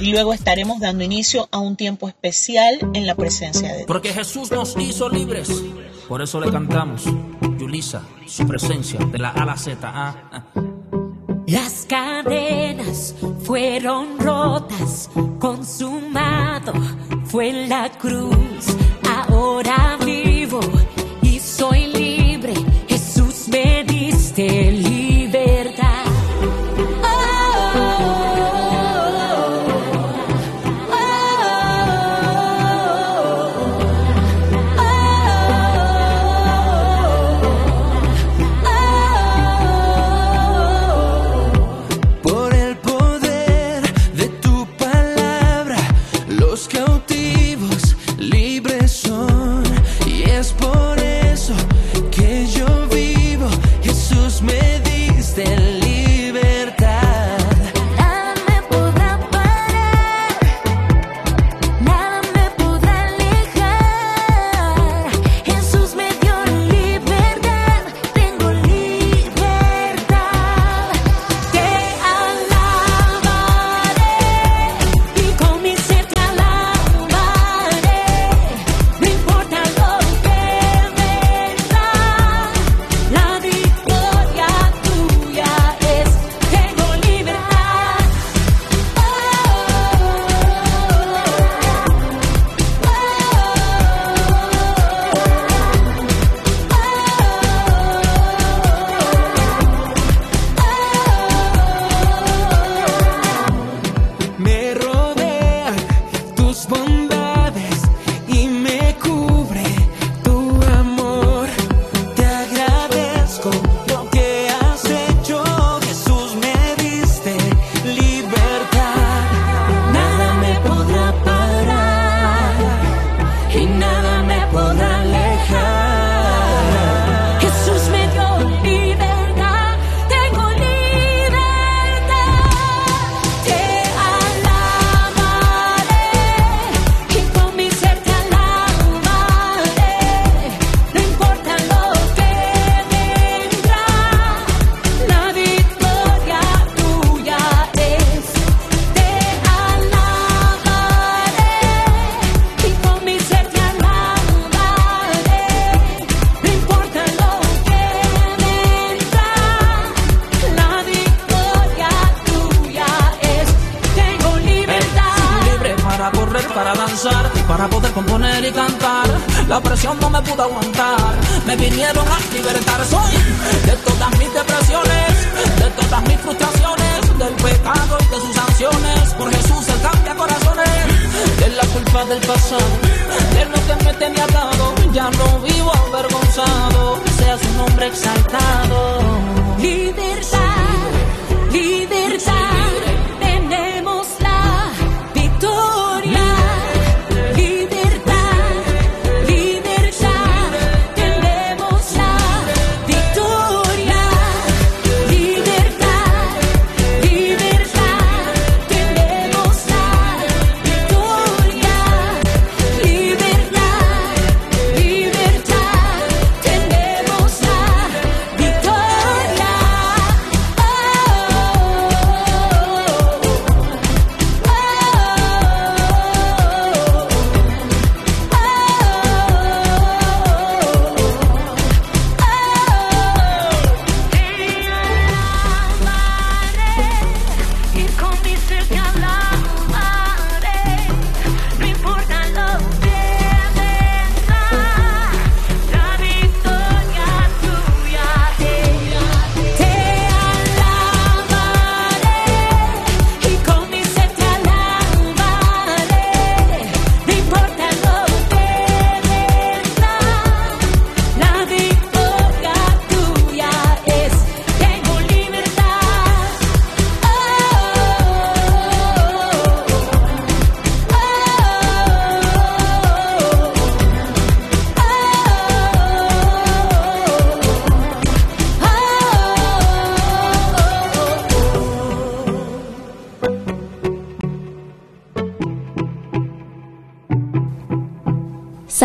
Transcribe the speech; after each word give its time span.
y 0.00 0.12
luego 0.12 0.32
estaremos 0.32 0.80
dando 0.80 1.04
inicio 1.04 1.48
a 1.50 1.58
un 1.58 1.76
tiempo 1.76 2.08
especial 2.08 2.78
en 2.94 3.06
la 3.06 3.14
presencia 3.14 3.68
de 3.68 3.76
Dios. 3.78 3.86
Porque 3.86 4.12
Jesús 4.12 4.50
nos 4.50 4.76
hizo 4.78 5.08
libres, 5.08 5.50
por 6.08 6.22
eso 6.22 6.40
le 6.40 6.50
cantamos, 6.50 7.04
Yulisa, 7.58 8.02
su 8.26 8.46
presencia 8.46 9.00
de 9.00 9.18
la 9.18 9.30
A 9.30 9.42
a 9.42 9.46
la 9.46 9.56
Z. 9.56 9.78
Ah, 9.82 10.44
Las 11.46 11.86
cadenas 11.88 13.14
fueron 13.42 14.18
rotas, 14.18 15.10
consumado 15.38 16.72
fue 17.28 17.66
la 17.66 17.90
cruz. 17.90 18.66
Ahora 19.08 19.98
vivo 20.04 20.60
y 21.22 21.38
soy 21.38 21.86
libre. 21.88 22.54
Jesús 22.88 23.48
me 23.48 23.84
diste 23.84 24.72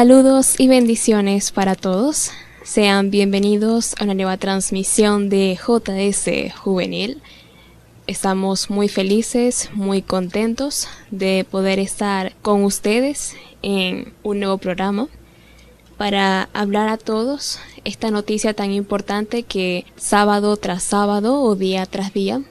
Saludos 0.03 0.59
y 0.59 0.67
bendiciones 0.67 1.53
para 1.53 1.75
todos. 1.75 2.31
Sean 2.65 3.09
bienvenidos 3.09 3.95
a 3.97 4.03
una 4.03 4.13
nueva 4.13 4.35
transmisión 4.35 5.29
de 5.29 5.57
JS 5.57 6.53
Juvenil. 6.57 7.21
Estamos 8.05 8.69
muy 8.69 8.89
felices, 8.89 9.69
muy 9.73 10.01
contentos 10.01 10.89
de 11.09 11.47
poder 11.49 11.79
estar 11.79 12.35
con 12.41 12.65
ustedes 12.65 13.37
en 13.61 14.11
un 14.23 14.39
nuevo 14.41 14.57
programa 14.57 15.07
para 15.95 16.49
hablar 16.51 16.89
a 16.89 16.97
todos 16.97 17.61
esta 17.85 18.11
noticia 18.11 18.53
tan 18.53 18.73
importante 18.73 19.43
que 19.43 19.85
sábado 19.95 20.57
tras 20.57 20.83
sábado 20.83 21.41
o 21.41 21.55
día 21.55 21.85
tras 21.85 22.11
día 22.11 22.41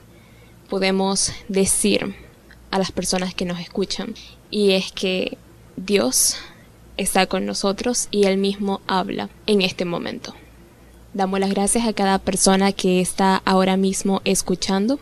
podemos 0.70 1.32
decir 1.48 2.14
a 2.70 2.78
las 2.78 2.93
personas 2.93 3.34
que 3.34 3.44
nos 3.44 3.60
escuchan 3.60 4.14
y 4.50 4.70
es 4.70 4.90
que 4.90 5.37
Dios 5.76 6.38
está 6.97 7.27
con 7.27 7.47
nosotros 7.47 8.09
y 8.11 8.25
Él 8.25 8.39
mismo 8.39 8.81
habla 8.87 9.31
en 9.47 9.62
este 9.62 9.85
momento. 9.85 10.35
Damos 11.15 11.41
las 11.41 11.50
gracias 11.50 11.87
a 11.87 11.93
cada 11.93 12.19
persona 12.19 12.73
que 12.73 13.00
está 13.00 13.43
ahora 13.44 13.77
mismo 13.77 14.23
escuchando 14.25 14.99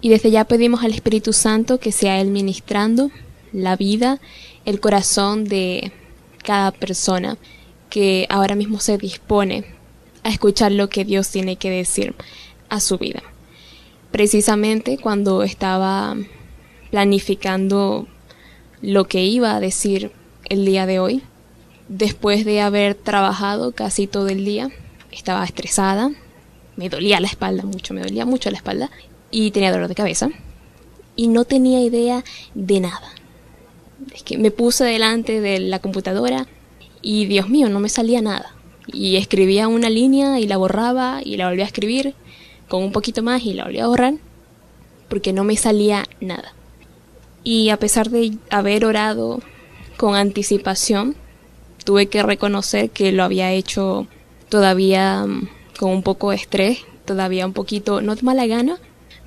y 0.00 0.10
desde 0.10 0.30
ya 0.30 0.44
pedimos 0.44 0.84
al 0.84 0.92
Espíritu 0.92 1.32
Santo 1.32 1.78
que 1.78 1.92
sea 1.92 2.20
Él 2.20 2.28
ministrando 2.28 3.10
la 3.52 3.76
vida, 3.76 4.20
el 4.64 4.80
corazón 4.80 5.44
de 5.44 5.92
cada 6.44 6.70
persona 6.70 7.38
que 7.90 8.26
ahora 8.28 8.54
mismo 8.54 8.80
se 8.80 8.98
dispone 8.98 9.64
a 10.22 10.30
escuchar 10.30 10.72
lo 10.72 10.88
que 10.88 11.04
Dios 11.04 11.30
tiene 11.30 11.56
que 11.56 11.70
decir 11.70 12.14
a 12.68 12.80
su 12.80 12.98
vida. 12.98 13.22
Precisamente 14.10 14.98
cuando 14.98 15.42
estaba 15.42 16.16
planificando 16.90 18.06
lo 18.80 19.06
que 19.06 19.24
iba 19.24 19.54
a 19.54 19.60
decir 19.60 20.12
el 20.48 20.64
día 20.64 20.86
de 20.86 20.98
hoy, 20.98 21.22
después 21.88 22.44
de 22.44 22.60
haber 22.60 22.94
trabajado 22.94 23.72
casi 23.72 24.06
todo 24.06 24.28
el 24.28 24.44
día, 24.44 24.70
estaba 25.10 25.44
estresada, 25.44 26.10
me 26.76 26.88
dolía 26.88 27.20
la 27.20 27.26
espalda 27.26 27.64
mucho, 27.64 27.94
me 27.94 28.02
dolía 28.02 28.24
mucho 28.24 28.50
la 28.50 28.56
espalda 28.56 28.90
y 29.30 29.50
tenía 29.50 29.72
dolor 29.72 29.88
de 29.88 29.94
cabeza 29.94 30.28
y 31.16 31.28
no 31.28 31.44
tenía 31.44 31.80
idea 31.80 32.24
de 32.54 32.80
nada. 32.80 33.10
Es 34.14 34.22
que 34.22 34.38
me 34.38 34.50
puse 34.50 34.84
delante 34.84 35.40
de 35.40 35.58
la 35.58 35.80
computadora 35.80 36.46
y 37.02 37.26
Dios 37.26 37.48
mío, 37.48 37.68
no 37.68 37.80
me 37.80 37.88
salía 37.88 38.22
nada. 38.22 38.54
Y 38.86 39.16
escribía 39.16 39.68
una 39.68 39.90
línea 39.90 40.38
y 40.38 40.46
la 40.46 40.56
borraba 40.56 41.20
y 41.22 41.36
la 41.36 41.48
volvía 41.48 41.64
a 41.64 41.66
escribir 41.66 42.14
con 42.68 42.82
un 42.82 42.92
poquito 42.92 43.22
más 43.22 43.44
y 43.44 43.54
la 43.54 43.64
volvía 43.64 43.84
a 43.84 43.88
borrar 43.88 44.14
porque 45.08 45.32
no 45.32 45.44
me 45.44 45.56
salía 45.56 46.04
nada. 46.20 46.54
Y 47.42 47.70
a 47.70 47.78
pesar 47.78 48.10
de 48.10 48.36
haber 48.50 48.84
orado 48.84 49.40
con 49.98 50.14
anticipación, 50.14 51.16
tuve 51.84 52.06
que 52.06 52.22
reconocer 52.22 52.88
que 52.88 53.12
lo 53.12 53.24
había 53.24 53.52
hecho 53.52 54.06
todavía 54.48 55.26
mm, 55.26 55.48
con 55.78 55.90
un 55.90 56.02
poco 56.02 56.30
de 56.30 56.36
estrés, 56.36 56.78
todavía 57.04 57.44
un 57.44 57.52
poquito, 57.52 58.00
no 58.00 58.14
de 58.14 58.22
mala 58.22 58.46
gana, 58.46 58.78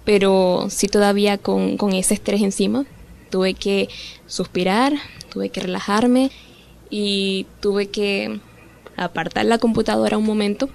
pero 0.05 0.67
sí 0.69 0.87
todavía 0.87 1.37
con, 1.37 1.77
ese 1.93 2.15
estrés 2.15 2.41
encima. 2.41 2.85
Tuve 3.29 3.53
que 3.53 3.89
suspirar, 4.25 4.93
tuve 5.29 5.49
que 5.49 5.61
relajarme 5.61 6.31
y 6.89 7.45
tuve 7.59 7.87
que 7.87 8.39
apartar 8.97 9.45
la 9.45 9.57
computadora 9.57 10.17
un 10.17 10.25
momento 10.25 10.69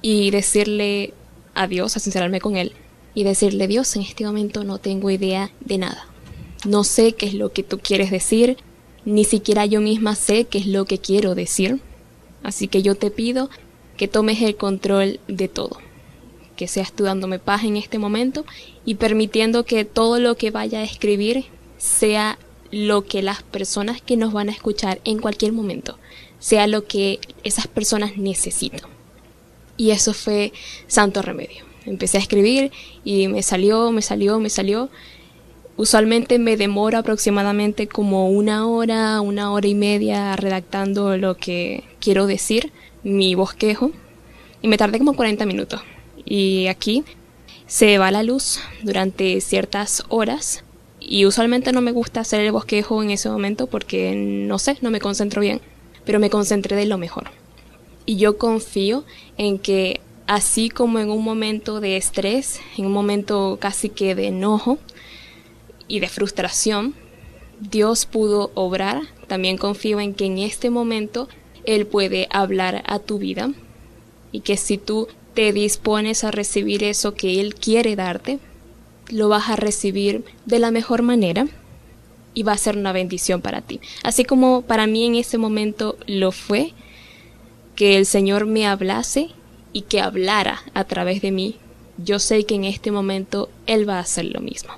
y 0.00 0.30
decirle 0.30 1.14
adiós, 1.54 1.96
a 1.96 2.00
sincerarme 2.00 2.40
con 2.40 2.56
él 2.56 2.72
y 3.14 3.24
decirle 3.24 3.68
Dios, 3.68 3.94
en 3.96 4.02
este 4.02 4.24
momento 4.24 4.64
no 4.64 4.78
tengo 4.78 5.10
idea 5.10 5.50
de 5.60 5.78
nada. 5.78 6.06
No 6.64 6.84
sé 6.84 7.12
qué 7.12 7.26
es 7.26 7.34
lo 7.34 7.52
que 7.52 7.62
tú 7.62 7.78
quieres 7.78 8.10
decir, 8.10 8.56
ni 9.04 9.24
siquiera 9.24 9.66
yo 9.66 9.80
misma 9.80 10.14
sé 10.14 10.44
qué 10.44 10.58
es 10.58 10.66
lo 10.66 10.84
que 10.84 10.98
quiero 10.98 11.34
decir. 11.34 11.80
Así 12.42 12.68
que 12.68 12.82
yo 12.82 12.94
te 12.94 13.10
pido 13.10 13.50
que 13.96 14.08
tomes 14.08 14.42
el 14.42 14.56
control 14.56 15.20
de 15.28 15.48
todo, 15.48 15.78
que 16.56 16.68
seas 16.68 16.92
tú 16.92 17.04
dándome 17.04 17.38
paz 17.38 17.64
en 17.64 17.76
este 17.76 17.98
momento 17.98 18.44
y 18.84 18.96
permitiendo 18.96 19.64
que 19.64 19.84
todo 19.84 20.18
lo 20.18 20.36
que 20.36 20.50
vaya 20.50 20.80
a 20.80 20.84
escribir 20.84 21.44
sea 21.78 22.38
lo 22.70 23.04
que 23.04 23.22
las 23.22 23.42
personas 23.42 24.00
que 24.00 24.16
nos 24.16 24.32
van 24.32 24.48
a 24.48 24.52
escuchar 24.52 25.00
en 25.04 25.18
cualquier 25.18 25.52
momento, 25.52 25.98
sea 26.38 26.66
lo 26.66 26.86
que 26.86 27.20
esas 27.44 27.68
personas 27.68 28.16
necesitan. 28.16 28.90
Y 29.76 29.90
eso 29.90 30.14
fue 30.14 30.52
santo 30.86 31.22
remedio. 31.22 31.64
Empecé 31.84 32.16
a 32.16 32.20
escribir 32.20 32.70
y 33.04 33.28
me 33.28 33.42
salió, 33.42 33.90
me 33.92 34.02
salió, 34.02 34.38
me 34.38 34.50
salió. 34.50 34.88
Usualmente 35.82 36.38
me 36.38 36.56
demoro 36.56 36.96
aproximadamente 36.96 37.88
como 37.88 38.28
una 38.28 38.68
hora, 38.68 39.20
una 39.20 39.50
hora 39.50 39.66
y 39.66 39.74
media 39.74 40.36
redactando 40.36 41.16
lo 41.16 41.36
que 41.36 41.82
quiero 41.98 42.28
decir, 42.28 42.70
mi 43.02 43.34
bosquejo, 43.34 43.90
y 44.62 44.68
me 44.68 44.76
tardé 44.76 44.98
como 44.98 45.16
40 45.16 45.44
minutos. 45.44 45.80
Y 46.24 46.68
aquí 46.68 47.02
se 47.66 47.98
va 47.98 48.12
la 48.12 48.22
luz 48.22 48.60
durante 48.84 49.40
ciertas 49.40 50.04
horas 50.08 50.62
y 51.00 51.26
usualmente 51.26 51.72
no 51.72 51.80
me 51.80 51.90
gusta 51.90 52.20
hacer 52.20 52.42
el 52.42 52.52
bosquejo 52.52 53.02
en 53.02 53.10
ese 53.10 53.28
momento 53.28 53.66
porque 53.66 54.14
no 54.14 54.60
sé, 54.60 54.78
no 54.82 54.92
me 54.92 55.00
concentro 55.00 55.40
bien, 55.40 55.60
pero 56.04 56.20
me 56.20 56.30
concentré 56.30 56.76
de 56.76 56.86
lo 56.86 56.96
mejor. 56.96 57.32
Y 58.06 58.18
yo 58.18 58.38
confío 58.38 59.04
en 59.36 59.58
que 59.58 60.00
así 60.28 60.70
como 60.70 61.00
en 61.00 61.10
un 61.10 61.24
momento 61.24 61.80
de 61.80 61.96
estrés, 61.96 62.60
en 62.78 62.86
un 62.86 62.92
momento 62.92 63.58
casi 63.60 63.88
que 63.88 64.14
de 64.14 64.28
enojo 64.28 64.78
y 65.92 66.00
de 66.00 66.08
frustración, 66.08 66.94
Dios 67.60 68.06
pudo 68.06 68.50
obrar, 68.54 69.02
también 69.26 69.58
confío 69.58 70.00
en 70.00 70.14
que 70.14 70.24
en 70.24 70.38
este 70.38 70.70
momento 70.70 71.28
Él 71.66 71.86
puede 71.86 72.28
hablar 72.30 72.82
a 72.86 72.98
tu 72.98 73.18
vida 73.18 73.50
y 74.32 74.40
que 74.40 74.56
si 74.56 74.78
tú 74.78 75.08
te 75.34 75.52
dispones 75.52 76.24
a 76.24 76.30
recibir 76.30 76.82
eso 76.82 77.12
que 77.12 77.40
Él 77.40 77.54
quiere 77.54 77.94
darte, 77.94 78.38
lo 79.10 79.28
vas 79.28 79.50
a 79.50 79.56
recibir 79.56 80.24
de 80.46 80.60
la 80.60 80.70
mejor 80.70 81.02
manera 81.02 81.46
y 82.32 82.42
va 82.42 82.52
a 82.52 82.56
ser 82.56 82.78
una 82.78 82.92
bendición 82.92 83.42
para 83.42 83.60
ti. 83.60 83.78
Así 84.02 84.24
como 84.24 84.62
para 84.62 84.86
mí 84.86 85.04
en 85.04 85.16
ese 85.16 85.36
momento 85.36 85.98
lo 86.06 86.32
fue, 86.32 86.72
que 87.76 87.98
el 87.98 88.06
Señor 88.06 88.46
me 88.46 88.66
hablase 88.66 89.28
y 89.74 89.82
que 89.82 90.00
hablara 90.00 90.62
a 90.72 90.84
través 90.84 91.20
de 91.20 91.32
mí, 91.32 91.56
yo 91.98 92.18
sé 92.18 92.44
que 92.44 92.54
en 92.54 92.64
este 92.64 92.90
momento 92.90 93.50
Él 93.66 93.86
va 93.86 93.98
a 93.98 94.00
hacer 94.00 94.24
lo 94.24 94.40
mismo. 94.40 94.72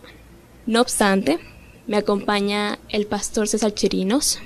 No 0.67 0.81
obstante, 0.81 1.39
me 1.87 1.97
acompaña 1.97 2.79
el 2.89 3.07
pastor 3.07 3.49
César 3.49 3.75
Chirinos. 3.75 4.39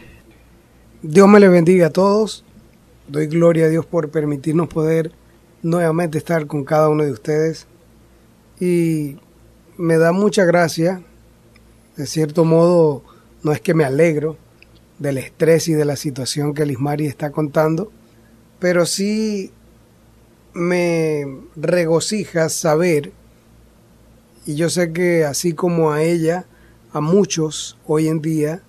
Dios 1.03 1.29
me 1.29 1.39
le 1.39 1.49
bendiga 1.49 1.87
a 1.87 1.91
todos. 1.91 2.45
Doy 3.07 3.27
gloria 3.27 3.67
a 3.67 3.69
Dios 3.69 3.87
por 3.87 4.11
permitirnos 4.11 4.69
poder 4.69 5.13
nuevamente 5.63 6.19
estar 6.19 6.47
con 6.47 6.65
cada 6.65 6.89
uno 6.89 7.05
de 7.05 7.13
ustedes. 7.13 7.67
Y 8.59 9.17
me 9.77 9.97
da 9.97 10.13
mucha 10.13 10.45
gracia. 10.45 11.03
De 11.97 12.07
cierto 12.07 12.45
modo, 12.45 13.05
no 13.43 13.53
es 13.53 13.61
que 13.61 13.75
me 13.75 13.85
alegro 13.85 14.37
del 14.99 15.19
estrés 15.19 15.69
y 15.69 15.75
de 15.75 15.85
la 15.85 15.97
situación 15.97 16.55
que 16.55 16.67
Lismari 16.67 17.07
está 17.07 17.31
contando, 17.31 17.93
pero 18.59 18.85
sí 18.87 19.53
me 20.53 21.25
regocija 21.55 22.49
saber, 22.49 23.13
y 24.49 24.55
yo 24.55 24.71
sé 24.71 24.95
que 24.95 25.27
así 25.27 25.53
como 25.53 25.93
a 25.93 26.03
ella, 26.03 26.47
a 26.95 27.03
muchos 27.03 27.77
hoy 27.87 28.09
en 28.09 28.23
día, 28.23 28.63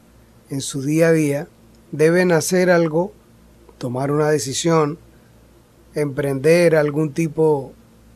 en 0.49 0.59
su 0.59 0.81
día 0.81 1.07
a 1.07 1.11
día, 1.13 1.47
deben 1.93 2.33
hacer 2.33 2.69
algo, 2.69 3.13
tomar 3.77 4.11
una 4.11 4.27
decisión, 4.27 4.99
emprender 5.95 6.75
algún 6.75 7.13
tipo 7.13 7.71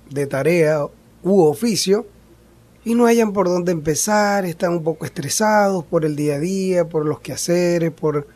de 0.10 0.28
tarea 0.28 0.86
u 1.24 1.44
oficio, 1.44 2.06
y 2.84 2.96
no 2.96 3.06
hayan 3.06 3.32
por 3.32 3.48
dónde 3.48 3.72
empezar, 3.72 4.44
están 4.44 4.74
un 4.74 4.84
poco 4.84 5.06
estresados 5.06 5.86
por 5.86 6.04
el 6.04 6.18
día 6.18 6.36
a 6.36 6.40
día, 6.40 6.90
por 6.90 7.06
los 7.06 7.22
quehaceres, 7.22 7.94
por, 7.94 8.28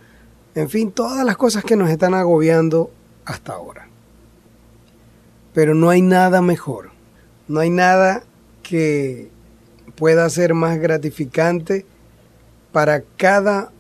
en 0.56 0.70
fin, 0.70 0.90
todas 0.90 1.26
las 1.26 1.36
cosas 1.36 1.66
que 1.66 1.76
nos 1.76 1.90
están 1.90 2.14
agobiando 2.14 2.92
hasta 3.26 3.52
ahora. 3.52 3.90
Pero 5.54 5.76
no 5.76 5.90
hay 5.90 6.02
nada 6.02 6.42
mejor, 6.42 6.92
no 7.50 7.60
hay 7.60 7.72
nada 7.72 8.24
que 8.68 9.30
pueda 9.96 10.30
ser 10.30 10.54
más 10.54 10.78
gratificante 10.78 11.86
para 12.74 13.02
cada 13.02 13.72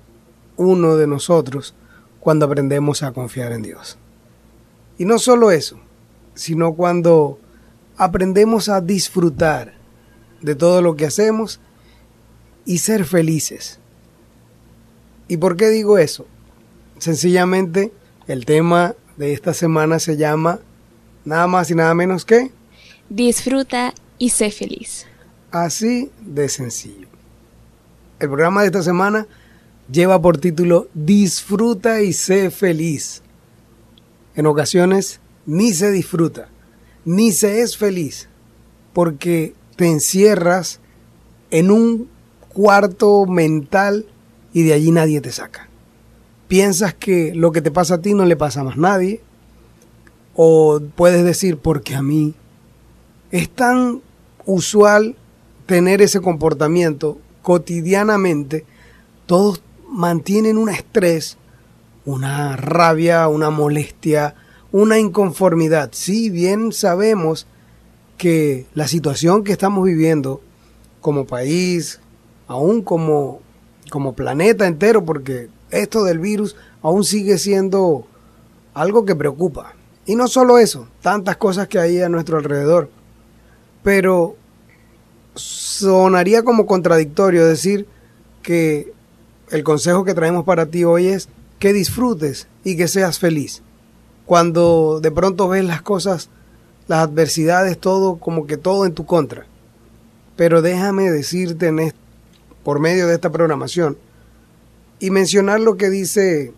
uno 0.56 0.96
de 0.96 1.08
nosotros 1.08 1.76
cuando 2.22 2.46
aprendemos 2.46 3.04
a 3.04 3.12
confiar 3.12 3.52
en 3.52 3.64
Dios. 3.64 3.98
Y 4.98 5.06
no 5.06 5.20
solo 5.20 5.52
eso, 5.52 5.78
sino 6.36 6.74
cuando 6.74 7.38
aprendemos 7.98 8.70
a 8.70 8.80
disfrutar 8.80 9.74
de 10.42 10.56
todo 10.56 10.82
lo 10.82 10.96
que 10.96 11.06
hacemos 11.06 11.60
y 12.66 12.78
ser 12.78 13.04
felices. 13.04 13.80
¿Y 15.28 15.38
por 15.38 15.58
qué 15.58 15.68
digo 15.68 15.98
eso? 15.98 16.26
Sencillamente 16.98 17.92
el 18.28 18.46
tema 18.46 18.96
de 19.18 19.34
esta 19.34 19.54
semana 19.54 20.00
se 20.00 20.16
llama 20.16 20.60
nada 21.26 21.48
más 21.48 21.70
y 21.72 21.76
nada 21.76 21.94
menos 21.94 22.24
que 22.24 22.52
Disfruta 23.10 23.94
y 24.18 24.30
sé 24.30 24.52
feliz. 24.52 25.06
así 25.52 26.12
de 26.22 26.50
sencillo. 26.50 27.08
El 28.20 28.30
programa 28.30 28.62
de 28.62 28.68
esta 28.68 28.84
semana 28.84 29.28
lleva 29.92 30.22
por 30.22 30.38
título 30.38 30.88
Disfruta 30.94 32.02
y 32.02 32.14
sé 32.14 32.52
feliz. 32.52 33.22
En 34.36 34.46
ocasiones 34.46 35.20
ni 35.46 35.74
se 35.74 35.92
disfruta, 35.92 36.50
ni 37.06 37.32
se 37.32 37.62
es 37.62 37.78
feliz, 37.78 38.28
porque 38.94 39.54
te 39.76 39.88
encierras 39.88 40.80
en 41.52 41.72
un 41.72 42.10
cuarto 42.50 43.26
mental 43.26 44.06
y 44.54 44.64
de 44.64 44.74
allí 44.74 44.92
nadie 44.92 45.22
te 45.22 45.32
saca. 45.32 45.70
Piensas 46.48 46.94
que 46.94 47.34
lo 47.36 47.52
que 47.52 47.62
te 47.62 47.72
pasa 47.72 47.96
a 47.96 48.02
ti 48.02 48.14
no 48.14 48.26
le 48.26 48.36
pasa 48.36 48.62
a 48.62 48.64
más 48.64 48.78
nadie, 48.78 49.22
o 50.36 50.80
puedes 50.96 51.24
decir, 51.24 51.58
porque 51.58 51.96
a 51.96 52.02
mí 52.02 52.36
es 53.32 53.50
tan 53.50 54.02
usual 54.48 55.16
tener 55.68 56.02
ese 56.02 56.22
comportamiento 56.22 57.20
cotidianamente, 57.44 58.66
todos 59.28 59.62
mantienen 59.88 60.58
un 60.58 60.70
estrés, 60.70 61.38
una 62.06 62.56
rabia, 62.56 63.28
una 63.28 63.52
molestia, 63.52 64.34
una 64.72 64.98
inconformidad. 64.98 65.90
Si 65.94 66.30
bien 66.30 66.72
sabemos 66.72 67.46
que 68.18 68.66
la 68.74 68.88
situación 68.88 69.44
que 69.44 69.52
estamos 69.52 69.86
viviendo 69.86 70.42
como 71.02 71.26
país, 71.26 72.00
aún 72.48 72.82
como, 72.82 73.42
como 73.90 74.14
planeta 74.14 74.66
entero, 74.66 75.06
porque 75.06 75.50
esto 75.70 76.04
del 76.04 76.20
virus 76.20 76.56
aún 76.82 77.04
sigue 77.04 77.38
siendo 77.38 78.08
algo 78.74 79.06
que 79.06 79.16
preocupa. 79.16 79.74
Y 80.06 80.16
no 80.16 80.28
solo 80.28 80.58
eso, 80.58 80.88
tantas 81.02 81.38
cosas 81.38 81.68
que 81.68 81.80
hay 81.80 82.02
a 82.02 82.10
nuestro 82.10 82.38
alrededor. 82.38 82.90
Pero 83.88 84.36
sonaría 85.36 86.44
como 86.44 86.66
contradictorio 86.66 87.46
decir 87.46 87.88
que 88.44 88.92
el 89.50 89.64
consejo 89.64 90.04
que 90.04 90.14
traemos 90.14 90.44
para 90.44 90.66
ti 90.66 90.84
hoy 90.84 91.08
es 91.08 91.30
que 91.58 91.72
disfrutes 91.72 92.50
y 92.66 92.76
que 92.76 92.90
seas 92.90 93.18
feliz. 93.18 93.62
Cuando 94.26 95.00
de 95.02 95.10
pronto 95.10 95.48
ves 95.48 95.64
las 95.64 95.82
cosas, 95.82 96.30
las 96.90 97.00
adversidades, 97.00 97.78
todo 97.78 98.18
como 98.18 98.46
que 98.46 98.58
todo 98.58 98.86
en 98.86 98.94
tu 98.94 99.06
contra. 99.06 99.46
Pero 100.36 100.62
déjame 100.62 101.10
decirte 101.10 101.74
por 102.66 102.82
medio 102.82 103.08
de 103.08 103.14
esta 103.14 103.32
programación 103.32 103.98
y 105.00 105.12
mencionar 105.12 105.62
lo 105.62 105.78
que 105.78 105.90
dice 105.90 106.52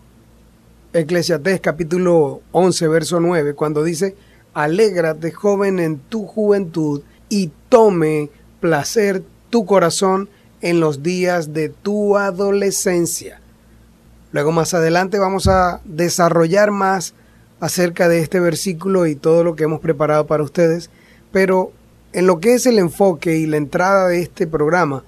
Eclesiastés 0.92 1.60
capítulo 1.60 2.40
11, 2.50 2.88
verso 2.88 3.20
9, 3.20 3.54
cuando 3.54 3.84
dice, 3.84 4.16
alégrate 4.52 5.30
joven 5.30 5.78
en 5.78 6.00
tu 6.00 6.26
juventud 6.26 7.02
y 7.30 7.50
tome 7.70 8.28
placer 8.60 9.22
tu 9.48 9.64
corazón 9.64 10.28
en 10.60 10.80
los 10.80 11.02
días 11.02 11.54
de 11.54 11.70
tu 11.70 12.18
adolescencia. 12.18 13.40
Luego 14.32 14.52
más 14.52 14.74
adelante 14.74 15.18
vamos 15.18 15.48
a 15.48 15.80
desarrollar 15.84 16.70
más 16.70 17.14
acerca 17.58 18.08
de 18.08 18.20
este 18.20 18.40
versículo 18.40 19.06
y 19.06 19.14
todo 19.14 19.42
lo 19.42 19.56
que 19.56 19.64
hemos 19.64 19.80
preparado 19.80 20.26
para 20.26 20.42
ustedes, 20.42 20.90
pero 21.32 21.72
en 22.12 22.26
lo 22.26 22.40
que 22.40 22.54
es 22.54 22.66
el 22.66 22.78
enfoque 22.78 23.38
y 23.38 23.46
la 23.46 23.56
entrada 23.56 24.08
de 24.08 24.20
este 24.20 24.46
programa, 24.46 25.04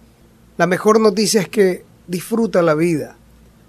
la 0.57 0.67
mejor 0.67 1.01
noticia 1.01 1.41
es 1.41 1.49
que 1.49 1.85
disfruta 2.07 2.63
la 2.63 2.75
vida, 2.75 3.17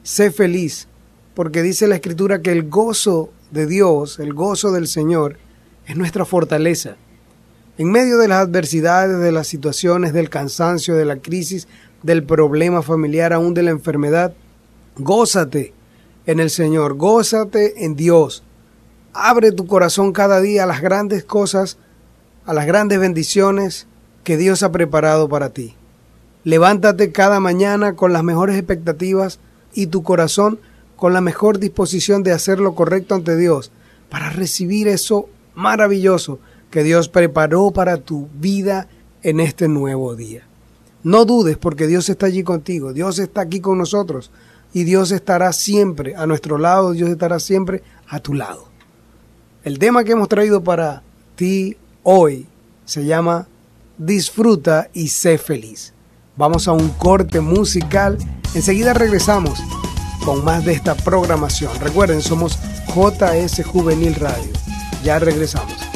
sé 0.03 0.31
feliz, 0.31 0.87
porque 1.33 1.61
dice 1.61 1.87
la 1.87 1.95
escritura 1.95 2.41
que 2.41 2.51
el 2.51 2.69
gozo 2.69 3.31
de 3.51 3.65
Dios, 3.65 4.19
el 4.19 4.33
gozo 4.33 4.71
del 4.71 4.87
Señor, 4.87 5.37
es 5.87 5.95
nuestra 5.95 6.25
fortaleza. 6.25 6.95
En 7.75 7.89
medio 7.89 8.19
de 8.19 8.27
las 8.27 8.45
adversidades, 8.45 9.19
de 9.19 9.31
las 9.31 9.47
situaciones, 9.47 10.13
del 10.13 10.29
cansancio, 10.29 10.95
de 10.95 11.05
la 11.05 11.17
crisis, 11.17 11.67
del 12.03 12.23
problema 12.23 12.83
familiar, 12.83 13.33
aún 13.33 13.55
de 13.55 13.63
la 13.63 13.71
enfermedad, 13.71 14.35
gózate 14.95 15.73
en 16.27 16.39
el 16.39 16.51
Señor, 16.51 16.93
gózate 16.93 17.83
en 17.83 17.95
Dios. 17.95 18.43
Abre 19.11 19.51
tu 19.51 19.65
corazón 19.65 20.13
cada 20.13 20.39
día 20.39 20.63
a 20.63 20.67
las 20.67 20.81
grandes 20.81 21.23
cosas, 21.23 21.79
a 22.45 22.53
las 22.53 22.67
grandes 22.67 22.99
bendiciones 22.99 23.87
que 24.23 24.37
Dios 24.37 24.61
ha 24.61 24.71
preparado 24.71 25.27
para 25.27 25.49
ti. 25.49 25.75
Levántate 26.43 27.11
cada 27.11 27.39
mañana 27.39 27.95
con 27.95 28.13
las 28.13 28.23
mejores 28.23 28.55
expectativas 28.55 29.39
y 29.73 29.87
tu 29.87 30.03
corazón 30.03 30.59
con 30.95 31.11
la 31.11 31.21
mejor 31.21 31.57
disposición 31.57 32.21
de 32.21 32.33
hacer 32.33 32.59
lo 32.59 32.75
correcto 32.75 33.15
ante 33.15 33.35
Dios 33.35 33.71
para 34.09 34.29
recibir 34.29 34.87
eso 34.87 35.27
maravilloso 35.55 36.39
que 36.73 36.81
Dios 36.81 37.07
preparó 37.07 37.69
para 37.69 37.97
tu 37.97 38.29
vida 38.33 38.87
en 39.21 39.39
este 39.39 39.67
nuevo 39.67 40.15
día. 40.15 40.47
No 41.03 41.23
dudes 41.23 41.55
porque 41.55 41.85
Dios 41.85 42.09
está 42.09 42.25
allí 42.25 42.41
contigo, 42.41 42.93
Dios 42.93 43.19
está 43.19 43.41
aquí 43.41 43.59
con 43.59 43.77
nosotros 43.77 44.31
y 44.73 44.83
Dios 44.83 45.11
estará 45.11 45.53
siempre 45.53 46.15
a 46.15 46.25
nuestro 46.25 46.57
lado, 46.57 46.93
Dios 46.93 47.11
estará 47.11 47.39
siempre 47.39 47.83
a 48.07 48.19
tu 48.21 48.33
lado. 48.33 48.69
El 49.63 49.77
tema 49.77 50.03
que 50.03 50.13
hemos 50.13 50.27
traído 50.29 50.63
para 50.63 51.03
ti 51.35 51.77
hoy 52.01 52.47
se 52.85 53.05
llama 53.05 53.47
Disfruta 53.99 54.89
y 54.93 55.09
sé 55.09 55.37
feliz. 55.37 55.93
Vamos 56.37 56.67
a 56.67 56.71
un 56.71 56.89
corte 56.89 57.39
musical, 57.39 58.17
enseguida 58.55 58.95
regresamos 58.95 59.59
con 60.25 60.43
más 60.43 60.65
de 60.65 60.73
esta 60.73 60.95
programación. 60.95 61.71
Recuerden, 61.79 62.23
somos 62.23 62.57
JS 62.95 63.63
Juvenil 63.63 64.15
Radio. 64.15 64.49
Ya 65.03 65.19
regresamos. 65.19 65.92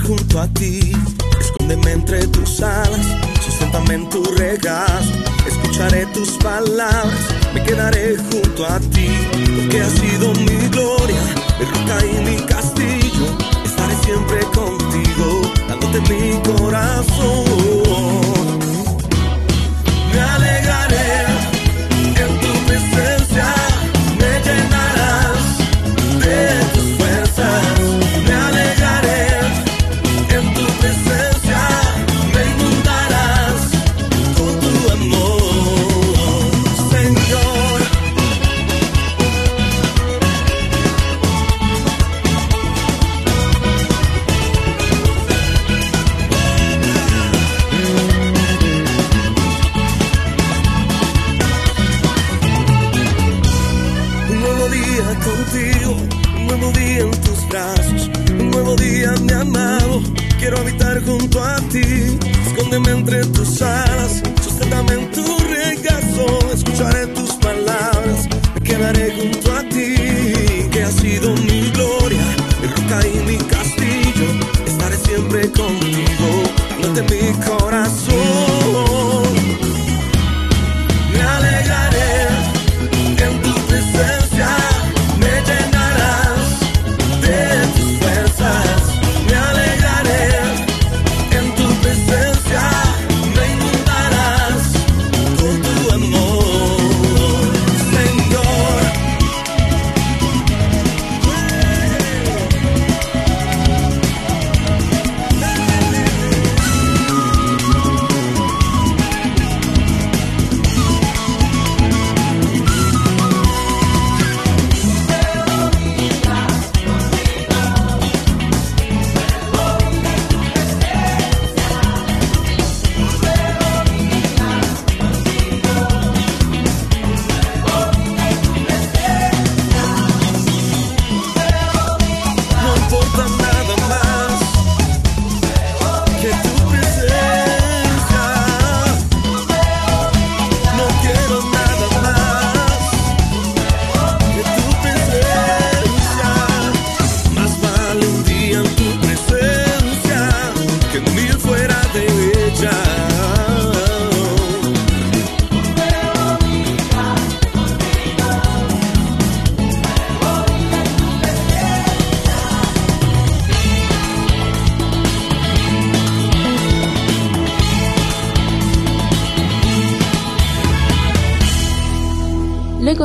Junto 0.00 0.40
a 0.40 0.48
ti, 0.48 0.92
escóndeme 1.38 1.92
entre 1.92 2.26
tus 2.28 2.62
alas, 2.62 3.06
susténtame 3.44 3.94
en 3.94 4.08
tu 4.08 4.24
regazo. 4.36 5.12
Escucharé 5.46 6.06
tus 6.06 6.30
palabras, 6.38 7.20
me 7.52 7.62
quedaré 7.62 8.16
junto 8.16 8.66
a 8.66 8.80
ti, 8.80 9.08
porque 9.54 9.82
has 9.82 9.92
sido 9.92 10.32
mi 10.34 10.68
gloria, 10.68 11.22
mi 11.58 11.64
roca 11.66 12.06
y 12.06 12.24
mi 12.24 12.36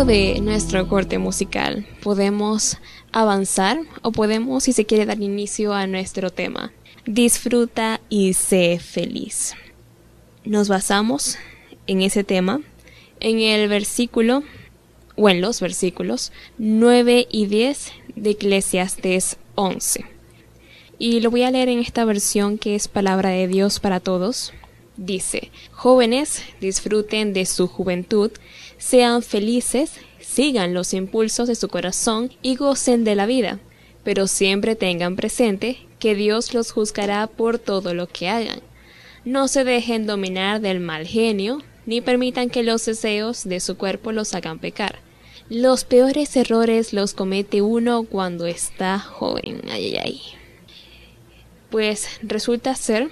de 0.08 0.40
nuestro 0.40 0.88
corte 0.88 1.18
musical, 1.18 1.86
podemos 2.02 2.78
avanzar 3.12 3.78
o 4.04 4.14
podemos, 4.14 4.64
si 4.64 4.72
se 4.72 4.86
quiere, 4.86 5.06
dar 5.06 5.22
inicio 5.22 5.74
a 5.74 5.86
nuestro 5.86 6.30
tema. 6.30 6.72
Disfruta 7.06 8.00
y 8.08 8.34
sé 8.34 8.80
feliz. 8.80 9.54
Nos 10.46 10.70
basamos 10.70 11.38
en 11.88 12.02
ese 12.02 12.24
tema 12.24 12.62
en 13.20 13.40
el 13.40 13.68
versículo 13.68 14.44
o 15.18 15.28
en 15.30 15.42
los 15.42 15.60
versículos 15.60 16.32
9 16.58 17.28
y 17.30 17.48
10 17.48 17.92
de 18.16 18.30
Eclesiastes 18.30 19.36
11. 19.56 20.06
Y 21.00 21.20
lo 21.20 21.32
voy 21.32 21.44
a 21.44 21.52
leer 21.52 21.68
en 21.68 21.80
esta 21.80 22.06
versión 22.06 22.58
que 22.58 22.76
es 22.76 22.88
palabra 22.88 23.32
de 23.32 23.50
Dios 23.50 23.82
para 23.82 24.00
todos. 24.00 24.54
Dice, 24.96 25.52
jóvenes, 25.74 26.44
disfruten 26.62 27.34
de 27.34 27.46
su 27.46 27.68
juventud, 27.68 28.32
sean 28.78 29.24
felices, 29.24 29.94
sigan 30.20 30.74
los 30.74 30.94
impulsos 30.94 31.48
de 31.48 31.56
su 31.56 31.68
corazón 31.68 32.32
y 32.42 32.56
gocen 32.56 33.04
de 33.04 33.16
la 33.16 33.26
vida, 33.26 33.60
pero 34.04 34.28
siempre 34.28 34.76
tengan 34.76 35.16
presente 35.16 35.78
que 36.00 36.16
Dios 36.16 36.54
los 36.54 36.72
juzgará 36.72 37.28
por 37.28 37.60
todo 37.60 37.94
lo 37.94 38.08
que 38.08 38.30
hagan. 38.30 38.62
No 39.26 39.48
se 39.48 39.64
dejen 39.64 40.06
dominar 40.06 40.62
del 40.62 40.80
mal 40.80 41.06
genio, 41.06 41.62
ni 41.86 42.02
permitan 42.02 42.50
que 42.50 42.64
los 42.64 42.86
deseos 42.86 43.44
de 43.44 43.60
su 43.60 43.78
cuerpo 43.78 44.12
los 44.12 44.34
hagan 44.34 44.60
pecar. 44.60 45.00
Los 45.50 45.86
peores 45.86 46.36
errores 46.36 46.94
los 46.94 47.14
comete 47.14 47.62
uno 47.62 48.04
cuando 48.04 48.46
está 48.46 49.00
joven. 49.00 49.62
Ay, 49.70 49.96
ay, 49.96 49.98
ay. 50.04 50.22
Pues 51.70 52.20
resulta 52.22 52.76
ser 52.76 53.10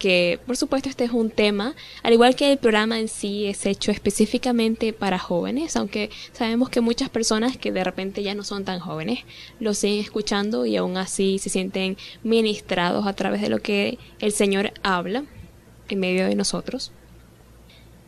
que, 0.00 0.40
por 0.46 0.56
supuesto, 0.56 0.88
este 0.88 1.04
es 1.04 1.12
un 1.12 1.30
tema, 1.30 1.76
al 2.02 2.14
igual 2.14 2.34
que 2.34 2.50
el 2.50 2.58
programa 2.58 2.98
en 2.98 3.06
sí 3.06 3.46
es 3.46 3.66
hecho 3.66 3.92
específicamente 3.92 4.92
para 4.92 5.18
jóvenes, 5.18 5.76
aunque 5.76 6.10
sabemos 6.32 6.70
que 6.70 6.80
muchas 6.80 7.10
personas 7.10 7.56
que 7.58 7.70
de 7.70 7.84
repente 7.84 8.24
ya 8.24 8.34
no 8.34 8.42
son 8.42 8.64
tan 8.64 8.80
jóvenes 8.80 9.20
lo 9.60 9.74
siguen 9.74 10.00
escuchando 10.00 10.64
y 10.66 10.76
aún 10.76 10.96
así 10.96 11.38
se 11.38 11.50
sienten 11.50 11.98
ministrados 12.24 13.06
a 13.06 13.12
través 13.12 13.42
de 13.42 13.50
lo 13.50 13.60
que 13.60 13.98
el 14.18 14.32
Señor 14.32 14.72
habla 14.82 15.24
en 15.88 16.00
medio 16.00 16.26
de 16.26 16.34
nosotros. 16.34 16.92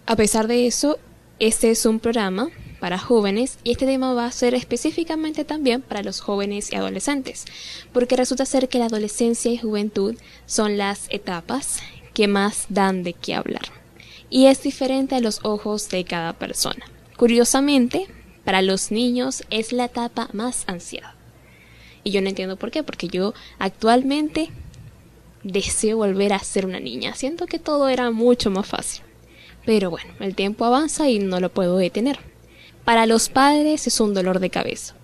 A 0.07 0.16
pesar 0.16 0.48
de 0.48 0.66
eso, 0.66 0.98
este 1.38 1.70
es 1.70 1.85
un 1.85 2.00
programa 2.00 2.48
para 2.83 2.99
jóvenes 2.99 3.61
y 3.62 3.71
este 3.71 3.87
tema 3.87 4.12
va 4.12 4.27
a 4.27 4.33
ser 4.33 4.57
específicamente 4.57 5.45
también 5.45 5.83
para 5.83 6.03
los 6.03 6.18
jóvenes 6.18 6.73
y 6.73 6.75
adolescentes, 6.75 7.45
porque 7.92 8.16
resulta 8.16 8.45
ser 8.45 8.68
que 8.68 8.81
la 8.81 8.87
adolescencia 8.87 9.53
y 9.53 9.57
juventud 9.57 10.16
son 10.47 10.77
las 10.79 11.07
etapas 11.09 11.79
que 12.12 12.27
más 12.27 12.66
dan 12.71 13.05
de 13.05 13.12
qué 13.12 13.37
hablar 13.37 13.62
y 14.31 14.47
es 14.47 14.64
diferente 14.64 15.14
a 15.14 15.21
los 15.21 15.38
ojos 15.45 15.90
de 15.90 16.03
cada 16.03 16.33
persona. 16.33 16.85
Curiosamente, 17.16 18.09
para 18.45 18.62
los 18.62 18.90
niños 18.90 19.45
es 19.51 19.71
la 19.71 19.85
etapa 19.85 20.29
más 20.33 20.64
ansiada. 20.66 21.14
Y 22.03 22.11
yo 22.11 22.21
no 22.21 22.31
entiendo 22.31 22.57
por 22.57 22.73
qué, 22.73 22.83
porque 22.83 23.07
yo 23.07 23.33
actualmente 23.61 24.51
deseo 25.45 25.99
volver 25.99 26.33
a 26.33 26.40
ser 26.40 26.66
una 26.66 26.81
niña. 26.81 27.14
Siento 27.14 27.47
que 27.47 27.61
todo 27.61 27.88
era 27.88 28.11
mucho 28.11 28.51
más 28.51 28.66
fácil. 28.66 29.05
Pero 29.64 29.88
bueno, 29.90 30.12
el 30.18 30.35
tiempo 30.35 30.64
avanza 30.64 31.09
y 31.09 31.21
no 31.21 31.38
lo 31.38 31.53
puedo 31.53 31.77
detener. 31.77 32.32
Para 32.85 33.07
los 33.07 33.29
padres 33.29 33.87
es 33.87 34.01
un 34.01 34.12
dolor 34.12 34.40
de 34.40 34.51
cabeza 34.51 34.95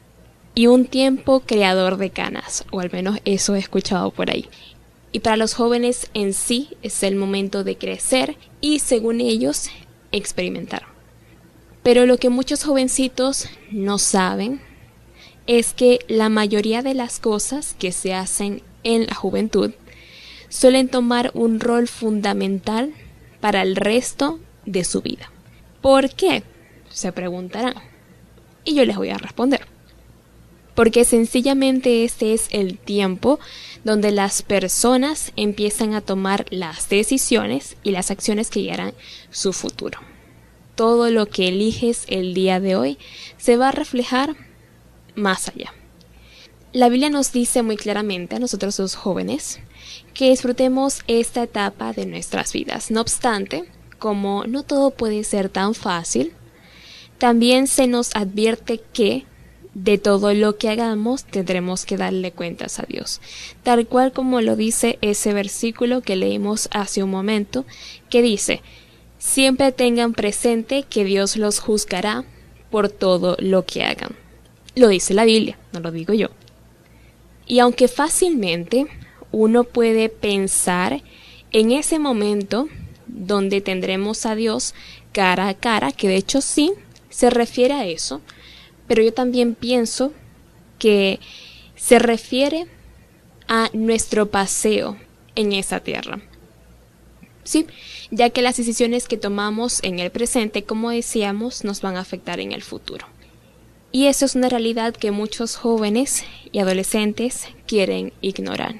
y 0.54 0.66
un 0.66 0.86
tiempo 0.86 1.40
creador 1.40 1.96
de 1.96 2.10
canas, 2.10 2.64
o 2.72 2.80
al 2.80 2.90
menos 2.90 3.20
eso 3.24 3.54
he 3.54 3.60
escuchado 3.60 4.10
por 4.10 4.30
ahí. 4.30 4.48
Y 5.12 5.20
para 5.20 5.36
los 5.36 5.54
jóvenes 5.54 6.10
en 6.12 6.34
sí 6.34 6.70
es 6.82 7.02
el 7.04 7.14
momento 7.14 7.62
de 7.62 7.78
crecer 7.78 8.36
y, 8.60 8.80
según 8.80 9.20
ellos, 9.20 9.70
experimentar. 10.10 10.82
Pero 11.84 12.04
lo 12.04 12.18
que 12.18 12.28
muchos 12.28 12.64
jovencitos 12.64 13.48
no 13.70 13.98
saben 13.98 14.60
es 15.46 15.72
que 15.72 16.00
la 16.08 16.28
mayoría 16.28 16.82
de 16.82 16.94
las 16.94 17.20
cosas 17.20 17.76
que 17.78 17.92
se 17.92 18.12
hacen 18.12 18.62
en 18.82 19.06
la 19.06 19.14
juventud 19.14 19.72
suelen 20.48 20.88
tomar 20.88 21.30
un 21.34 21.60
rol 21.60 21.86
fundamental 21.86 22.92
para 23.40 23.62
el 23.62 23.76
resto 23.76 24.40
de 24.66 24.84
su 24.84 25.00
vida. 25.00 25.30
¿Por 25.80 26.10
qué? 26.10 26.42
Se 26.98 27.12
preguntarán. 27.12 27.74
Y 28.64 28.74
yo 28.74 28.84
les 28.84 28.96
voy 28.96 29.10
a 29.10 29.18
responder. 29.18 29.60
Porque 30.74 31.04
sencillamente 31.04 32.02
este 32.02 32.34
es 32.34 32.48
el 32.50 32.76
tiempo 32.76 33.38
donde 33.84 34.10
las 34.10 34.42
personas 34.42 35.30
empiezan 35.36 35.94
a 35.94 36.00
tomar 36.00 36.46
las 36.50 36.88
decisiones 36.88 37.76
y 37.84 37.92
las 37.92 38.10
acciones 38.10 38.50
que 38.50 38.62
guiarán 38.62 38.94
su 39.30 39.52
futuro. 39.52 40.00
Todo 40.74 41.08
lo 41.10 41.26
que 41.26 41.46
eliges 41.46 42.04
el 42.08 42.34
día 42.34 42.58
de 42.58 42.74
hoy 42.74 42.98
se 43.36 43.56
va 43.56 43.68
a 43.68 43.72
reflejar 43.72 44.34
más 45.14 45.46
allá. 45.46 45.72
La 46.72 46.88
Biblia 46.88 47.10
nos 47.10 47.30
dice 47.30 47.62
muy 47.62 47.76
claramente 47.76 48.34
a 48.34 48.40
nosotros 48.40 48.76
los 48.80 48.96
jóvenes 48.96 49.60
que 50.14 50.30
disfrutemos 50.30 51.02
esta 51.06 51.44
etapa 51.44 51.92
de 51.92 52.06
nuestras 52.06 52.52
vidas. 52.52 52.90
No 52.90 53.00
obstante, 53.00 53.66
como 54.00 54.46
no 54.48 54.64
todo 54.64 54.90
puede 54.90 55.22
ser 55.22 55.48
tan 55.48 55.74
fácil, 55.74 56.32
también 57.18 57.66
se 57.66 57.86
nos 57.86 58.14
advierte 58.14 58.80
que 58.92 59.24
de 59.74 59.98
todo 59.98 60.34
lo 60.34 60.56
que 60.56 60.68
hagamos 60.68 61.24
tendremos 61.24 61.84
que 61.84 61.96
darle 61.96 62.32
cuentas 62.32 62.80
a 62.80 62.86
Dios, 62.88 63.20
tal 63.62 63.86
cual 63.86 64.12
como 64.12 64.40
lo 64.40 64.56
dice 64.56 64.98
ese 65.02 65.32
versículo 65.32 66.00
que 66.00 66.16
leímos 66.16 66.68
hace 66.72 67.02
un 67.02 67.10
momento, 67.10 67.64
que 68.10 68.22
dice, 68.22 68.62
siempre 69.18 69.72
tengan 69.72 70.14
presente 70.14 70.82
que 70.82 71.04
Dios 71.04 71.36
los 71.36 71.60
juzgará 71.60 72.24
por 72.70 72.88
todo 72.88 73.36
lo 73.40 73.64
que 73.64 73.84
hagan. 73.84 74.16
Lo 74.74 74.88
dice 74.88 75.14
la 75.14 75.24
Biblia, 75.24 75.58
no 75.72 75.80
lo 75.80 75.90
digo 75.90 76.12
yo. 76.14 76.28
Y 77.46 77.60
aunque 77.60 77.88
fácilmente 77.88 78.86
uno 79.32 79.64
puede 79.64 80.08
pensar 80.08 81.02
en 81.52 81.72
ese 81.72 81.98
momento 81.98 82.68
donde 83.06 83.60
tendremos 83.60 84.26
a 84.26 84.34
Dios 84.34 84.74
cara 85.12 85.48
a 85.48 85.54
cara, 85.54 85.92
que 85.92 86.08
de 86.08 86.16
hecho 86.16 86.40
sí 86.40 86.72
se 87.18 87.30
refiere 87.30 87.74
a 87.74 87.84
eso, 87.84 88.20
pero 88.86 89.02
yo 89.02 89.12
también 89.12 89.56
pienso 89.56 90.12
que 90.78 91.18
se 91.74 91.98
refiere 91.98 92.68
a 93.48 93.70
nuestro 93.72 94.30
paseo 94.30 94.96
en 95.34 95.52
esa 95.52 95.80
tierra. 95.80 96.20
Sí, 97.42 97.66
ya 98.12 98.30
que 98.30 98.40
las 98.40 98.56
decisiones 98.56 99.08
que 99.08 99.16
tomamos 99.16 99.82
en 99.82 99.98
el 99.98 100.12
presente, 100.12 100.62
como 100.62 100.90
decíamos, 100.90 101.64
nos 101.64 101.80
van 101.80 101.96
a 101.96 102.02
afectar 102.02 102.38
en 102.38 102.52
el 102.52 102.62
futuro. 102.62 103.08
Y 103.90 104.06
eso 104.06 104.24
es 104.24 104.36
una 104.36 104.48
realidad 104.48 104.94
que 104.94 105.10
muchos 105.10 105.56
jóvenes 105.56 106.22
y 106.52 106.60
adolescentes 106.60 107.48
quieren 107.66 108.12
ignorar, 108.20 108.76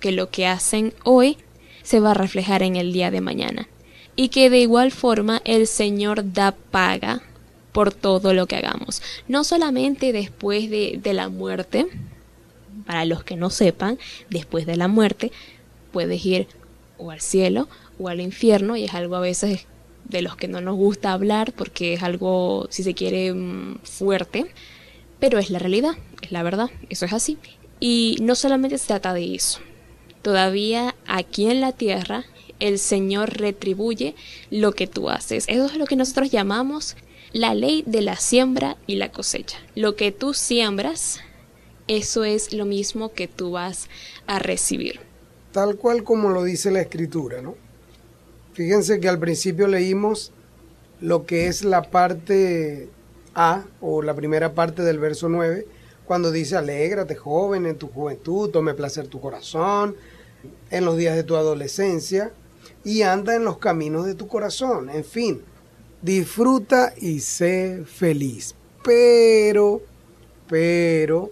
que 0.00 0.10
lo 0.10 0.28
que 0.28 0.48
hacen 0.48 0.92
hoy 1.04 1.38
se 1.84 2.00
va 2.00 2.10
a 2.10 2.14
reflejar 2.14 2.64
en 2.64 2.74
el 2.74 2.92
día 2.92 3.12
de 3.12 3.20
mañana 3.20 3.68
y 4.16 4.30
que 4.30 4.50
de 4.50 4.58
igual 4.58 4.90
forma 4.90 5.40
el 5.44 5.68
Señor 5.68 6.32
da 6.32 6.50
paga 6.50 7.22
por 7.76 7.92
todo 7.92 8.32
lo 8.32 8.46
que 8.46 8.56
hagamos, 8.56 9.02
no 9.28 9.44
solamente 9.44 10.10
después 10.10 10.70
de, 10.70 10.98
de 11.02 11.12
la 11.12 11.28
muerte, 11.28 11.86
para 12.86 13.04
los 13.04 13.22
que 13.22 13.36
no 13.36 13.50
sepan, 13.50 13.98
después 14.30 14.64
de 14.64 14.78
la 14.78 14.88
muerte 14.88 15.30
puedes 15.92 16.24
ir 16.24 16.48
o 16.96 17.10
al 17.10 17.20
cielo 17.20 17.68
o 17.98 18.08
al 18.08 18.22
infierno 18.22 18.78
y 18.78 18.84
es 18.84 18.94
algo 18.94 19.14
a 19.14 19.20
veces 19.20 19.66
de 20.04 20.22
los 20.22 20.36
que 20.36 20.48
no 20.48 20.62
nos 20.62 20.74
gusta 20.74 21.12
hablar 21.12 21.52
porque 21.52 21.92
es 21.92 22.02
algo, 22.02 22.66
si 22.70 22.82
se 22.82 22.94
quiere, 22.94 23.34
mm, 23.34 23.80
fuerte, 23.82 24.46
pero 25.20 25.38
es 25.38 25.50
la 25.50 25.58
realidad, 25.58 25.98
es 26.22 26.32
la 26.32 26.42
verdad, 26.42 26.70
eso 26.88 27.04
es 27.04 27.12
así. 27.12 27.36
Y 27.78 28.16
no 28.22 28.36
solamente 28.36 28.78
se 28.78 28.86
trata 28.86 29.12
de 29.12 29.34
eso, 29.34 29.60
todavía 30.22 30.94
aquí 31.06 31.50
en 31.50 31.60
la 31.60 31.72
tierra 31.72 32.24
el 32.58 32.78
Señor 32.78 33.36
retribuye 33.36 34.14
lo 34.50 34.72
que 34.72 34.86
tú 34.86 35.10
haces. 35.10 35.44
Eso 35.46 35.66
es 35.66 35.76
lo 35.76 35.84
que 35.84 35.96
nosotros 35.96 36.30
llamamos 36.30 36.96
la 37.36 37.52
ley 37.52 37.84
de 37.86 38.00
la 38.00 38.16
siembra 38.16 38.78
y 38.86 38.96
la 38.96 39.12
cosecha. 39.12 39.58
Lo 39.74 39.94
que 39.94 40.10
tú 40.10 40.32
siembras, 40.32 41.20
eso 41.86 42.24
es 42.24 42.54
lo 42.54 42.64
mismo 42.64 43.12
que 43.12 43.28
tú 43.28 43.50
vas 43.50 43.90
a 44.26 44.38
recibir. 44.38 45.00
Tal 45.52 45.76
cual 45.76 46.02
como 46.02 46.30
lo 46.30 46.44
dice 46.44 46.70
la 46.70 46.80
escritura, 46.80 47.42
¿no? 47.42 47.54
Fíjense 48.54 49.00
que 49.00 49.08
al 49.10 49.18
principio 49.18 49.68
leímos 49.68 50.32
lo 51.02 51.26
que 51.26 51.48
es 51.48 51.62
la 51.62 51.82
parte 51.82 52.88
A 53.34 53.64
o 53.82 54.00
la 54.00 54.14
primera 54.14 54.54
parte 54.54 54.80
del 54.80 54.98
verso 54.98 55.28
9, 55.28 55.66
cuando 56.06 56.32
dice, 56.32 56.56
alégrate 56.56 57.16
joven 57.16 57.66
en 57.66 57.76
tu 57.76 57.88
juventud, 57.88 58.48
tome 58.48 58.72
placer 58.72 59.08
tu 59.08 59.20
corazón, 59.20 59.94
en 60.70 60.86
los 60.86 60.96
días 60.96 61.14
de 61.14 61.22
tu 61.22 61.36
adolescencia, 61.36 62.32
y 62.82 63.02
anda 63.02 63.36
en 63.36 63.44
los 63.44 63.58
caminos 63.58 64.06
de 64.06 64.14
tu 64.14 64.26
corazón. 64.26 64.88
En 64.88 65.04
fin, 65.04 65.42
disfruta 66.02 66.92
y 66.96 67.20
sé 67.20 67.84
feliz. 67.86 68.54
Pero, 68.84 69.82
pero, 70.48 71.30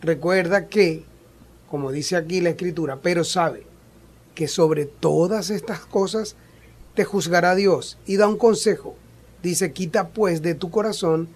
recuerda 0.00 0.68
que, 0.68 1.04
como 1.70 1.92
dice 1.92 2.16
aquí 2.16 2.40
la 2.40 2.50
escritura, 2.50 2.98
pero 3.00 3.24
sabe 3.24 3.64
que 4.34 4.48
sobre 4.48 4.86
todas 4.86 5.50
estas 5.50 5.80
cosas 5.80 6.36
te 6.94 7.04
juzgará 7.04 7.54
Dios 7.54 7.98
y 8.06 8.16
da 8.16 8.28
un 8.28 8.38
consejo. 8.38 8.96
Dice, 9.42 9.72
quita 9.72 10.08
pues 10.08 10.42
de 10.42 10.54
tu 10.54 10.70
corazón 10.70 11.28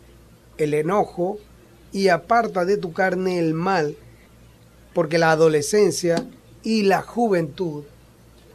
el 0.57 0.75
enojo 0.75 1.39
y 1.93 2.09
aparta 2.09 2.65
de 2.65 2.77
tu 2.77 2.93
carne 2.93 3.39
el 3.39 3.55
mal, 3.55 3.97
porque 4.95 5.19
la 5.19 5.31
adolescencia 5.31 6.27
y 6.63 6.83
la 6.83 7.03
juventud 7.03 7.85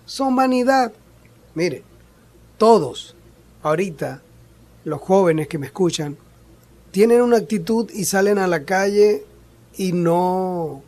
son 0.05 0.35
vanidad. 0.35 0.91
Mire, 1.53 1.83
todos 2.57 3.16
ahorita, 3.69 4.21
los 4.83 5.01
jóvenes 5.01 5.47
que 5.47 5.57
me 5.57 5.67
escuchan, 5.67 6.17
tienen 6.91 7.21
una 7.21 7.37
actitud 7.37 7.89
y 7.93 8.05
salen 8.05 8.37
a 8.37 8.47
la 8.47 8.63
calle 8.63 9.23
y 9.77 9.91
no 9.91 10.81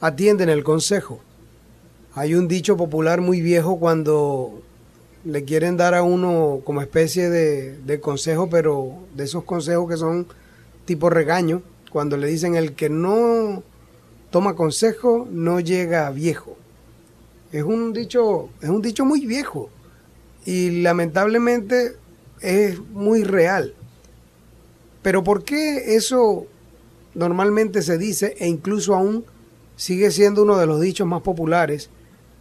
atienden 0.00 0.48
el 0.48 0.64
consejo. 0.64 1.20
Hay 2.14 2.34
un 2.34 2.48
dicho 2.48 2.76
popular 2.76 3.20
muy 3.20 3.40
viejo 3.40 3.78
cuando 3.78 4.62
le 5.24 5.44
quieren 5.44 5.76
dar 5.76 5.94
a 5.94 6.02
uno 6.02 6.60
como 6.64 6.80
especie 6.80 7.28
de, 7.28 8.00
consejo, 8.00 8.48
pero 8.48 8.92
de 9.14 9.24
esos 9.24 9.44
consejos 9.44 9.88
que 9.90 9.96
son 9.96 10.26
tipo 10.84 11.10
regaño, 11.10 11.62
cuando 11.90 12.16
le 12.16 12.28
dicen 12.28 12.54
el 12.54 12.74
que 12.74 12.88
no 12.88 13.62
toma 14.30 14.54
consejo 14.54 15.26
no 15.30 15.60
llega 15.60 16.10
viejo. 16.10 16.56
Es 17.52 17.64
un 17.64 17.92
dicho, 17.92 18.50
es 18.60 18.68
un 18.68 18.82
dicho 18.82 19.04
muy 19.04 19.26
viejo 19.26 19.70
y 20.44 20.82
lamentablemente 20.82 21.96
es 22.40 22.78
muy 22.78 23.24
real. 23.24 23.74
Pero 25.02 25.22
¿por 25.22 25.44
qué 25.44 25.96
eso 25.96 26.46
normalmente 27.14 27.82
se 27.82 27.96
dice 27.96 28.34
e 28.38 28.48
incluso 28.48 28.94
aún 28.94 29.24
sigue 29.76 30.10
siendo 30.10 30.42
uno 30.42 30.56
de 30.58 30.66
los 30.66 30.80
dichos 30.80 31.06
más 31.06 31.22
populares 31.22 31.90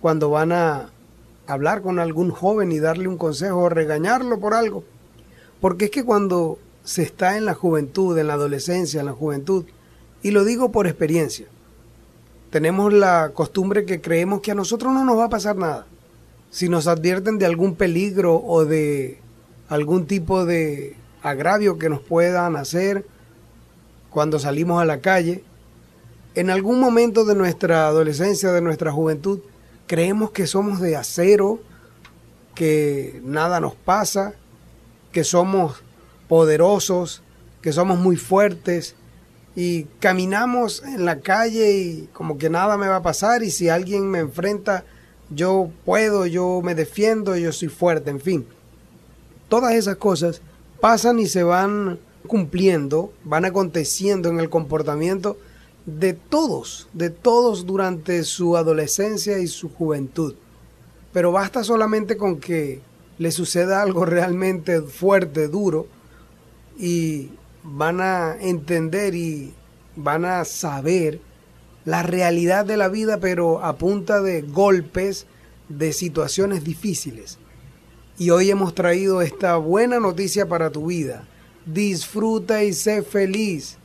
cuando 0.01 0.29
van 0.29 0.51
a 0.51 0.89
hablar 1.47 1.81
con 1.81 1.99
algún 1.99 2.31
joven 2.31 2.71
y 2.71 2.79
darle 2.79 3.07
un 3.07 3.17
consejo 3.17 3.57
o 3.59 3.69
regañarlo 3.69 4.39
por 4.39 4.53
algo? 4.53 4.83
Porque 5.61 5.85
es 5.85 5.91
que 5.91 6.03
cuando 6.03 6.59
se 6.83 7.03
está 7.03 7.37
en 7.37 7.45
la 7.45 7.53
juventud, 7.53 8.17
en 8.17 8.27
la 8.27 8.33
adolescencia, 8.33 8.99
en 8.99 9.07
la 9.07 9.13
juventud, 9.13 9.65
y 10.21 10.31
lo 10.31 10.43
digo 10.43 10.71
por 10.71 10.87
experiencia, 10.87 11.47
tenemos 12.49 12.93
la 12.93 13.31
costumbre 13.33 13.85
que 13.85 14.01
creemos 14.01 14.41
que 14.41 14.51
a 14.51 14.55
nosotros 14.55 14.93
no 14.93 15.03
nos 15.03 15.17
va 15.17 15.25
a 15.25 15.29
pasar 15.29 15.55
nada. 15.55 15.87
Si 16.51 16.69
nos 16.69 16.87
advierten 16.87 17.37
de 17.37 17.45
algún 17.45 17.75
peligro 17.75 18.41
o 18.43 18.65
de 18.65 19.19
algún 19.69 20.05
tipo 20.05 20.45
de 20.45 20.95
agravio 21.21 21.77
que 21.77 21.89
nos 21.89 22.01
puedan 22.01 22.55
hacer 22.55 23.05
cuando 24.09 24.39
salimos 24.39 24.81
a 24.81 24.85
la 24.85 25.01
calle, 25.01 25.43
en 26.35 26.49
algún 26.49 26.79
momento 26.79 27.25
de 27.25 27.35
nuestra 27.35 27.87
adolescencia, 27.87 28.51
de 28.51 28.61
nuestra 28.61 28.91
juventud, 28.91 29.39
creemos 29.87 30.31
que 30.31 30.47
somos 30.47 30.79
de 30.79 30.95
acero, 30.95 31.59
que 32.53 33.21
nada 33.23 33.59
nos 33.59 33.75
pasa, 33.75 34.33
que 35.11 35.23
somos 35.23 35.83
poderosos, 36.27 37.23
que 37.61 37.73
somos 37.73 37.97
muy 37.97 38.15
fuertes 38.15 38.95
y 39.55 39.83
caminamos 39.99 40.83
en 40.83 41.05
la 41.05 41.21
calle 41.21 41.71
y 41.71 42.09
como 42.13 42.37
que 42.37 42.49
nada 42.49 42.77
me 42.77 42.87
va 42.87 42.97
a 42.97 43.03
pasar 43.03 43.43
y 43.43 43.51
si 43.51 43.69
alguien 43.69 44.09
me 44.09 44.19
enfrenta, 44.19 44.83
yo 45.29 45.71
puedo, 45.85 46.25
yo 46.25 46.61
me 46.63 46.75
defiendo, 46.75 47.35
yo 47.37 47.51
soy 47.51 47.69
fuerte, 47.69 48.09
en 48.11 48.19
fin. 48.19 48.45
Todas 49.55 49.75
esas 49.75 49.95
cosas 49.95 50.41
pasan 50.81 51.17
y 51.17 51.27
se 51.27 51.41
van 51.41 51.97
cumpliendo, 52.27 53.13
van 53.23 53.45
aconteciendo 53.45 54.27
en 54.27 54.41
el 54.41 54.49
comportamiento 54.49 55.37
de 55.85 56.11
todos, 56.11 56.89
de 56.91 57.09
todos 57.09 57.65
durante 57.65 58.25
su 58.25 58.57
adolescencia 58.57 59.39
y 59.39 59.47
su 59.47 59.69
juventud. 59.69 60.35
Pero 61.13 61.31
basta 61.31 61.63
solamente 61.63 62.17
con 62.17 62.41
que 62.41 62.81
le 63.17 63.31
suceda 63.31 63.81
algo 63.81 64.03
realmente 64.03 64.81
fuerte, 64.81 65.47
duro, 65.47 65.87
y 66.77 67.29
van 67.63 68.01
a 68.01 68.35
entender 68.37 69.15
y 69.15 69.53
van 69.95 70.25
a 70.25 70.43
saber 70.43 71.21
la 71.85 72.03
realidad 72.03 72.65
de 72.65 72.75
la 72.75 72.89
vida, 72.89 73.21
pero 73.21 73.63
a 73.63 73.77
punta 73.77 74.21
de 74.21 74.41
golpes, 74.41 75.27
de 75.69 75.93
situaciones 75.93 76.65
difíciles. 76.65 77.39
Y 78.17 78.29
hoy 78.29 78.49
hemos 78.49 78.73
traído 78.73 79.21
esta 79.21 79.57
buena 79.57 79.99
noticia 79.99 80.47
para 80.47 80.69
tu 80.69 80.85
vida. 80.85 81.25
Disfruta 81.65 82.63
y 82.63 82.71
sé 82.71 83.03
feliz. 83.03 83.77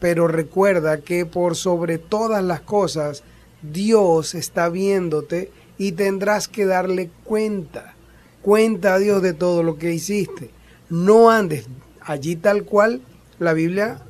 Pero 0.00 0.26
recuerda 0.26 1.00
que 1.02 1.26
por 1.26 1.54
sobre 1.54 1.98
todas 1.98 2.42
las 2.42 2.62
cosas, 2.62 3.24
Dios 3.60 4.34
está 4.34 4.70
viéndote 4.70 5.50
y 5.76 5.92
tendrás 5.92 6.48
que 6.48 6.64
darle 6.64 7.10
cuenta. 7.24 7.94
Cuenta 8.40 8.94
a 8.94 8.98
Dios 8.98 9.20
de 9.20 9.34
todo 9.34 9.62
lo 9.62 9.76
que 9.76 9.92
hiciste. 9.92 10.50
No 10.88 11.30
andes 11.30 11.66
allí 12.00 12.36
tal 12.36 12.64
cual 12.64 13.02
la 13.38 13.52
Biblia 13.52 14.00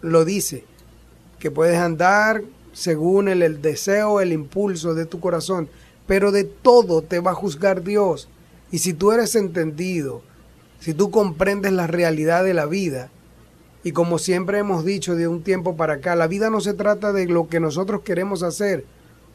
lo 0.00 0.24
dice, 0.24 0.62
que 1.40 1.50
puedes 1.50 1.78
andar 1.78 2.44
según 2.72 3.28
el, 3.28 3.42
el 3.42 3.60
deseo, 3.60 4.20
el 4.20 4.32
impulso 4.32 4.94
de 4.94 5.06
tu 5.06 5.18
corazón, 5.18 5.68
pero 6.06 6.30
de 6.30 6.44
todo 6.44 7.02
te 7.02 7.18
va 7.18 7.32
a 7.32 7.34
juzgar 7.34 7.82
Dios. 7.82 8.28
Y 8.70 8.78
si 8.78 8.92
tú 8.92 9.12
eres 9.12 9.34
entendido, 9.34 10.22
si 10.80 10.94
tú 10.94 11.10
comprendes 11.10 11.72
la 11.72 11.86
realidad 11.86 12.44
de 12.44 12.54
la 12.54 12.66
vida, 12.66 13.10
y 13.82 13.92
como 13.92 14.18
siempre 14.18 14.58
hemos 14.58 14.84
dicho 14.84 15.14
de 15.14 15.28
un 15.28 15.42
tiempo 15.42 15.76
para 15.76 15.94
acá, 15.94 16.16
la 16.16 16.26
vida 16.26 16.50
no 16.50 16.60
se 16.60 16.74
trata 16.74 17.12
de 17.12 17.26
lo 17.26 17.48
que 17.48 17.60
nosotros 17.60 18.02
queremos 18.02 18.42
hacer 18.42 18.84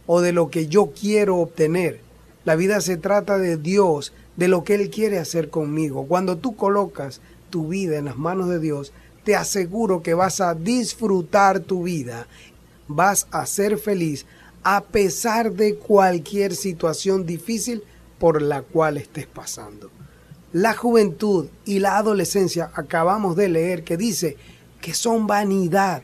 o 0.06 0.22
de 0.22 0.34
lo 0.34 0.50
que 0.50 0.68
yo 0.68 0.92
quiero 1.00 1.38
obtener. 1.38 2.02
La 2.46 2.56
vida 2.56 2.82
se 2.82 2.98
trata 2.98 3.38
de 3.38 3.58
Dios, 3.58 4.14
de 4.36 4.50
lo 4.50 4.64
que 4.64 4.76
Él 4.76 4.90
quiere 4.90 5.18
hacer 5.18 5.50
conmigo. 5.50 6.06
Cuando 6.08 6.38
tú 6.38 6.56
colocas 6.56 7.22
tu 7.50 7.70
vida 7.70 7.98
en 7.98 8.06
las 8.06 8.18
manos 8.18 8.50
de 8.50 8.60
Dios, 8.60 8.92
te 9.24 9.36
aseguro 9.36 10.04
que 10.04 10.14
vas 10.14 10.42
a 10.42 10.54
disfrutar 10.54 11.62
tu 11.62 11.84
vida, 11.84 12.28
vas 12.88 13.28
a 13.32 13.46
ser 13.46 13.78
feliz 13.78 14.26
a 14.64 14.82
pesar 14.82 15.54
de 15.54 15.76
cualquier 15.76 16.56
situación 16.56 17.26
difícil 17.26 17.84
por 18.24 18.42
la 18.42 18.62
cual 18.62 18.96
estés 18.96 19.28
pasando. 19.28 19.92
La 20.54 20.74
juventud 20.74 21.48
y 21.66 21.80
la 21.80 21.98
adolescencia 21.98 22.72
acabamos 22.74 23.36
de 23.36 23.50
leer 23.50 23.84
que 23.84 23.98
dice 23.98 24.38
que 24.80 24.94
son 24.94 25.28
vanidad. 25.28 26.04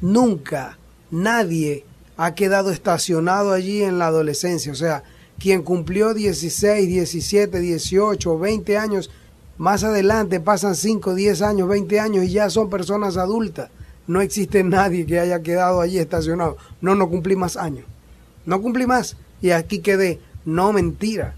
Nunca 0.00 0.78
nadie 1.10 1.84
ha 2.16 2.34
quedado 2.34 2.70
estacionado 2.70 3.52
allí 3.52 3.82
en 3.82 3.98
la 3.98 4.06
adolescencia. 4.06 4.72
O 4.72 4.76
sea, 4.76 5.02
quien 5.38 5.62
cumplió 5.62 6.14
16, 6.14 6.88
17, 6.88 7.60
18 7.60 8.32
o 8.32 8.38
20 8.38 8.78
años 8.78 9.10
más 9.58 9.84
adelante 9.84 10.40
pasan 10.40 10.74
5, 10.74 11.14
10 11.14 11.42
años, 11.42 11.68
20 11.68 12.00
años 12.00 12.24
y 12.24 12.30
ya 12.30 12.48
son 12.48 12.70
personas 12.70 13.18
adultas. 13.18 13.68
No 14.06 14.22
existe 14.22 14.64
nadie 14.64 15.04
que 15.04 15.20
haya 15.20 15.42
quedado 15.42 15.82
allí 15.82 15.98
estacionado. 15.98 16.56
No, 16.80 16.94
no 16.94 17.10
cumplí 17.10 17.36
más 17.36 17.58
años. 17.58 17.84
No 18.46 18.62
cumplí 18.62 18.86
más. 18.86 19.18
Y 19.42 19.50
aquí 19.50 19.80
quedé. 19.80 20.18
No 20.46 20.72
mentira. 20.72 21.34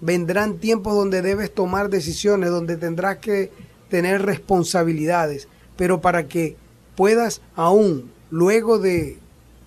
Vendrán 0.00 0.58
tiempos 0.58 0.94
donde 0.94 1.22
debes 1.22 1.52
tomar 1.52 1.90
decisiones, 1.90 2.50
donde 2.50 2.76
tendrás 2.76 3.18
que 3.18 3.50
tener 3.88 4.22
responsabilidades. 4.22 5.48
Pero 5.76 6.00
para 6.00 6.28
que 6.28 6.56
puedas 6.96 7.40
aún, 7.54 8.10
luego 8.30 8.78
de 8.78 9.18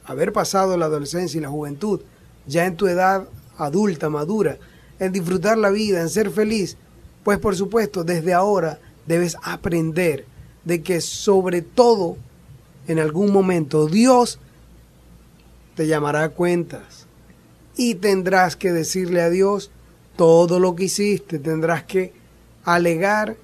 haber 0.06 0.34
pasado 0.34 0.78
la 0.78 0.86
adolescencia 0.86 1.38
y 1.38 1.42
la 1.42 1.50
juventud, 1.50 2.02
ya 2.48 2.66
en 2.66 2.76
tu 2.76 2.88
edad 2.88 3.28
adulta, 3.58 4.10
madura, 4.10 4.58
en 5.00 5.12
disfrutar 5.12 5.58
la 5.58 5.70
vida, 5.70 6.02
en 6.02 6.10
ser 6.10 6.30
feliz, 6.30 6.78
pues 7.24 7.40
por 7.40 7.56
supuesto, 7.56 8.04
desde 8.04 8.34
ahora 8.34 8.80
debes 9.06 9.36
aprender 9.44 10.26
de 10.64 10.82
que 10.82 11.02
sobre 11.02 11.62
todo, 11.62 12.18
en 12.88 13.00
algún 13.00 13.32
momento, 13.32 13.88
Dios 13.88 14.40
te 15.76 15.88
llamará 15.88 16.24
a 16.24 16.30
cuentas 16.30 17.08
y 17.76 17.96
tendrás 17.96 18.56
que 18.56 18.72
decirle 18.72 19.22
a 19.22 19.30
Dios 19.30 19.72
todo 20.22 20.60
lo 20.60 20.76
que 20.76 20.84
hiciste, 20.84 21.40
tendrás 21.40 21.84
que 21.86 22.14
alegar, 22.64 23.38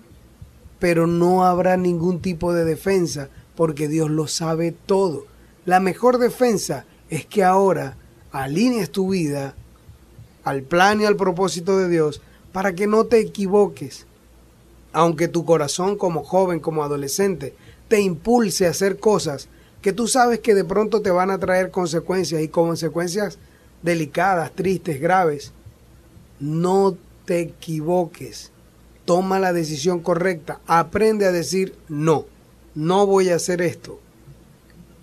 pero 0.78 1.08
no 1.08 1.44
habrá 1.44 1.76
ningún 1.76 2.22
tipo 2.22 2.54
de 2.54 2.66
defensa 2.66 3.30
porque 3.56 3.88
Dios 3.88 4.12
lo 4.12 4.28
sabe 4.28 4.76
todo. 4.86 5.26
La 5.66 5.80
mejor 5.80 6.20
defensa 6.20 6.86
es 7.10 7.26
que 7.26 7.44
ahora 7.44 7.98
alinees 8.32 8.92
tu 8.92 9.10
vida 9.10 9.56
al 10.44 10.62
plan 10.62 11.02
y 11.02 11.06
al 11.06 11.16
propósito 11.16 11.80
de 11.80 11.90
Dios 11.90 12.22
para 12.52 12.76
que 12.76 12.86
no 12.86 13.06
te 13.06 13.22
equivoques. 13.22 14.06
Aunque 14.94 15.28
tu 15.28 15.46
corazón 15.46 15.98
como 15.98 16.24
joven, 16.24 16.60
como 16.60 16.84
adolescente, 16.84 17.56
te 17.88 18.02
impulse 18.02 18.68
a 18.68 18.70
hacer 18.70 19.00
cosas 19.00 19.50
que 19.82 19.94
tú 19.94 20.08
sabes 20.08 20.42
que 20.42 20.54
de 20.54 20.64
pronto 20.64 21.02
te 21.02 21.10
van 21.10 21.32
a 21.32 21.40
traer 21.40 21.72
consecuencias 21.72 22.40
y 22.40 22.50
consecuencias 22.50 23.40
delicadas, 23.82 24.52
tristes, 24.52 25.02
graves, 25.02 25.54
no 26.40 26.98
te 27.26 27.40
equivoques. 27.42 28.52
Toma 29.06 29.40
la 29.40 29.54
decisión 29.54 30.00
correcta. 30.00 30.60
Aprende 30.68 31.26
a 31.26 31.32
decir 31.32 31.76
no. 31.88 32.26
No 32.76 33.08
voy 33.08 33.30
a 33.30 33.36
hacer 33.36 33.62
esto. 33.62 34.00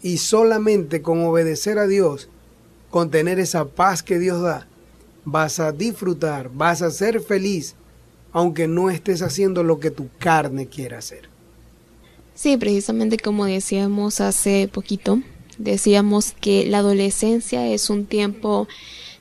Y 0.02 0.18
solamente 0.18 1.02
con 1.02 1.24
obedecer 1.24 1.78
a 1.78 1.86
Dios, 1.86 2.28
con 2.90 3.10
tener 3.10 3.38
esa 3.38 3.64
paz 3.64 4.02
que 4.02 4.18
Dios 4.18 4.42
da, 4.42 4.66
vas 5.24 5.58
a 5.58 5.72
disfrutar, 5.72 6.50
vas 6.52 6.82
a 6.82 6.90
ser 6.90 7.20
feliz, 7.20 7.74
aunque 8.32 8.68
no 8.68 8.90
estés 8.90 9.22
haciendo 9.22 9.62
lo 9.62 9.80
que 9.80 9.90
tu 9.90 10.08
carne 10.18 10.66
quiere 10.66 10.96
hacer. 10.96 11.28
Sí, 12.34 12.56
precisamente 12.56 13.16
como 13.16 13.46
decíamos 13.46 14.20
hace 14.20 14.68
poquito, 14.70 15.20
decíamos 15.56 16.34
que 16.40 16.66
la 16.66 16.78
adolescencia 16.78 17.66
es 17.68 17.90
un 17.90 18.06
tiempo, 18.06 18.68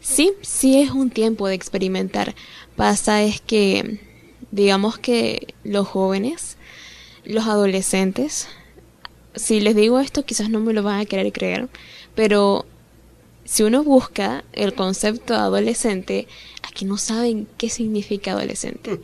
sí, 0.04 0.34
sí 0.42 0.80
es 0.80 0.92
un 0.92 1.10
tiempo 1.10 1.48
de 1.48 1.56
experimentar. 1.56 2.36
Pasa 2.76 3.24
es 3.24 3.42
que, 3.42 4.00
digamos 4.52 5.00
que 5.00 5.56
los 5.64 5.88
jóvenes, 5.88 6.58
los 7.26 7.48
adolescentes, 7.48 8.48
si 9.36 9.62
les 9.62 9.76
digo 9.76 10.00
esto 10.00 10.24
quizás 10.24 10.50
no 10.50 10.60
me 10.60 10.74
lo 10.74 10.84
van 10.84 11.00
a 11.00 11.06
querer 11.06 11.32
creer, 11.34 11.70
pero 12.14 12.66
si 13.46 13.64
uno 13.64 13.84
busca 13.84 14.44
el 14.54 14.74
concepto 14.74 15.34
adolescente, 15.34 16.28
aquí 16.62 16.86
no 16.86 16.98
saben 16.98 17.48
qué 17.58 17.70
significa 17.70 18.32
adolescente. 18.32 19.00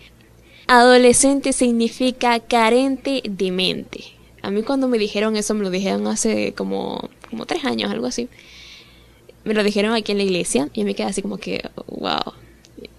Adolescente 0.68 1.52
significa 1.52 2.40
carente 2.40 3.24
de 3.28 3.52
mente. 3.52 4.04
A 4.42 4.52
mí 4.52 4.64
cuando 4.64 4.88
me 4.88 4.98
dijeron 4.98 5.36
eso, 5.36 5.54
me 5.54 5.64
lo 5.64 5.70
dijeron 5.70 6.08
hace 6.08 6.54
como, 6.54 7.10
como 7.30 7.46
tres 7.46 7.66
años, 7.66 7.92
algo 7.92 8.06
así. 8.06 8.30
Me 9.44 9.54
lo 9.54 9.64
dijeron 9.64 9.94
aquí 9.94 10.12
en 10.12 10.18
la 10.18 10.24
iglesia 10.24 10.70
y 10.74 10.84
me 10.84 10.96
quedé 10.96 11.08
así 11.08 11.22
como 11.22 11.38
que, 11.38 11.62
wow, 11.88 12.34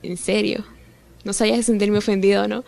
en 0.03 0.17
serio. 0.17 0.65
No 1.25 1.33
sabía 1.33 1.63
sentirme 1.63 1.99
ofendido 1.99 2.45
o 2.45 2.49
no. 2.49 2.65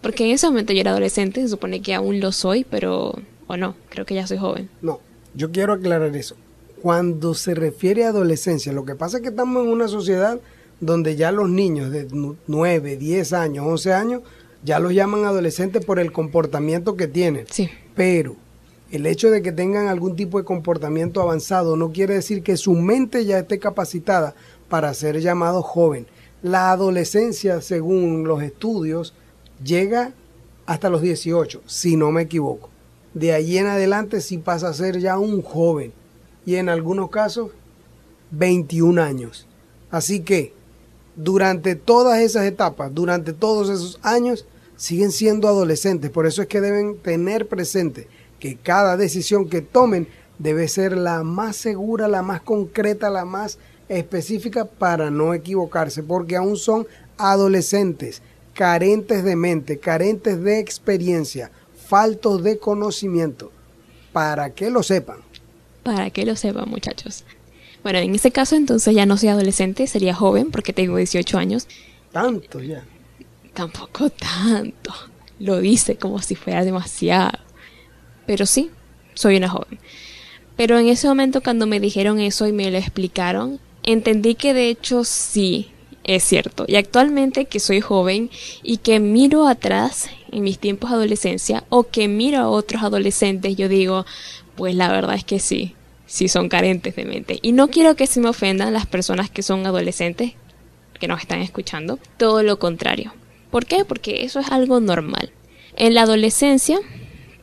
Porque 0.00 0.24
en 0.24 0.30
ese 0.30 0.46
momento 0.46 0.72
yo 0.72 0.80
era 0.80 0.92
adolescente, 0.92 1.40
se 1.40 1.48
supone 1.48 1.82
que 1.82 1.94
aún 1.94 2.20
lo 2.20 2.32
soy, 2.32 2.64
pero... 2.64 3.18
o 3.46 3.56
no, 3.56 3.74
creo 3.88 4.06
que 4.06 4.14
ya 4.14 4.26
soy 4.26 4.38
joven. 4.38 4.68
No, 4.82 5.00
yo 5.34 5.50
quiero 5.50 5.72
aclarar 5.72 6.14
eso. 6.14 6.36
Cuando 6.80 7.34
se 7.34 7.54
refiere 7.54 8.04
a 8.04 8.10
adolescencia, 8.10 8.72
lo 8.72 8.84
que 8.84 8.94
pasa 8.94 9.16
es 9.16 9.22
que 9.22 9.30
estamos 9.30 9.64
en 9.64 9.70
una 9.70 9.88
sociedad 9.88 10.38
donde 10.80 11.16
ya 11.16 11.32
los 11.32 11.48
niños 11.48 11.90
de 11.90 12.06
9, 12.46 12.96
10 12.96 13.32
años, 13.32 13.66
11 13.66 13.92
años, 13.92 14.22
ya 14.62 14.78
los 14.78 14.92
llaman 14.92 15.24
adolescentes 15.24 15.84
por 15.84 15.98
el 15.98 16.12
comportamiento 16.12 16.96
que 16.96 17.08
tienen. 17.08 17.46
Sí. 17.50 17.70
Pero 17.94 18.36
el 18.90 19.06
hecho 19.06 19.30
de 19.30 19.42
que 19.42 19.52
tengan 19.52 19.88
algún 19.88 20.14
tipo 20.14 20.38
de 20.38 20.44
comportamiento 20.44 21.20
avanzado 21.20 21.76
no 21.76 21.92
quiere 21.92 22.14
decir 22.14 22.42
que 22.42 22.56
su 22.56 22.72
mente 22.72 23.24
ya 23.24 23.38
esté 23.38 23.58
capacitada 23.58 24.34
para 24.68 24.94
ser 24.94 25.20
llamado 25.20 25.62
joven. 25.62 26.06
La 26.42 26.70
adolescencia, 26.70 27.60
según 27.60 28.24
los 28.28 28.42
estudios, 28.42 29.14
llega 29.64 30.12
hasta 30.66 30.90
los 30.90 31.02
18, 31.02 31.62
si 31.66 31.96
no 31.96 32.12
me 32.12 32.22
equivoco. 32.22 32.68
De 33.14 33.32
ahí 33.32 33.58
en 33.58 33.66
adelante 33.66 34.20
sí 34.20 34.38
pasa 34.38 34.68
a 34.68 34.74
ser 34.74 35.00
ya 35.00 35.18
un 35.18 35.42
joven 35.42 35.92
y 36.44 36.56
en 36.56 36.68
algunos 36.68 37.10
casos 37.10 37.50
21 38.30 39.02
años. 39.02 39.46
Así 39.90 40.20
que 40.20 40.52
durante 41.16 41.74
todas 41.74 42.20
esas 42.20 42.44
etapas, 42.44 42.94
durante 42.94 43.32
todos 43.32 43.68
esos 43.70 43.98
años, 44.02 44.44
siguen 44.76 45.10
siendo 45.10 45.48
adolescentes. 45.48 46.10
Por 46.10 46.26
eso 46.26 46.42
es 46.42 46.48
que 46.48 46.60
deben 46.60 46.98
tener 46.98 47.48
presente 47.48 48.06
que 48.38 48.56
cada 48.56 48.96
decisión 48.96 49.48
que 49.48 49.62
tomen 49.62 50.08
debe 50.38 50.68
ser 50.68 50.96
la 50.96 51.22
más 51.22 51.56
segura, 51.56 52.08
la 52.08 52.22
más 52.22 52.40
concreta, 52.40 53.10
la 53.10 53.24
más 53.24 53.58
específica 53.88 54.64
para 54.64 55.10
no 55.10 55.34
equivocarse, 55.34 56.02
porque 56.02 56.36
aún 56.36 56.56
son 56.56 56.86
adolescentes, 57.18 58.22
carentes 58.52 59.24
de 59.24 59.36
mente, 59.36 59.78
carentes 59.78 60.42
de 60.42 60.58
experiencia, 60.58 61.50
faltos 61.88 62.42
de 62.42 62.58
conocimiento, 62.58 63.52
para 64.12 64.50
que 64.50 64.70
lo 64.70 64.82
sepan. 64.82 65.18
Para 65.82 66.10
que 66.10 66.26
lo 66.26 66.36
sepan, 66.36 66.68
muchachos. 66.68 67.24
Bueno, 67.82 68.00
en 68.00 68.14
ese 68.14 68.32
caso 68.32 68.56
entonces 68.56 68.94
ya 68.94 69.06
no 69.06 69.16
soy 69.16 69.28
adolescente, 69.28 69.86
sería 69.86 70.14
joven 70.14 70.50
porque 70.50 70.72
tengo 70.72 70.96
18 70.96 71.38
años. 71.38 71.68
Tanto 72.10 72.60
ya. 72.60 72.84
Tampoco 73.54 74.10
tanto. 74.10 74.92
Lo 75.38 75.60
dice 75.60 75.96
como 75.96 76.20
si 76.20 76.34
fuera 76.34 76.64
demasiado. 76.64 77.45
Pero 78.26 78.46
sí, 78.46 78.70
soy 79.14 79.36
una 79.36 79.48
joven. 79.48 79.78
Pero 80.56 80.78
en 80.78 80.88
ese 80.88 81.06
momento 81.06 81.42
cuando 81.42 81.66
me 81.66 81.80
dijeron 81.80 82.20
eso 82.20 82.46
y 82.46 82.52
me 82.52 82.70
lo 82.70 82.78
explicaron, 82.78 83.60
entendí 83.82 84.34
que 84.34 84.54
de 84.54 84.68
hecho 84.68 85.04
sí, 85.04 85.70
es 86.04 86.22
cierto. 86.22 86.64
Y 86.66 86.76
actualmente 86.76 87.46
que 87.46 87.60
soy 87.60 87.80
joven 87.80 88.30
y 88.62 88.78
que 88.78 89.00
miro 89.00 89.48
atrás 89.48 90.08
en 90.30 90.44
mis 90.44 90.58
tiempos 90.58 90.90
de 90.90 90.96
adolescencia 90.96 91.64
o 91.68 91.84
que 91.84 92.08
miro 92.08 92.38
a 92.38 92.48
otros 92.48 92.82
adolescentes, 92.82 93.56
yo 93.56 93.68
digo, 93.68 94.06
pues 94.54 94.74
la 94.74 94.88
verdad 94.88 95.16
es 95.16 95.24
que 95.24 95.40
sí, 95.40 95.74
sí 96.06 96.28
son 96.28 96.48
carentes 96.48 96.96
de 96.96 97.04
mente. 97.04 97.38
Y 97.42 97.52
no 97.52 97.68
quiero 97.68 97.96
que 97.96 98.06
se 98.06 98.20
me 98.20 98.28
ofendan 98.28 98.72
las 98.72 98.86
personas 98.86 99.30
que 99.30 99.42
son 99.42 99.66
adolescentes, 99.66 100.32
que 100.98 101.08
nos 101.08 101.20
están 101.20 101.40
escuchando. 101.40 101.98
Todo 102.16 102.42
lo 102.42 102.58
contrario. 102.58 103.12
¿Por 103.50 103.66
qué? 103.66 103.84
Porque 103.84 104.24
eso 104.24 104.40
es 104.40 104.50
algo 104.50 104.80
normal. 104.80 105.32
En 105.76 105.94
la 105.94 106.02
adolescencia, 106.02 106.78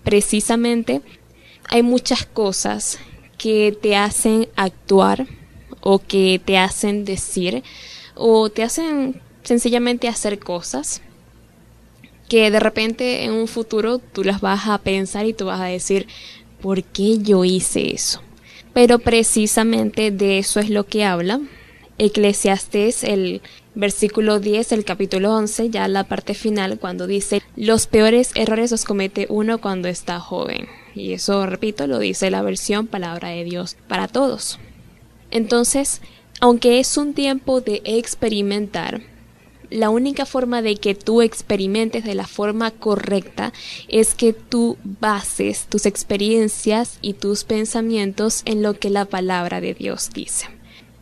precisamente, 0.03 1.01
hay 1.69 1.83
muchas 1.83 2.25
cosas 2.25 2.99
que 3.37 3.77
te 3.81 3.95
hacen 3.95 4.47
actuar 4.55 5.27
o 5.81 5.99
que 5.99 6.41
te 6.43 6.57
hacen 6.57 7.05
decir 7.05 7.63
o 8.15 8.49
te 8.49 8.63
hacen 8.63 9.21
sencillamente 9.43 10.07
hacer 10.07 10.39
cosas 10.39 11.01
que 12.29 12.49
de 12.49 12.59
repente 12.59 13.25
en 13.25 13.33
un 13.33 13.47
futuro 13.47 13.99
tú 13.99 14.23
las 14.23 14.41
vas 14.41 14.67
a 14.67 14.77
pensar 14.77 15.25
y 15.25 15.33
tú 15.33 15.45
vas 15.45 15.59
a 15.59 15.65
decir, 15.65 16.07
¿por 16.61 16.83
qué 16.83 17.19
yo 17.19 17.43
hice 17.43 17.93
eso? 17.93 18.21
Pero 18.73 18.99
precisamente 18.99 20.09
de 20.09 20.39
eso 20.39 20.59
es 20.59 20.69
lo 20.69 20.85
que 20.85 21.03
habla 21.03 21.41
Eclesiastés, 21.97 23.03
el 23.03 23.41
versículo 23.75 24.39
10, 24.39 24.71
el 24.71 24.85
capítulo 24.85 25.33
11, 25.35 25.69
ya 25.69 25.87
la 25.87 26.03
parte 26.03 26.33
final, 26.33 26.79
cuando 26.79 27.07
dice, 27.07 27.41
los 27.55 27.87
peores 27.87 28.31
errores 28.35 28.71
los 28.71 28.85
comete 28.85 29.27
uno 29.29 29.59
cuando 29.59 29.87
está 29.87 30.19
joven. 30.19 30.67
Y 30.95 31.13
eso, 31.13 31.45
repito, 31.45 31.87
lo 31.87 31.99
dice 31.99 32.31
la 32.31 32.41
versión 32.41 32.87
palabra 32.87 33.29
de 33.29 33.43
Dios 33.43 33.77
para 33.87 34.07
todos. 34.07 34.59
Entonces, 35.31 36.01
aunque 36.39 36.79
es 36.79 36.97
un 36.97 37.13
tiempo 37.13 37.61
de 37.61 37.81
experimentar, 37.85 39.01
la 39.69 39.89
única 39.89 40.27
forma 40.27 40.61
de 40.61 40.75
que 40.75 40.93
tú 40.93 41.23
experimentes 41.23 42.03
de 42.03 42.13
la 42.13 42.27
forma 42.27 42.69
correcta 42.69 43.53
es 43.87 44.13
que 44.13 44.33
tú 44.33 44.77
bases 44.83 45.65
tus 45.65 45.87
experiencias 45.87 46.99
y 47.01 47.13
tus 47.13 47.43
pensamientos 47.43 48.43
en 48.45 48.61
lo 48.61 48.77
que 48.77 48.91
la 48.91 49.05
palabra 49.05 49.61
de 49.61 49.73
Dios 49.73 50.11
dice. 50.13 50.47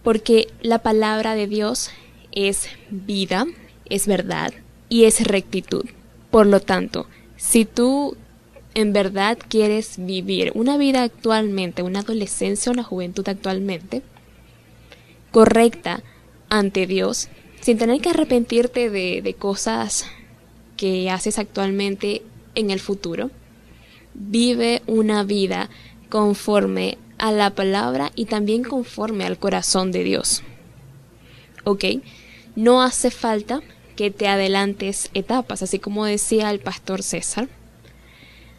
Porque 0.04 0.48
la 0.62 0.80
palabra 0.80 1.36
de 1.36 1.48
Dios 1.48 1.92
es 2.32 2.68
vida, 2.90 3.46
es 3.86 4.08
verdad 4.08 4.54
y 4.90 5.06
es 5.06 5.26
rectitud. 5.26 5.86
Por 6.30 6.48
lo 6.48 6.60
tanto, 6.60 7.08
si 7.38 7.66
tú 7.66 8.16
en 8.74 8.94
verdad 8.94 9.38
quieres 9.48 9.96
vivir 9.98 10.52
una 10.56 10.78
vida 10.78 11.04
actualmente, 11.04 11.84
una 11.84 12.00
adolescencia, 12.00 12.72
una 12.72 12.84
juventud 12.84 13.28
actualmente, 13.28 14.02
correcta 15.32 16.04
ante 16.50 16.88
Dios, 16.88 17.30
sin 17.60 17.78
tener 17.78 18.02
que 18.02 18.10
arrepentirte 18.10 18.90
de, 18.90 19.22
de 19.22 19.34
cosas 19.34 20.06
que 20.78 21.10
haces 21.10 21.38
actualmente 21.38 22.24
en 22.56 22.72
el 22.72 22.80
futuro. 22.80 23.30
Vive 24.14 24.82
una 24.88 25.24
vida 25.24 25.70
conforme 26.10 26.98
a 27.22 27.32
la 27.32 27.52
palabra 27.52 28.12
y 28.16 28.26
también 28.26 28.64
conforme 28.64 29.26
al 29.26 29.38
corazón 29.38 29.92
de 29.92 30.04
Dios. 30.04 30.44
¿Ok? 31.64 31.86
No 32.56 32.82
hace 32.82 33.12
falta 33.12 33.62
que 33.96 34.12
te 34.12 34.28
adelantes 34.28 35.10
etapas, 35.14 35.62
así 35.62 35.80
como 35.80 36.06
decía 36.06 36.50
el 36.50 36.60
pastor 36.60 37.04
César. 37.04 37.48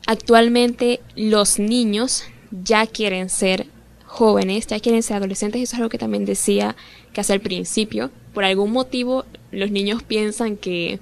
Actualmente 0.06 1.00
los 1.16 1.58
niños 1.58 2.24
ya 2.50 2.86
quieren 2.86 3.28
ser 3.28 3.66
jóvenes, 4.06 4.66
ya 4.68 4.78
quieren 4.78 5.02
ser 5.02 5.16
adolescentes, 5.16 5.60
eso 5.60 5.74
es 5.74 5.78
algo 5.78 5.90
que 5.90 5.98
también 5.98 6.24
decía 6.24 6.76
hace 7.16 7.32
al 7.32 7.40
principio. 7.40 8.10
Por 8.32 8.44
algún 8.44 8.72
motivo 8.72 9.24
los 9.50 9.70
niños 9.70 10.02
piensan 10.02 10.56
que, 10.56 11.00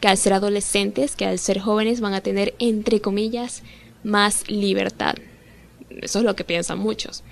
que 0.00 0.08
al 0.08 0.18
ser 0.18 0.34
adolescentes, 0.34 1.16
que 1.16 1.24
al 1.24 1.38
ser 1.38 1.58
jóvenes 1.58 2.00
van 2.00 2.14
a 2.14 2.20
tener, 2.20 2.54
entre 2.58 3.00
comillas, 3.00 3.62
más 4.04 4.48
libertad. 4.50 5.14
Eso 6.00 6.20
es 6.20 6.24
lo 6.24 6.36
que 6.36 6.44
piensan 6.44 6.78
muchos. 6.78 7.22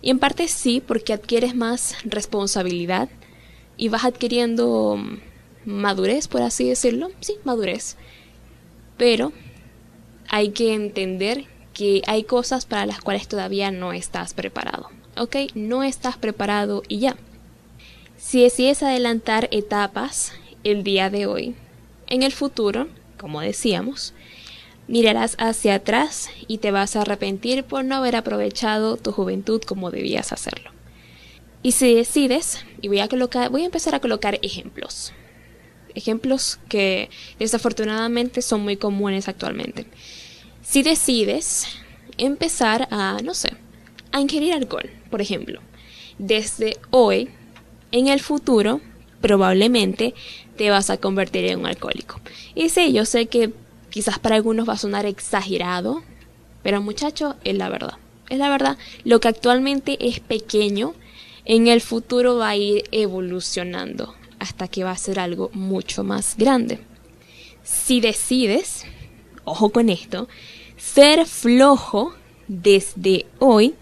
Y 0.00 0.10
en 0.10 0.18
parte 0.18 0.48
sí, 0.48 0.82
porque 0.84 1.12
adquieres 1.12 1.54
más 1.54 1.96
responsabilidad 2.04 3.08
y 3.76 3.88
vas 3.88 4.04
adquiriendo 4.04 4.98
madurez, 5.64 6.28
por 6.28 6.42
así 6.42 6.68
decirlo. 6.68 7.10
Sí, 7.20 7.36
madurez. 7.44 7.96
Pero 8.96 9.32
hay 10.28 10.50
que 10.50 10.74
entender 10.74 11.44
que 11.72 12.02
hay 12.06 12.24
cosas 12.24 12.66
para 12.66 12.86
las 12.86 13.00
cuales 13.00 13.28
todavía 13.28 13.70
no 13.70 13.92
estás 13.92 14.34
preparado. 14.34 14.88
¿Ok? 15.16 15.36
No 15.54 15.82
estás 15.82 16.16
preparado 16.16 16.82
y 16.88 16.98
ya. 16.98 17.16
Si 18.16 18.42
decides 18.42 18.82
adelantar 18.82 19.48
etapas 19.52 20.32
el 20.64 20.84
día 20.84 21.10
de 21.10 21.26
hoy, 21.26 21.54
en 22.06 22.22
el 22.22 22.32
futuro, 22.32 22.88
como 23.18 23.40
decíamos, 23.40 24.14
mirarás 24.88 25.36
hacia 25.38 25.76
atrás 25.76 26.28
y 26.48 26.58
te 26.58 26.70
vas 26.70 26.96
a 26.96 27.02
arrepentir 27.02 27.64
por 27.64 27.84
no 27.84 27.96
haber 27.96 28.16
aprovechado 28.16 28.96
tu 28.96 29.12
juventud 29.12 29.62
como 29.62 29.90
debías 29.90 30.32
hacerlo. 30.32 30.70
Y 31.62 31.72
si 31.72 31.94
decides, 31.94 32.64
y 32.80 32.88
voy 32.88 33.00
a 33.00 33.08
colocar, 33.08 33.50
voy 33.50 33.62
a 33.62 33.66
empezar 33.66 33.94
a 33.94 34.00
colocar 34.00 34.38
ejemplos. 34.42 35.12
Ejemplos 35.94 36.58
que 36.68 37.10
desafortunadamente 37.38 38.42
son 38.42 38.62
muy 38.62 38.76
comunes 38.76 39.28
actualmente. 39.28 39.86
Si 40.62 40.82
decides 40.82 41.66
empezar 42.18 42.88
a, 42.90 43.18
no 43.22 43.34
sé, 43.34 43.50
a 44.10 44.20
ingerir 44.20 44.54
alcohol, 44.54 44.90
por 45.10 45.20
ejemplo, 45.20 45.60
desde 46.18 46.76
hoy, 46.90 47.28
en 47.92 48.08
el 48.08 48.20
futuro, 48.20 48.80
probablemente 49.20 50.14
te 50.56 50.70
vas 50.70 50.90
a 50.90 50.96
convertir 50.96 51.44
en 51.46 51.60
un 51.60 51.66
alcohólico. 51.66 52.20
Y 52.54 52.68
sí, 52.68 52.92
yo 52.92 53.04
sé 53.04 53.26
que 53.26 53.52
quizás 53.92 54.18
para 54.18 54.36
algunos 54.36 54.66
va 54.66 54.72
a 54.72 54.78
sonar 54.78 55.04
exagerado, 55.04 56.02
pero 56.62 56.80
muchachos, 56.80 57.36
es 57.44 57.56
la 57.56 57.68
verdad. 57.68 57.98
Es 58.30 58.38
la 58.38 58.48
verdad, 58.48 58.78
lo 59.04 59.20
que 59.20 59.28
actualmente 59.28 60.08
es 60.08 60.18
pequeño, 60.18 60.94
en 61.44 61.68
el 61.68 61.82
futuro 61.82 62.38
va 62.38 62.48
a 62.48 62.56
ir 62.56 62.84
evolucionando 62.90 64.14
hasta 64.38 64.66
que 64.66 64.82
va 64.82 64.92
a 64.92 64.96
ser 64.96 65.20
algo 65.20 65.50
mucho 65.52 66.04
más 66.04 66.36
grande. 66.38 66.80
Si 67.62 68.00
decides, 68.00 68.84
ojo 69.44 69.70
con 69.70 69.90
esto, 69.90 70.26
ser 70.78 71.26
flojo 71.26 72.14
desde 72.48 73.26
hoy, 73.40 73.74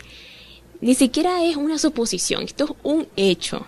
ni 0.80 0.94
siquiera 0.94 1.44
es 1.44 1.56
una 1.56 1.78
suposición, 1.78 2.42
esto 2.42 2.64
es 2.64 2.70
un 2.82 3.06
hecho, 3.14 3.64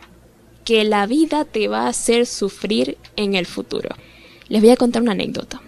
que 0.64 0.82
la 0.82 1.06
vida 1.06 1.44
te 1.44 1.68
va 1.68 1.82
a 1.82 1.88
hacer 1.88 2.26
sufrir 2.26 2.98
en 3.14 3.36
el 3.36 3.46
futuro. 3.46 3.94
Les 4.48 4.60
voy 4.60 4.70
a 4.70 4.76
contar 4.76 5.02
una 5.02 5.12
anécdota. 5.12 5.60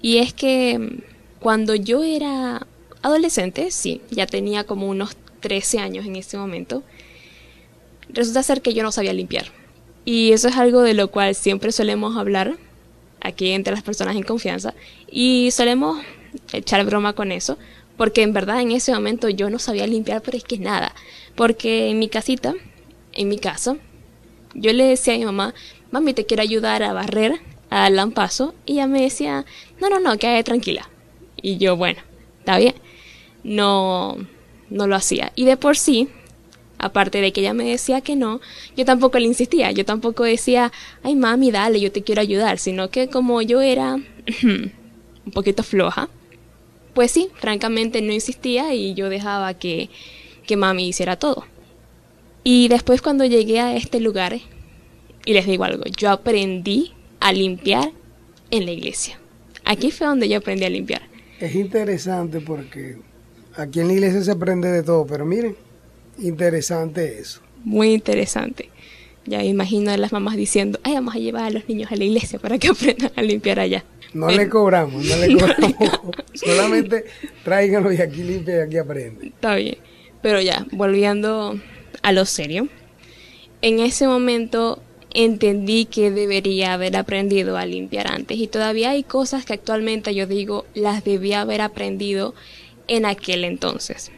Y 0.00 0.18
es 0.18 0.32
que 0.32 0.78
mm, 0.78 1.02
cuando 1.40 1.74
yo 1.74 2.02
era 2.02 2.66
adolescente, 3.02 3.70
sí, 3.70 4.00
ya 4.10 4.26
tenía 4.26 4.64
como 4.64 4.88
unos 4.88 5.16
13 5.40 5.78
años 5.78 6.06
en 6.06 6.16
este 6.16 6.36
momento, 6.36 6.82
resulta 8.08 8.42
ser 8.42 8.62
que 8.62 8.74
yo 8.74 8.82
no 8.82 8.92
sabía 8.92 9.12
limpiar. 9.12 9.46
Y 10.04 10.32
eso 10.32 10.48
es 10.48 10.56
algo 10.56 10.80
de 10.82 10.94
lo 10.94 11.08
cual 11.10 11.34
siempre 11.34 11.72
solemos 11.72 12.16
hablar 12.16 12.56
aquí 13.20 13.50
entre 13.50 13.74
las 13.74 13.82
personas 13.82 14.16
en 14.16 14.22
confianza 14.22 14.74
y 15.10 15.50
solemos 15.50 16.00
echar 16.52 16.84
broma 16.86 17.12
con 17.12 17.32
eso, 17.32 17.58
porque 17.96 18.22
en 18.22 18.32
verdad 18.32 18.60
en 18.60 18.72
ese 18.72 18.92
momento 18.92 19.28
yo 19.28 19.50
no 19.50 19.58
sabía 19.58 19.86
limpiar, 19.86 20.22
pero 20.22 20.36
es 20.36 20.44
que 20.44 20.58
nada, 20.58 20.94
porque 21.34 21.90
en 21.90 21.98
mi 21.98 22.08
casita, 22.08 22.54
en 23.12 23.28
mi 23.28 23.38
casa, 23.38 23.76
yo 24.54 24.72
le 24.72 24.84
decía 24.84 25.14
a 25.14 25.18
mi 25.18 25.24
mamá, 25.24 25.54
mami, 25.90 26.14
te 26.14 26.26
quiero 26.26 26.42
ayudar 26.42 26.82
a 26.82 26.92
barrer 26.92 27.40
al 27.70 27.96
lampazo, 27.96 28.54
y 28.66 28.74
ella 28.74 28.86
me 28.86 29.02
decía, 29.02 29.44
no, 29.80 29.88
no, 29.88 30.00
no, 30.00 30.16
quédate 30.18 30.44
tranquila. 30.44 30.88
Y 31.40 31.58
yo, 31.58 31.76
bueno, 31.76 32.00
está 32.40 32.58
bien, 32.58 32.74
no, 33.44 34.16
no 34.70 34.86
lo 34.86 34.96
hacía. 34.96 35.32
Y 35.34 35.44
de 35.44 35.56
por 35.56 35.76
sí, 35.76 36.08
aparte 36.78 37.20
de 37.20 37.32
que 37.32 37.40
ella 37.40 37.54
me 37.54 37.64
decía 37.64 38.00
que 38.00 38.16
no, 38.16 38.40
yo 38.76 38.84
tampoco 38.84 39.18
le 39.18 39.26
insistía, 39.26 39.70
yo 39.72 39.84
tampoco 39.84 40.24
decía, 40.24 40.72
ay 41.02 41.14
mami, 41.14 41.50
dale, 41.50 41.80
yo 41.80 41.92
te 41.92 42.02
quiero 42.02 42.20
ayudar, 42.20 42.58
sino 42.58 42.90
que 42.90 43.08
como 43.08 43.42
yo 43.42 43.60
era 43.60 43.94
un 44.42 45.32
poquito 45.32 45.62
floja, 45.62 46.08
pues 46.94 47.10
sí, 47.10 47.28
francamente 47.34 48.02
no 48.02 48.12
insistía 48.12 48.74
y 48.74 48.94
yo 48.94 49.08
dejaba 49.08 49.54
que, 49.54 49.90
que 50.46 50.56
mami 50.56 50.88
hiciera 50.88 51.16
todo. 51.16 51.44
Y 52.44 52.68
después 52.68 53.02
cuando 53.02 53.24
llegué 53.24 53.60
a 53.60 53.76
este 53.76 54.00
lugar, 54.00 54.38
y 55.24 55.32
les 55.32 55.46
digo 55.46 55.64
algo, 55.64 55.84
yo 55.96 56.10
aprendí 56.10 56.92
a 57.20 57.32
limpiar 57.32 57.90
en 58.50 58.64
la 58.64 58.72
iglesia. 58.72 59.18
Aquí 59.64 59.90
fue 59.90 60.06
donde 60.06 60.28
yo 60.28 60.38
aprendí 60.38 60.64
a 60.64 60.70
limpiar. 60.70 61.02
Es 61.40 61.54
interesante 61.54 62.40
porque 62.40 62.96
aquí 63.56 63.80
en 63.80 63.88
la 63.88 63.92
iglesia 63.94 64.22
se 64.22 64.30
aprende 64.32 64.70
de 64.70 64.82
todo, 64.82 65.06
pero 65.06 65.24
miren, 65.24 65.56
interesante 66.18 67.18
eso. 67.20 67.40
Muy 67.64 67.92
interesante. 67.92 68.70
Ya 69.26 69.38
me 69.38 69.46
imagino 69.46 69.90
a 69.90 69.96
las 69.96 70.12
mamás 70.12 70.36
diciendo, 70.36 70.80
ay, 70.84 70.94
vamos 70.94 71.14
a 71.14 71.18
llevar 71.18 71.44
a 71.44 71.50
los 71.50 71.68
niños 71.68 71.92
a 71.92 71.96
la 71.96 72.04
iglesia 72.04 72.38
para 72.38 72.58
que 72.58 72.68
aprendan 72.72 73.10
a 73.14 73.22
limpiar 73.22 73.60
allá. 73.60 73.84
No 74.14 74.26
Pero- 74.28 74.38
le 74.38 74.48
cobramos, 74.48 75.04
no 75.04 75.16
le 75.16 75.28
No 75.34 75.46
le 75.46 75.54
cobramos. 75.54 76.16
Solamente 76.34 77.04
tráiganlo 77.44 77.92
y 77.92 78.00
aquí 78.00 78.22
limpia 78.22 78.58
y 78.58 78.60
aquí 78.60 78.76
aprende. 78.78 79.26
Está 79.26 79.54
bien. 79.56 79.76
Pero 80.22 80.40
ya, 80.40 80.66
volviendo 80.72 81.60
a 82.02 82.12
lo 82.12 82.24
serio. 82.24 82.68
En 83.60 83.80
ese 83.80 84.06
momento 84.06 84.82
entendí 85.12 85.86
que 85.86 86.10
debería 86.10 86.74
haber 86.74 86.96
aprendido 86.96 87.56
a 87.56 87.66
limpiar 87.66 88.08
antes 88.08 88.38
y 88.38 88.46
todavía 88.46 88.90
hay 88.90 89.02
cosas 89.02 89.44
que 89.44 89.54
actualmente 89.54 90.14
yo 90.14 90.26
digo 90.26 90.66
las 90.74 91.04
debía 91.04 91.40
haber 91.40 91.60
aprendido 91.60 92.34
en 92.88 93.06
aquel 93.06 93.44
entonces. 93.44 94.10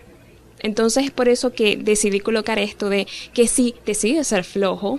Entonces 0.61 1.05
es 1.05 1.11
por 1.11 1.29
eso 1.29 1.53
que 1.53 1.77
decidí 1.77 2.21
colocar 2.21 2.59
esto 2.59 2.89
de 2.89 3.07
que 3.33 3.47
si 3.47 3.75
decides 3.87 4.29
ser 4.29 4.45
flojo 4.45 4.99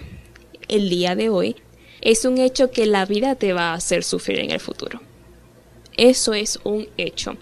el 0.67 0.89
día 0.89 1.15
de 1.15 1.29
hoy, 1.29 1.55
es 2.01 2.25
un 2.25 2.39
hecho 2.39 2.71
que 2.71 2.85
la 2.85 3.05
vida 3.05 3.35
te 3.35 3.53
va 3.53 3.71
a 3.71 3.75
hacer 3.75 4.03
sufrir 4.03 4.39
en 4.39 4.51
el 4.51 4.59
futuro. 4.59 5.01
Eso 5.97 6.33
es 6.33 6.59
un 6.63 6.87
hecho. 6.97 7.37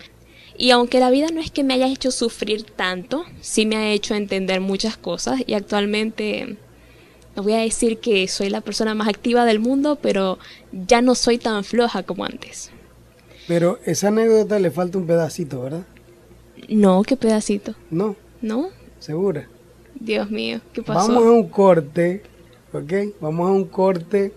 Y 0.57 0.71
aunque 0.71 0.99
la 0.99 1.09
vida 1.09 1.27
no 1.33 1.39
es 1.39 1.51
que 1.51 1.63
me 1.63 1.75
haya 1.75 1.87
hecho 1.87 2.11
sufrir 2.11 2.63
tanto, 2.63 3.23
sí 3.39 3.65
me 3.65 3.77
ha 3.77 3.91
hecho 3.91 4.15
entender 4.15 4.59
muchas 4.59 4.97
cosas 4.97 5.41
y 5.47 5.53
actualmente 5.53 6.57
no 7.39 7.43
voy 7.43 7.53
a 7.53 7.59
decir 7.59 7.99
que 7.99 8.27
soy 8.27 8.49
la 8.49 8.59
persona 8.59 8.93
más 8.95 9.07
activa 9.07 9.45
del 9.45 9.59
mundo, 9.59 9.97
pero 10.01 10.39
ya 10.73 11.01
no 11.01 11.15
soy 11.15 11.37
tan 11.37 11.63
floja 11.63 12.03
como 12.03 12.25
antes. 12.25 12.69
Pero 13.47 13.79
esa 13.85 14.09
anécdota 14.09 14.59
le 14.59 14.71
falta 14.71 14.97
un 14.97 15.07
pedacito, 15.07 15.61
¿verdad? 15.61 15.83
No, 16.67 17.01
qué 17.03 17.15
pedacito. 17.15 17.75
No, 17.89 18.17
¿No? 18.41 18.71
segura. 18.99 19.47
Dios 19.97 20.29
mío, 20.29 20.59
¿qué 20.73 20.83
pasó? 20.83 21.07
Vamos 21.07 21.23
a 21.23 21.31
un 21.31 21.47
corte, 21.47 22.23
¿ok? 22.73 22.93
Vamos 23.21 23.47
a 23.47 23.53
un 23.53 23.63
corte 23.63 24.33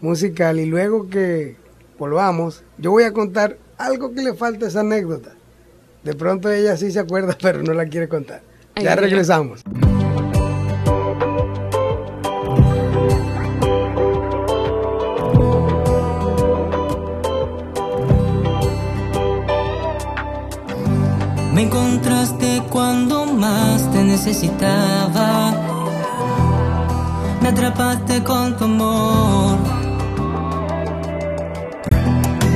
musical 0.00 0.58
y 0.58 0.64
luego 0.64 1.10
que 1.10 1.56
volvamos, 1.98 2.62
yo 2.78 2.92
voy 2.92 3.02
a 3.04 3.12
contar 3.12 3.58
algo 3.76 4.14
que 4.14 4.22
le 4.22 4.32
falta 4.32 4.64
a 4.64 4.68
esa 4.68 4.80
anécdota. 4.80 5.34
De 6.02 6.14
pronto 6.14 6.50
ella 6.50 6.78
sí 6.78 6.90
se 6.90 6.98
acuerda, 6.98 7.36
pero 7.42 7.62
no 7.62 7.74
la 7.74 7.84
quiere 7.84 8.08
contar. 8.08 8.40
Ya 8.82 8.96
regresamos. 8.96 9.60
Me 21.52 21.62
encontraste 21.64 22.62
cuando 22.70 23.26
más 23.26 23.90
te 23.92 24.02
necesitaba. 24.02 25.52
Me 27.42 27.48
atrapaste 27.48 28.22
con 28.24 28.56
tu 28.56 28.64
amor. 28.64 29.58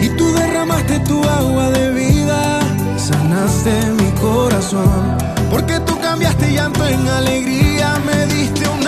Y 0.00 0.08
tú 0.16 0.32
derramaste 0.32 0.98
tu 1.00 1.22
agua 1.22 1.70
de 1.70 1.90
vida, 1.92 2.60
sanaste 2.96 3.72
mi 4.00 4.10
corazón, 4.20 5.18
porque 5.50 5.78
tú 5.80 5.98
cambiaste 6.00 6.52
llanto 6.52 6.86
en 6.86 7.06
alegría, 7.08 7.98
me 8.06 8.26
diste 8.34 8.66
una 8.68 8.85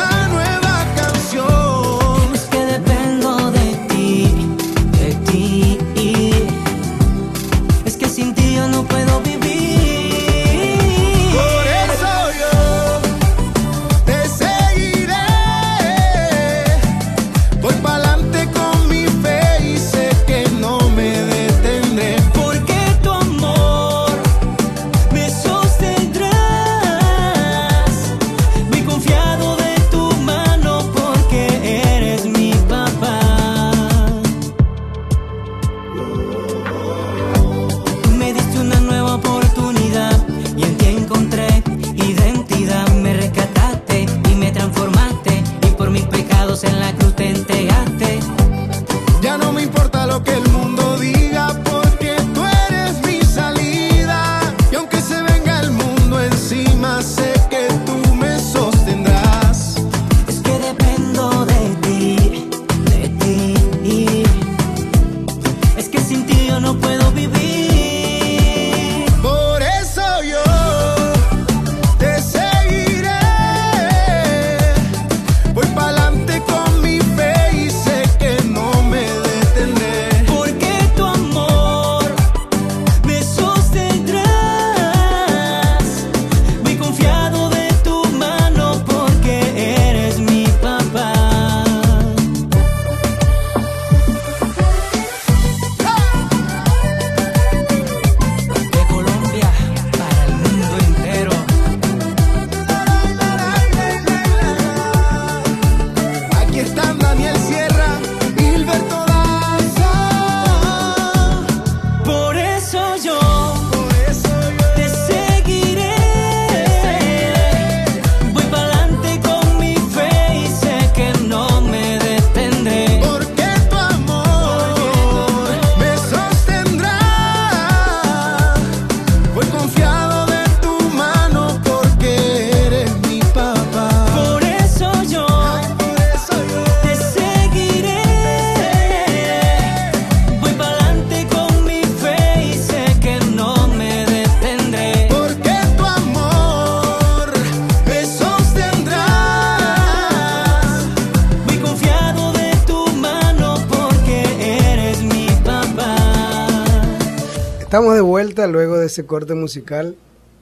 luego 158.48 158.78
de 158.78 158.86
ese 158.86 159.06
corte 159.06 159.34
musical 159.34 159.96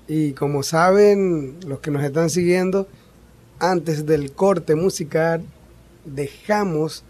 y 0.09 0.32
como 0.32 0.62
saben 0.62 1.57
los 1.66 1.80
que 1.80 1.90
nos 1.90 2.04
están 2.04 2.30
siguiendo, 2.30 2.86
antes 3.59 4.07
del 4.07 4.32
corte 4.32 4.74
musical 4.74 5.44
dejamos 6.04 7.04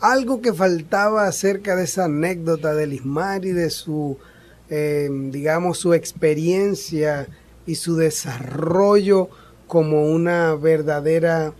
algo 0.00 0.42
que 0.42 0.52
faltaba 0.52 1.26
acerca 1.26 1.76
de 1.76 1.84
esa 1.84 2.04
anécdota 2.04 2.74
de 2.74 2.86
Lismar 2.86 3.44
y 3.44 3.52
de 3.52 3.70
su, 3.70 4.18
eh, 4.68 5.08
digamos, 5.30 5.78
su 5.78 5.94
experiencia 5.94 7.28
y 7.66 7.76
su 7.76 7.96
desarrollo 7.96 9.28
como 9.66 10.06
una 10.06 10.54
verdadera 10.54 11.54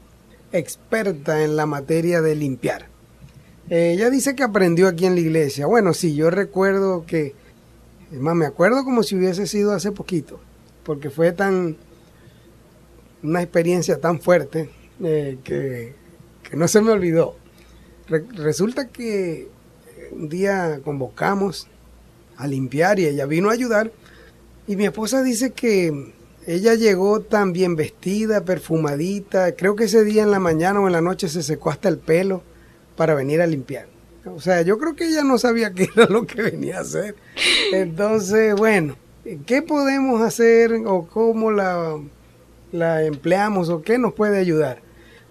experta 0.52 1.42
en 1.42 1.56
la 1.56 1.66
materia 1.66 2.20
de 2.20 2.34
limpiar. 2.34 2.88
Eh, 3.70 3.92
ella 3.94 4.10
dice 4.10 4.34
que 4.34 4.42
aprendió 4.42 4.88
aquí 4.88 5.06
en 5.06 5.14
la 5.14 5.20
iglesia. 5.20 5.66
Bueno, 5.66 5.94
sí, 5.94 6.14
yo 6.14 6.30
recuerdo 6.30 7.06
que, 7.06 7.34
es 8.14 8.20
más, 8.20 8.36
me 8.36 8.46
acuerdo 8.46 8.84
como 8.84 9.02
si 9.02 9.16
hubiese 9.16 9.46
sido 9.48 9.72
hace 9.72 9.90
poquito, 9.90 10.38
porque 10.84 11.10
fue 11.10 11.32
tan, 11.32 11.76
una 13.24 13.42
experiencia 13.42 14.00
tan 14.00 14.20
fuerte 14.20 14.70
eh, 15.02 15.38
que, 15.42 15.94
no 16.56 16.68
se 16.68 16.80
me 16.80 16.92
olvidó. 16.92 17.34
Re- 18.06 18.24
resulta 18.34 18.86
que 18.86 19.48
un 20.12 20.28
día 20.28 20.78
convocamos 20.84 21.66
a 22.36 22.46
limpiar 22.46 23.00
y 23.00 23.06
ella 23.06 23.26
vino 23.26 23.50
a 23.50 23.54
ayudar 23.54 23.90
y 24.68 24.76
mi 24.76 24.84
esposa 24.84 25.22
dice 25.24 25.50
que 25.50 26.12
ella 26.46 26.74
llegó 26.74 27.20
tan 27.20 27.52
bien 27.52 27.74
vestida, 27.74 28.44
perfumadita, 28.44 29.56
creo 29.56 29.74
que 29.74 29.84
ese 29.84 30.04
día 30.04 30.22
en 30.22 30.30
la 30.30 30.38
mañana 30.38 30.80
o 30.80 30.86
en 30.86 30.92
la 30.92 31.00
noche 31.00 31.28
se 31.28 31.42
secó 31.42 31.70
hasta 31.70 31.88
el 31.88 31.98
pelo 31.98 32.42
para 32.96 33.14
venir 33.14 33.40
a 33.42 33.46
limpiar. 33.48 33.88
O 34.26 34.40
sea, 34.40 34.62
yo 34.62 34.78
creo 34.78 34.96
que 34.96 35.06
ella 35.06 35.22
no 35.22 35.38
sabía 35.38 35.72
qué 35.72 35.88
era 35.94 36.06
lo 36.06 36.26
que 36.26 36.42
venía 36.42 36.78
a 36.78 36.80
hacer. 36.80 37.14
Entonces, 37.72 38.54
bueno, 38.54 38.96
¿qué 39.46 39.62
podemos 39.62 40.22
hacer 40.22 40.72
o 40.86 41.06
cómo 41.06 41.50
la, 41.50 41.98
la 42.72 43.02
empleamos 43.02 43.68
o 43.68 43.82
qué 43.82 43.98
nos 43.98 44.14
puede 44.14 44.38
ayudar? 44.38 44.80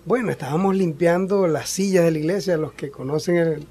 Bueno, 0.06 0.32
estábamos 0.32 0.76
limpiando 0.76 1.48
las 1.48 1.70
sillas 1.70 2.04
de 2.06 2.12
la 2.12 2.20
iglesia, 2.20 2.58
los 2.58 2.74
que 2.74 2.92
conocen 2.92 3.38
el, 3.38 3.68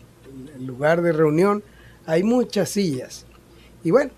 el 0.56 0.66
lugar 0.66 1.02
de 1.02 1.12
reunión, 1.12 1.62
hay 2.06 2.22
muchas 2.22 2.70
sillas. 2.70 3.26
Y 3.84 3.90
bueno, 3.90 4.10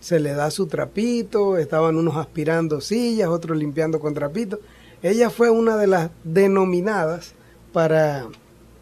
se 0.00 0.20
le 0.20 0.32
da 0.32 0.50
su 0.50 0.66
trapito, 0.66 1.58
estaban 1.58 1.96
unos 1.96 2.16
aspirando 2.16 2.80
sillas, 2.80 3.28
otros 3.28 3.56
limpiando 3.56 4.00
con 4.00 4.14
trapito. 4.14 4.60
Ella 5.02 5.30
fue 5.30 5.50
una 5.50 5.76
de 5.76 5.86
las 5.86 6.10
denominadas 6.24 7.34
para 7.72 8.26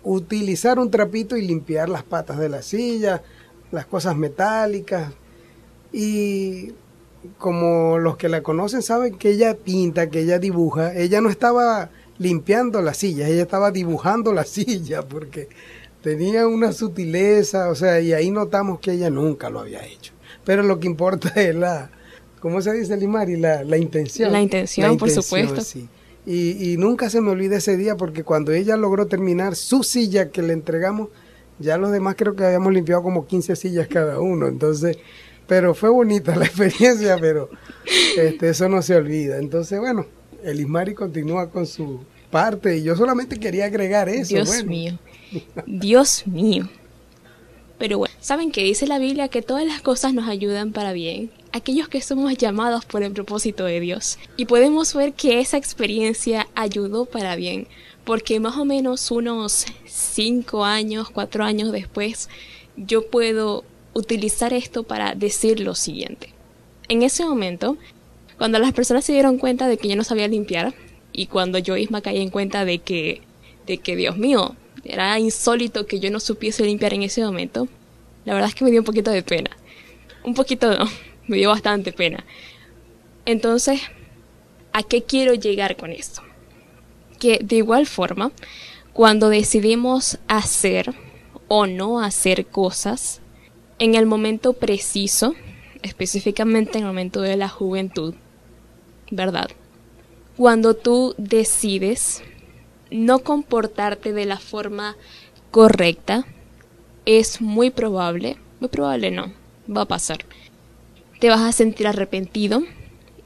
utilizar 0.07 0.79
un 0.79 0.89
trapito 0.89 1.37
y 1.37 1.43
limpiar 1.43 1.89
las 1.89 2.05
patas 2.05 2.39
de 2.39 2.49
la 2.49 2.63
silla, 2.63 3.23
las 3.73 3.87
cosas 3.87 4.17
metálicas. 4.17 5.13
Y 5.93 6.73
como 7.39 7.99
los 7.99 8.17
que 8.17 8.29
la 8.29 8.43
conocen 8.43 8.83
saben 8.83 9.17
que 9.17 9.31
ella 9.31 9.57
pinta, 9.57 10.09
que 10.09 10.21
ella 10.21 10.39
dibuja, 10.39 10.95
ella 10.95 11.21
no 11.21 11.29
estaba 11.29 11.91
limpiando 12.19 12.83
la 12.83 12.95
silla, 12.95 13.27
ella 13.27 13.43
estaba 13.43 13.73
dibujando 13.73 14.33
la 14.33 14.45
silla 14.45 15.03
porque 15.03 15.49
tenía 16.03 16.47
una 16.47 16.73
sutileza, 16.73 17.69
o 17.69 17.75
sea, 17.75 18.01
y 18.01 18.13
ahí 18.13 18.31
notamos 18.31 18.79
que 18.79 18.93
ella 18.93 19.11
nunca 19.11 19.51
lo 19.51 19.59
había 19.59 19.85
hecho. 19.85 20.13
Pero 20.45 20.63
lo 20.63 20.79
que 20.79 20.87
importa 20.87 21.31
es 21.35 21.55
la, 21.57 21.91
¿cómo 22.39 22.61
se 22.61 22.73
dice, 22.75 22.97
Limari? 22.97 23.37
La, 23.37 23.65
la 23.65 23.77
intención. 23.77 24.31
La 24.31 24.41
intención, 24.41 24.97
por 24.99 25.11
supuesto. 25.11 25.63
sí. 25.63 25.89
Y, 26.27 26.73
y 26.73 26.77
nunca 26.77 27.09
se 27.09 27.21
me 27.21 27.31
olvida 27.31 27.57
ese 27.57 27.77
día 27.77 27.97
porque 27.97 28.25
cuando 28.25 28.53
ella 28.53 28.77
logró 28.77 29.07
terminar 29.07 29.55
su 29.55 29.85
silla 29.85 30.31
que 30.31 30.43
le 30.43 30.53
entregamos, 30.53 31.09
ya 31.59 31.79
los 31.79 31.93
demás 31.93 32.17
creo 32.19 32.35
que 32.35 32.45
habíamos 32.45 32.73
limpiado 32.73 33.03
como 33.03 33.27
15 33.27 33.57
sillas 33.57 33.89
cada 33.89 34.21
uno. 34.21 34.47
Entonces, 34.47 34.99
pero 35.47 35.75
fue 35.75 35.89
bonita 35.91 36.37
la 36.37 36.47
experiencia, 36.47 37.17
pero 37.21 37.49
este, 38.17 38.51
eso 38.51 38.69
no 38.69 38.83
se 38.83 38.97
olvida. 38.97 39.39
Entonces, 39.39 39.79
bueno, 39.79 40.07
el 40.43 40.61
Ismari 40.61 40.95
continúa 40.95 41.51
con 41.51 41.67
su 41.67 42.01
parte 42.31 42.77
y 42.77 42.83
yo 42.83 42.97
solamente 42.97 43.39
quería 43.39 43.67
agregar 43.67 44.09
eso. 44.09 44.35
Dios 44.35 44.49
bueno. 44.49 44.69
mío. 44.69 44.99
Dios 45.67 46.27
mío. 46.27 46.69
Pero 47.79 47.99
bueno, 47.99 48.15
¿saben 48.21 48.53
que 48.53 48.63
dice 48.63 48.87
la 48.87 48.99
Biblia 48.99 49.29
que 49.29 49.43
todas 49.43 49.67
las 49.67 49.83
cosas 49.83 50.15
nos 50.15 50.29
ayudan 50.29 50.73
para 50.73 50.93
bien? 50.93 51.31
Aquellos 51.53 51.89
que 51.89 52.01
somos 52.01 52.37
llamados 52.37 52.85
por 52.85 53.03
el 53.03 53.13
propósito 53.13 53.65
de 53.65 53.81
Dios. 53.81 54.19
Y 54.37 54.47
podemos 54.47 54.95
ver 54.95 55.13
que 55.13 55.41
esa 55.41 55.59
experiencia 55.59 56.47
ayudó 56.55 57.05
para 57.05 57.37
bien, 57.37 57.67
porque 58.05 58.41
más 58.41 58.57
o 58.57 58.65
menos 58.65 59.11
unos 59.11 59.67
5 59.87 60.65
años, 60.65 61.11
4 61.11 61.45
años 61.45 61.73
después, 61.73 62.29
yo 62.77 63.11
puedo 63.11 63.65
utilizar 63.93 64.53
esto 64.53 64.83
para 64.83 65.15
decir 65.15 65.61
lo 65.61 65.75
siguiente. 65.75 66.33
En 66.89 67.03
ese 67.03 67.25
momento, 67.25 67.77
cuando 68.39 68.59
las 68.59 68.73
personas 68.73 69.05
se 69.05 69.13
dieron 69.13 69.39
cuenta 69.39 69.69
de 69.69 69.77
que 69.77 69.89
yo 69.89 69.97
no 69.97 70.05
sabía 70.05 70.29
limpiar, 70.29 70.75
y 71.13 71.27
cuando 71.27 71.59
yo 71.59 71.75
misma 71.75 72.03
caí 72.03 72.21
en 72.21 72.31
cuenta 72.31 72.65
de 72.65 72.79
que, 72.79 73.23
de 73.67 73.79
que 73.79 73.97
Dios 73.97 74.19
mío, 74.19 74.55
era 74.89 75.19
insólito 75.19 75.87
que 75.87 76.01
yo 76.01 76.11
no 76.11 76.21
supiese 76.21 76.65
limpiar 76.65 76.95
en 76.95 77.03
ese 77.03 77.25
momento, 77.25 77.69
la 78.25 78.35
verdad 78.35 78.49
es 78.49 78.55
que 78.55 78.65
me 78.65 78.71
dio 78.71 78.81
un 78.81 78.85
poquito 78.85 79.11
de 79.11 79.23
pena. 79.23 79.51
Un 80.25 80.35
poquito 80.35 80.77
no, 80.77 80.87
me 81.27 81.37
dio 81.37 81.51
bastante 81.51 81.93
pena. 81.93 82.25
Entonces, 83.25 83.81
¿a 84.73 84.83
qué 84.83 85.03
quiero 85.03 85.35
llegar 85.35 85.77
con 85.77 85.93
esto? 85.93 86.23
Que 87.19 87.39
de 87.43 87.57
igual 87.57 87.87
forma, 87.87 88.33
cuando 88.93 89.29
decidimos 89.29 90.19
hacer 90.29 90.95
o 91.49 91.67
no 91.67 92.01
hacer 92.01 92.47
cosas, 92.47 93.21
en 93.79 93.95
el 93.95 94.07
momento 94.07 94.55
preciso, 94.55 95.35
específicamente 95.83 96.79
en 96.79 96.85
el 96.85 96.89
momento 96.89 97.21
de 97.21 97.37
la 97.37 97.49
juventud, 97.49 98.15
¿verdad? 99.11 99.51
Cuando 100.37 100.75
tú 100.75 101.15
decides 101.19 102.23
no 102.91 103.21
comportarte 103.21 104.13
de 104.13 104.27
la 104.27 104.39
forma 104.39 104.97
correcta, 105.51 106.27
es 107.05 107.41
muy 107.41 107.71
probable, 107.71 108.37
muy 108.61 108.69
probable 108.69 109.11
no, 109.11 109.33
va 109.75 109.83
a 109.83 109.89
pasar. 109.89 110.19
Te 111.21 111.31
vas 111.31 111.41
a 111.41 111.53
sentir 111.53 111.87
arrepentido 111.87 112.63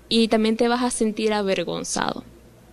y 0.09 0.29
también 0.29 0.57
te 0.57 0.69
vas 0.69 0.83
a 0.83 0.91
sentir 0.91 1.33
avergonzado. 1.33 2.25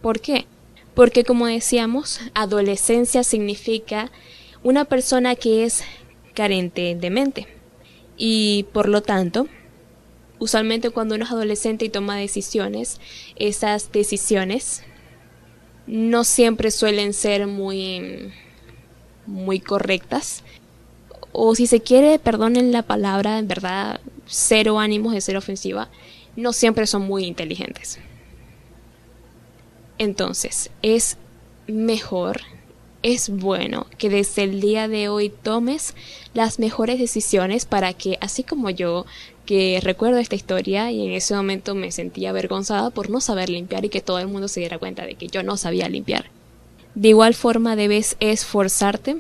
¿Por 0.01 0.19
qué? 0.19 0.45
Porque 0.93 1.23
como 1.23 1.47
decíamos, 1.47 2.19
adolescencia 2.33 3.23
significa 3.23 4.11
una 4.63 4.85
persona 4.85 5.35
que 5.35 5.63
es 5.63 5.83
carente 6.33 6.95
de 6.95 7.09
mente. 7.09 7.47
Y 8.17 8.65
por 8.73 8.89
lo 8.89 9.01
tanto, 9.01 9.47
usualmente 10.39 10.89
cuando 10.89 11.15
uno 11.15 11.25
es 11.25 11.31
adolescente 11.31 11.85
y 11.85 11.89
toma 11.89 12.17
decisiones, 12.17 12.99
esas 13.35 13.91
decisiones 13.91 14.83
no 15.87 16.23
siempre 16.23 16.71
suelen 16.71 17.13
ser 17.13 17.47
muy 17.47 18.31
muy 19.25 19.59
correctas. 19.59 20.43
O 21.31 21.55
si 21.55 21.67
se 21.67 21.81
quiere 21.81 22.19
perdonen 22.19 22.71
la 22.71 22.83
palabra 22.83 23.39
en 23.39 23.47
verdad 23.47 23.99
cero 24.25 24.79
ánimos 24.79 25.13
de 25.13 25.21
ser 25.21 25.37
ofensiva 25.37 25.89
no 26.35 26.53
siempre 26.53 26.85
son 26.87 27.03
muy 27.03 27.25
inteligentes. 27.25 27.99
Entonces 29.97 30.69
es 30.81 31.17
mejor 31.67 32.41
es 33.03 33.29
bueno 33.29 33.87
que 33.97 34.09
desde 34.09 34.43
el 34.43 34.59
día 34.59 34.87
de 34.87 35.07
hoy 35.09 35.29
tomes 35.29 35.95
las 36.33 36.59
mejores 36.59 36.99
decisiones 36.99 37.65
para 37.65 37.93
que 37.93 38.17
así 38.21 38.43
como 38.43 38.69
yo 38.69 39.05
que 39.47 39.79
recuerdo 39.81 40.19
esta 40.19 40.35
historia 40.35 40.91
y 40.91 41.07
en 41.07 41.13
ese 41.13 41.33
momento 41.33 41.73
me 41.73 41.91
sentía 41.91 42.29
avergonzada 42.29 42.91
por 42.91 43.09
no 43.09 43.21
saber 43.21 43.49
limpiar 43.49 43.85
y 43.85 43.89
que 43.89 44.01
todo 44.01 44.19
el 44.19 44.27
mundo 44.27 44.49
se 44.49 44.59
diera 44.59 44.77
cuenta 44.77 45.05
de 45.05 45.15
que 45.15 45.27
yo 45.27 45.41
no 45.41 45.55
sabía 45.57 45.89
limpiar. 45.89 46.25
De 46.93 47.07
igual 47.07 47.33
forma 47.33 47.75
debes 47.75 48.17
esforzarte, 48.19 49.17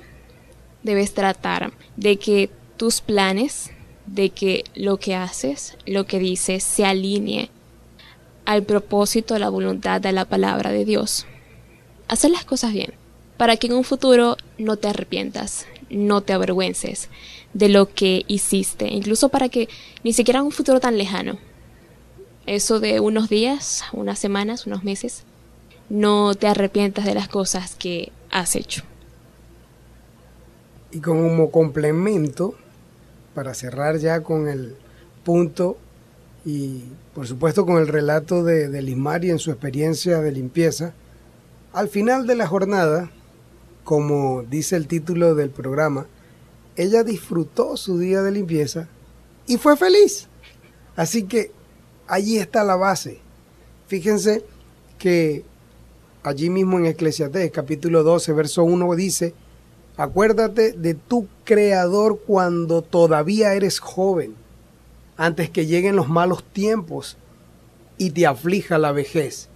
debes 0.83 1.13
tratar 1.13 1.71
de 1.95 2.17
que 2.17 2.49
tus 2.75 2.99
planes, 3.01 3.71
de 4.05 4.29
que 4.29 4.65
lo 4.75 4.97
que 4.97 5.15
haces, 5.15 5.77
lo 5.85 6.05
que 6.05 6.19
dices, 6.19 6.61
se 6.61 6.85
alinee 6.85 7.49
al 8.45 8.63
propósito, 8.63 9.33
a 9.33 9.39
la 9.39 9.49
voluntad 9.49 10.01
de 10.01 10.11
la 10.11 10.25
palabra 10.25 10.71
de 10.71 10.85
Dios. 10.85 11.25
Hacer 12.09 12.31
las 12.31 12.45
cosas 12.45 12.73
bien, 12.73 12.93
para 13.37 13.55
que 13.55 13.67
en 13.67 13.73
un 13.73 13.83
futuro 13.85 14.35
no 14.57 14.75
te 14.75 14.89
arrepientas, 14.89 15.67
no 15.89 16.21
te 16.21 16.33
avergüences 16.33 17.09
de 17.53 17.69
lo 17.69 17.93
que 17.93 18.23
hiciste, 18.27 18.87
incluso 18.87 19.29
para 19.29 19.49
que 19.49 19.69
ni 20.03 20.13
siquiera 20.13 20.39
en 20.39 20.45
un 20.45 20.51
futuro 20.51 20.79
tan 20.79 20.97
lejano, 20.97 21.37
eso 22.45 22.79
de 22.79 22.99
unos 22.99 23.29
días, 23.29 23.83
unas 23.93 24.19
semanas, 24.19 24.67
unos 24.67 24.83
meses, 24.83 25.23
no 25.89 26.35
te 26.35 26.47
arrepientas 26.47 27.05
de 27.05 27.13
las 27.13 27.27
cosas 27.27 27.75
que 27.75 28.11
has 28.31 28.55
hecho. 28.55 28.83
Y 30.91 30.99
como 30.99 31.51
complemento, 31.51 32.55
para 33.33 33.53
cerrar 33.53 33.97
ya 33.97 34.21
con 34.23 34.47
el 34.47 34.75
punto 35.23 35.77
y 36.45 36.83
por 37.13 37.27
supuesto 37.27 37.65
con 37.65 37.77
el 37.77 37.87
relato 37.87 38.43
de, 38.43 38.69
de 38.69 38.81
Lismari 38.81 39.29
en 39.29 39.39
su 39.39 39.51
experiencia 39.51 40.21
de 40.21 40.31
limpieza, 40.31 40.93
al 41.73 41.89
final 41.89 42.25
de 42.25 42.35
la 42.35 42.47
jornada, 42.47 43.11
como 43.87 44.43
dice 44.43 44.75
el 44.75 44.85
título 44.85 45.33
del 45.33 45.49
programa, 45.49 46.07
ella 46.75 47.03
disfrutó 47.03 47.77
su 47.77 47.97
día 47.97 48.21
de 48.21 48.33
limpieza 48.33 48.89
y 49.45 49.55
fue 49.55 49.77
feliz. 49.77 50.27
Así 50.97 51.23
que 51.23 51.51
allí 52.05 52.37
está 52.37 52.65
la 52.65 52.75
base. 52.75 53.21
Fíjense 53.87 54.43
que 54.99 55.45
allí 56.21 56.49
mismo 56.49 56.77
en 56.77 56.87
Eclesiastés 56.87 57.49
capítulo 57.49 58.03
12, 58.03 58.33
verso 58.33 58.65
1 58.65 58.93
dice, 58.95 59.33
acuérdate 59.95 60.73
de 60.73 60.93
tu 60.93 61.29
creador 61.45 62.19
cuando 62.27 62.81
todavía 62.81 63.53
eres 63.53 63.79
joven, 63.79 64.35
antes 65.15 65.49
que 65.49 65.65
lleguen 65.65 65.95
los 65.95 66.09
malos 66.09 66.43
tiempos 66.43 67.15
y 67.97 68.09
te 68.09 68.27
aflija 68.27 68.77
la 68.79 68.91
vejez. 68.91 69.47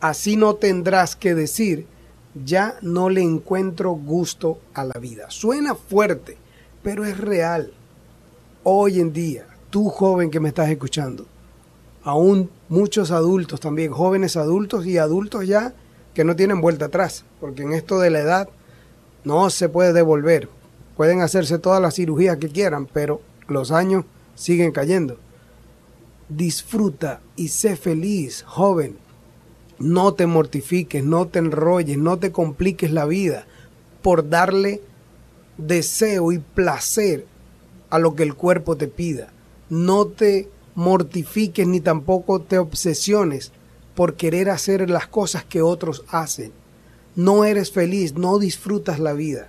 Así 0.00 0.34
no 0.34 0.56
tendrás 0.56 1.14
que 1.14 1.36
decir, 1.36 1.86
ya 2.34 2.76
no 2.82 3.10
le 3.10 3.22
encuentro 3.22 3.92
gusto 3.92 4.58
a 4.74 4.84
la 4.84 4.98
vida. 5.00 5.30
Suena 5.30 5.74
fuerte, 5.74 6.36
pero 6.82 7.04
es 7.04 7.18
real. 7.18 7.72
Hoy 8.62 9.00
en 9.00 9.12
día, 9.12 9.46
tú 9.70 9.88
joven 9.88 10.30
que 10.30 10.40
me 10.40 10.48
estás 10.48 10.68
escuchando, 10.68 11.26
aún 12.02 12.50
muchos 12.68 13.10
adultos 13.10 13.60
también, 13.60 13.92
jóvenes 13.92 14.36
adultos 14.36 14.86
y 14.86 14.98
adultos 14.98 15.46
ya 15.46 15.74
que 16.14 16.24
no 16.24 16.36
tienen 16.36 16.60
vuelta 16.60 16.86
atrás, 16.86 17.24
porque 17.40 17.62
en 17.62 17.72
esto 17.72 17.98
de 17.98 18.10
la 18.10 18.20
edad 18.20 18.48
no 19.24 19.48
se 19.50 19.68
puede 19.68 19.92
devolver. 19.92 20.48
Pueden 20.96 21.20
hacerse 21.20 21.58
todas 21.58 21.80
las 21.80 21.94
cirugías 21.94 22.36
que 22.36 22.48
quieran, 22.48 22.86
pero 22.86 23.20
los 23.48 23.70
años 23.70 24.04
siguen 24.34 24.72
cayendo. 24.72 25.18
Disfruta 26.28 27.20
y 27.36 27.48
sé 27.48 27.76
feliz, 27.76 28.44
joven. 28.46 28.98
No 29.80 30.12
te 30.12 30.26
mortifiques, 30.26 31.02
no 31.02 31.26
te 31.28 31.38
enrolles, 31.38 31.96
no 31.96 32.18
te 32.18 32.32
compliques 32.32 32.90
la 32.90 33.06
vida 33.06 33.46
por 34.02 34.28
darle 34.28 34.82
deseo 35.56 36.32
y 36.32 36.38
placer 36.38 37.26
a 37.88 37.98
lo 37.98 38.14
que 38.14 38.22
el 38.22 38.34
cuerpo 38.34 38.76
te 38.76 38.88
pida. 38.88 39.32
No 39.70 40.06
te 40.06 40.50
mortifiques 40.74 41.66
ni 41.66 41.80
tampoco 41.80 42.42
te 42.42 42.58
obsesiones 42.58 43.52
por 43.94 44.16
querer 44.16 44.50
hacer 44.50 44.90
las 44.90 45.06
cosas 45.06 45.44
que 45.44 45.62
otros 45.62 46.04
hacen. 46.08 46.52
No 47.16 47.44
eres 47.44 47.72
feliz, 47.72 48.14
no 48.14 48.38
disfrutas 48.38 48.98
la 48.98 49.14
vida. 49.14 49.48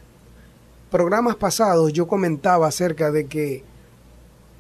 Programas 0.90 1.36
pasados 1.36 1.92
yo 1.92 2.08
comentaba 2.08 2.68
acerca 2.68 3.12
de 3.12 3.28
que 3.28 3.64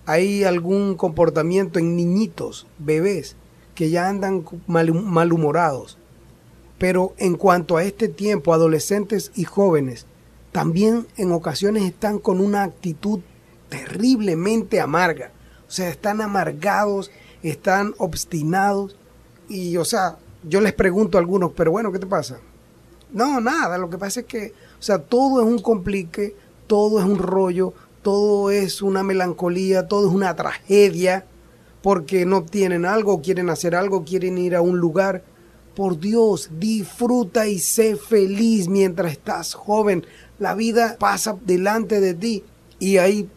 hay 0.05 0.43
algún 0.43 0.95
comportamiento 0.95 1.79
en 1.79 1.95
niñitos, 1.95 2.67
bebés, 2.77 3.37
que 3.75 3.89
ya 3.89 4.07
andan 4.07 4.45
mal- 4.67 4.93
malhumorados. 4.93 5.97
Pero 6.77 7.13
en 7.17 7.35
cuanto 7.35 7.77
a 7.77 7.83
este 7.83 8.07
tiempo, 8.07 8.53
adolescentes 8.53 9.31
y 9.35 9.43
jóvenes, 9.43 10.05
también 10.51 11.07
en 11.17 11.31
ocasiones 11.31 11.83
están 11.83 12.19
con 12.19 12.39
una 12.41 12.63
actitud 12.63 13.19
terriblemente 13.69 14.79
amarga. 14.79 15.31
O 15.67 15.71
sea, 15.71 15.89
están 15.89 16.21
amargados, 16.21 17.11
están 17.43 17.93
obstinados. 17.97 18.95
Y, 19.47 19.77
o 19.77 19.85
sea, 19.85 20.17
yo 20.43 20.59
les 20.61 20.73
pregunto 20.73 21.17
a 21.17 21.21
algunos, 21.21 21.51
pero 21.55 21.71
bueno, 21.71 21.91
¿qué 21.91 21.99
te 21.99 22.05
pasa? 22.07 22.39
No, 23.13 23.39
nada, 23.41 23.77
lo 23.77 23.89
que 23.89 23.97
pasa 23.97 24.21
es 24.21 24.25
que, 24.25 24.53
o 24.79 24.81
sea, 24.81 24.99
todo 24.99 25.41
es 25.41 25.47
un 25.47 25.59
complique, 25.59 26.35
todo 26.67 26.99
es 26.99 27.05
un 27.05 27.17
rollo, 27.19 27.73
todo 28.01 28.49
es 28.51 28.81
una 28.81 29.03
melancolía, 29.03 29.87
todo 29.87 30.07
es 30.07 30.13
una 30.13 30.35
tragedia, 30.35 31.25
porque 31.81 32.25
no 32.25 32.43
tienen 32.43 32.85
algo, 32.85 33.21
quieren 33.21 33.49
hacer 33.49 33.75
algo, 33.75 34.03
quieren 34.03 34.37
ir 34.37 34.55
a 34.55 34.61
un 34.61 34.77
lugar. 34.77 35.23
Por 35.75 35.99
Dios, 35.99 36.49
disfruta 36.59 37.47
y 37.47 37.59
sé 37.59 37.95
feliz 37.95 38.67
mientras 38.67 39.13
estás 39.13 39.53
joven. 39.53 40.05
La 40.37 40.53
vida 40.53 40.97
pasa 40.99 41.37
delante 41.45 42.01
de 42.01 42.13
ti 42.13 42.43
y 42.79 42.97
hay 42.97 43.29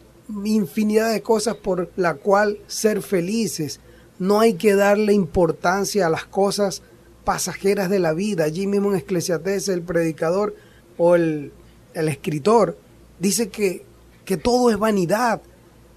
infinidad 0.43 1.11
de 1.11 1.21
cosas 1.21 1.55
por 1.55 1.89
la 1.95 2.15
cual 2.15 2.59
ser 2.67 3.01
felices. 3.01 3.79
No 4.19 4.39
hay 4.39 4.55
que 4.55 4.75
darle 4.75 5.13
importancia 5.13 6.07
a 6.07 6.09
las 6.09 6.25
cosas 6.25 6.81
pasajeras 7.23 7.89
de 7.89 7.99
la 7.99 8.13
vida. 8.13 8.43
Allí 8.43 8.67
mismo 8.67 8.91
en 8.91 8.99
Eclesiastés 8.99 9.69
el 9.69 9.81
predicador 9.81 10.55
o 10.97 11.15
el, 11.15 11.51
el 11.93 12.09
escritor 12.09 12.77
dice 13.19 13.49
que, 13.49 13.85
que 14.25 14.37
todo 14.37 14.69
es 14.69 14.77
vanidad, 14.77 15.41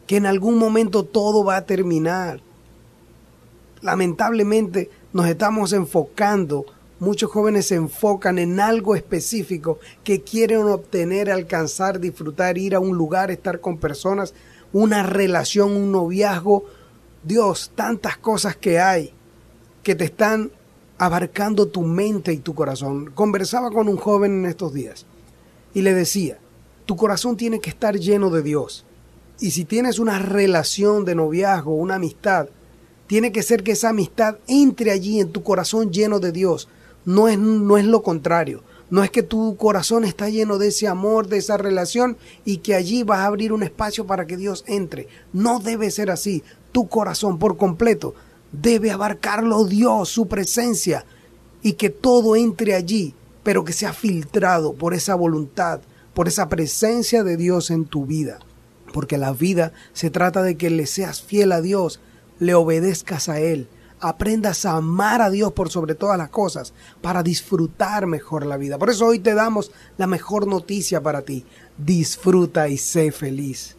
que 0.09 0.17
en 0.17 0.27
algún 0.27 0.57
momento 0.57 1.05
todo 1.05 1.45
va 1.45 1.59
a 1.59 1.67
terminar. 1.67 2.41
Lamentablemente 3.83 4.91
nos 5.13 5.29
estamos 5.29 5.75
enfocando, 5.75 6.65
muchos 6.99 7.31
jóvenes 7.31 7.67
se 7.67 7.75
enfocan 7.75 8.39
en 8.39 8.59
algo 8.59 8.97
específico 8.97 9.79
que 10.03 10.23
quieren 10.23 10.63
obtener, 10.63 11.31
alcanzar, 11.31 12.01
disfrutar, 12.01 12.57
ir 12.57 12.75
a 12.75 12.81
un 12.81 12.97
lugar, 12.97 13.31
estar 13.31 13.61
con 13.61 13.77
personas, 13.77 14.33
una 14.73 15.03
relación, 15.03 15.73
un 15.73 15.93
noviazgo. 15.93 16.65
Dios, 17.23 17.71
tantas 17.75 18.17
cosas 18.17 18.57
que 18.57 18.81
hay 18.81 19.13
que 19.83 19.95
te 19.95 20.05
están 20.05 20.51
abarcando 20.97 21.69
tu 21.69 21.83
mente 21.83 22.33
y 22.33 22.39
tu 22.39 22.55
corazón. 22.55 23.11
Conversaba 23.15 23.71
con 23.71 23.89
un 23.89 23.99
joven 23.99 24.41
en 24.41 24.47
estos 24.47 24.73
días 24.73 25.05
y 25.75 25.83
le 25.83 25.93
decía, 25.93 26.39
tu 26.87 26.97
corazón 26.97 27.37
tiene 27.37 27.61
que 27.61 27.69
estar 27.69 27.99
lleno 27.99 28.31
de 28.31 28.43
Dios. 28.43 28.87
Y 29.41 29.53
si 29.53 29.65
tienes 29.65 29.99
una 29.99 30.19
relación 30.19 31.05
de 31.05 31.15
noviazgo, 31.15 31.75
una 31.75 31.97
amistad, 31.97 32.49
tiene 33.07 33.33
que 33.33 33.43
ser 33.43 33.63
que 33.63 33.73
esa 33.73 33.91
amistad 33.91 34.37
entre 34.49 34.91
allí 34.91 35.21
en 35.21 35.31
tu 35.31 35.43
corazón 35.43 35.93
lleno 35.93 36.19
de 36.19 36.33
Dios. 36.33 36.69
No 37.05 37.29
es, 37.29 37.39
no 37.39 37.79
es 37.79 37.85
lo 37.85 38.03
contrario. 38.03 38.63
No 38.91 39.05
es 39.05 39.11
que 39.11 39.23
tu 39.23 39.57
corazón 39.57 40.05
está 40.05 40.29
lleno 40.29 40.59
de 40.59 40.69
ese 40.69 40.89
amor, 40.89 41.29
de 41.29 41.39
esa 41.39 41.57
relación 41.57 42.17
y 42.45 42.59
que 42.59 42.75
allí 42.75 43.03
vas 43.03 43.21
a 43.21 43.27
abrir 43.27 43.53
un 43.53 43.63
espacio 43.63 44.07
para 44.07 44.27
que 44.27 44.37
Dios 44.37 44.65
entre. 44.67 45.09
No 45.33 45.61
debe 45.61 45.91
ser 45.91 46.11
así. 46.11 46.43
Tu 46.73 46.89
corazón 46.89 47.39
por 47.39 47.57
completo 47.57 48.15
debe 48.51 48.91
abarcarlo 48.91 49.65
Dios, 49.65 50.09
su 50.09 50.27
presencia 50.27 51.05
y 51.63 51.75
que 51.75 51.91
todo 51.91 52.35
entre 52.35 52.75
allí, 52.75 53.15
pero 53.43 53.65
que 53.65 53.73
sea 53.73 53.93
filtrado 53.93 54.73
por 54.73 54.95
esa 54.95 55.15
voluntad, 55.15 55.81
por 56.15 56.29
esa 56.29 56.49
presencia 56.49 57.23
de 57.25 57.37
Dios 57.37 57.71
en 57.71 57.85
tu 57.85 58.07
vida. 58.07 58.39
Porque 58.93 59.19
la 59.19 59.33
vida 59.33 59.73
se 59.93 60.11
trata 60.11 60.43
de 60.43 60.57
que 60.57 60.71
le 60.71 60.87
seas 60.87 61.23
fiel 61.23 61.53
a 61.53 61.61
Dios, 61.61 62.01
le 62.39 62.55
obedezcas 62.55 63.29
a 63.29 63.41
Él, 63.41 63.69
aprendas 64.01 64.65
a 64.65 64.77
amar 64.77 65.23
a 65.23 65.31
Dios 65.31 65.53
por 65.53 65.71
sobre 65.71 65.95
todas 65.95 66.19
las 66.19 66.31
cosas 66.31 66.73
para 67.01 67.23
disfrutar 67.23 68.07
mejor 68.07 68.47
la 68.47 68.57
vida. 68.57 68.79
Por 68.79 68.91
eso 68.91 69.07
hoy 69.07 69.19
te 69.19 69.35
damos 69.35 69.71
la 69.97 70.07
mejor 70.07 70.47
noticia 70.47 71.03
para 71.03 71.23
ti. 71.23 71.45
Disfruta 71.77 72.69
y 72.69 72.79
sé 72.79 73.13
feliz. 73.13 73.77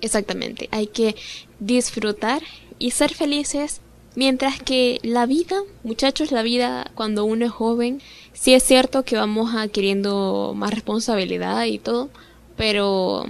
Exactamente, 0.00 0.68
hay 0.70 0.86
que 0.86 1.16
disfrutar 1.58 2.42
y 2.78 2.92
ser 2.92 3.12
felices 3.14 3.80
mientras 4.14 4.60
que 4.60 4.98
la 5.02 5.26
vida, 5.26 5.62
muchachos, 5.84 6.32
la 6.32 6.42
vida 6.42 6.90
cuando 6.94 7.24
uno 7.24 7.44
es 7.46 7.52
joven, 7.52 8.00
sí 8.32 8.54
es 8.54 8.62
cierto 8.62 9.04
que 9.04 9.16
vamos 9.16 9.54
adquiriendo 9.54 10.54
más 10.56 10.72
responsabilidad 10.72 11.64
y 11.64 11.78
todo, 11.78 12.08
pero 12.56 13.26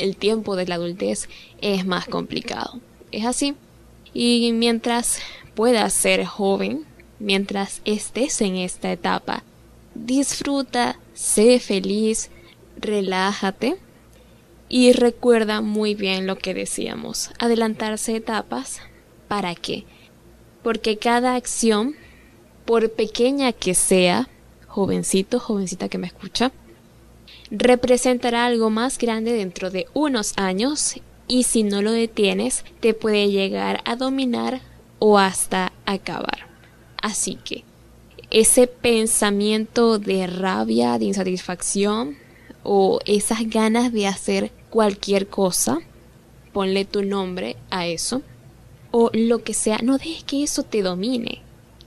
el 0.00 0.16
tiempo 0.16 0.56
de 0.56 0.66
la 0.66 0.76
adultez 0.76 1.28
es 1.60 1.86
más 1.86 2.06
complicado. 2.06 2.80
Es 3.12 3.26
así. 3.26 3.54
Y 4.12 4.52
mientras 4.52 5.20
puedas 5.54 5.92
ser 5.92 6.24
joven, 6.24 6.84
mientras 7.18 7.82
estés 7.84 8.40
en 8.40 8.56
esta 8.56 8.90
etapa, 8.90 9.44
disfruta, 9.94 10.98
sé 11.14 11.60
feliz, 11.60 12.30
relájate 12.76 13.76
y 14.68 14.92
recuerda 14.92 15.60
muy 15.60 15.94
bien 15.94 16.26
lo 16.26 16.38
que 16.38 16.54
decíamos, 16.54 17.30
adelantarse 17.38 18.16
etapas, 18.16 18.80
¿para 19.28 19.54
qué? 19.54 19.84
Porque 20.62 20.96
cada 20.96 21.34
acción, 21.34 21.94
por 22.64 22.90
pequeña 22.92 23.52
que 23.52 23.74
sea, 23.74 24.28
jovencito, 24.66 25.40
jovencita 25.40 25.88
que 25.88 25.98
me 25.98 26.06
escucha, 26.06 26.52
representará 27.50 28.46
algo 28.46 28.70
más 28.70 28.98
grande 28.98 29.32
dentro 29.32 29.70
de 29.70 29.86
unos 29.92 30.34
años 30.36 31.00
y 31.26 31.44
si 31.44 31.62
no 31.62 31.82
lo 31.82 31.92
detienes 31.92 32.64
te 32.80 32.94
puede 32.94 33.30
llegar 33.30 33.80
a 33.84 33.96
dominar 33.96 34.60
o 34.98 35.18
hasta 35.18 35.72
acabar. 35.86 36.46
Así 37.02 37.36
que 37.36 37.64
ese 38.30 38.66
pensamiento 38.66 39.98
de 39.98 40.26
rabia, 40.26 40.98
de 40.98 41.06
insatisfacción 41.06 42.16
o 42.62 43.00
esas 43.04 43.48
ganas 43.48 43.92
de 43.92 44.06
hacer 44.06 44.52
cualquier 44.70 45.26
cosa, 45.26 45.78
ponle 46.52 46.84
tu 46.84 47.02
nombre 47.02 47.56
a 47.70 47.86
eso 47.86 48.22
o 48.92 49.10
lo 49.12 49.42
que 49.42 49.54
sea, 49.54 49.78
no 49.82 49.98
dejes 49.98 50.24
que 50.24 50.42
eso 50.42 50.62
te 50.62 50.82
domine. 50.82 51.42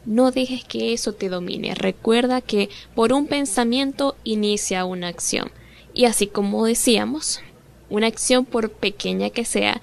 No 0.06 0.32
dejes 0.32 0.64
que 0.66 0.94
eso 0.94 1.14
te 1.14 1.30
domine. 1.30 1.76
Recuerda 1.76 2.42
que 2.42 2.70
por 2.96 3.14
un 3.14 3.28
pensamiento 3.28 4.16
inicia 4.24 4.86
una 4.86 5.08
acción. 5.08 5.52
Y 5.94 6.06
así 6.06 6.28
como 6.28 6.66
decíamos, 6.66 7.42
una 7.90 8.08
acción 8.08 8.46
por 8.46 8.72
pequeña 8.72 9.30
que 9.30 9.46
sea, 9.46 9.82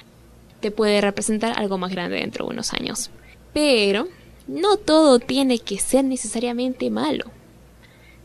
te 0.61 0.71
puede 0.71 1.01
representar 1.01 1.59
algo 1.59 1.79
más 1.79 1.91
grande 1.93 2.17
dentro 2.17 2.47
de 2.47 2.53
unos 2.53 2.73
años. 2.73 3.11
Pero 3.53 4.09
no 4.47 4.77
todo 4.77 5.19
tiene 5.21 5.59
que 5.61 5.79
ser 5.79 6.05
necesariamente 6.05 6.91
malo. 6.91 7.27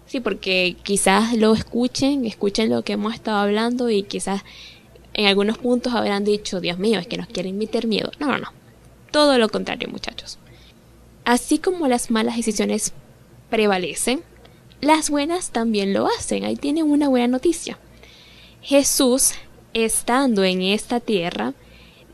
Sí, 0.05 0.19
porque 0.19 0.75
quizás 0.83 1.35
lo 1.35 1.53
escuchen, 1.53 2.25
escuchen 2.25 2.69
lo 2.69 2.83
que 2.83 2.93
hemos 2.93 3.13
estado 3.13 3.37
hablando 3.37 3.89
y 3.89 4.03
quizás 4.03 4.43
En 5.13 5.27
algunos 5.27 5.57
puntos 5.57 5.93
habrán 5.93 6.25
dicho, 6.25 6.59
Dios 6.61 6.77
mío, 6.77 6.99
es 6.99 7.07
que 7.07 7.17
nos 7.17 7.27
quieren 7.27 7.57
meter 7.57 7.87
miedo. 7.87 8.11
No, 8.19 8.27
no, 8.27 8.37
no. 8.37 8.53
Todo 9.11 9.37
lo 9.37 9.49
contrario, 9.49 9.87
muchachos. 9.89 10.37
Así 11.25 11.57
como 11.57 11.87
las 11.87 12.11
malas 12.11 12.37
decisiones 12.37 12.93
prevalecen, 13.49 14.21
las 14.79 15.09
buenas 15.09 15.49
también 15.49 15.93
lo 15.93 16.07
hacen. 16.07 16.45
Ahí 16.45 16.55
tienen 16.55 16.89
una 16.89 17.09
buena 17.09 17.27
noticia. 17.27 17.79
Jesús, 18.61 19.33
estando 19.73 20.43
en 20.43 20.61
esta 20.61 20.99
tierra, 20.99 21.53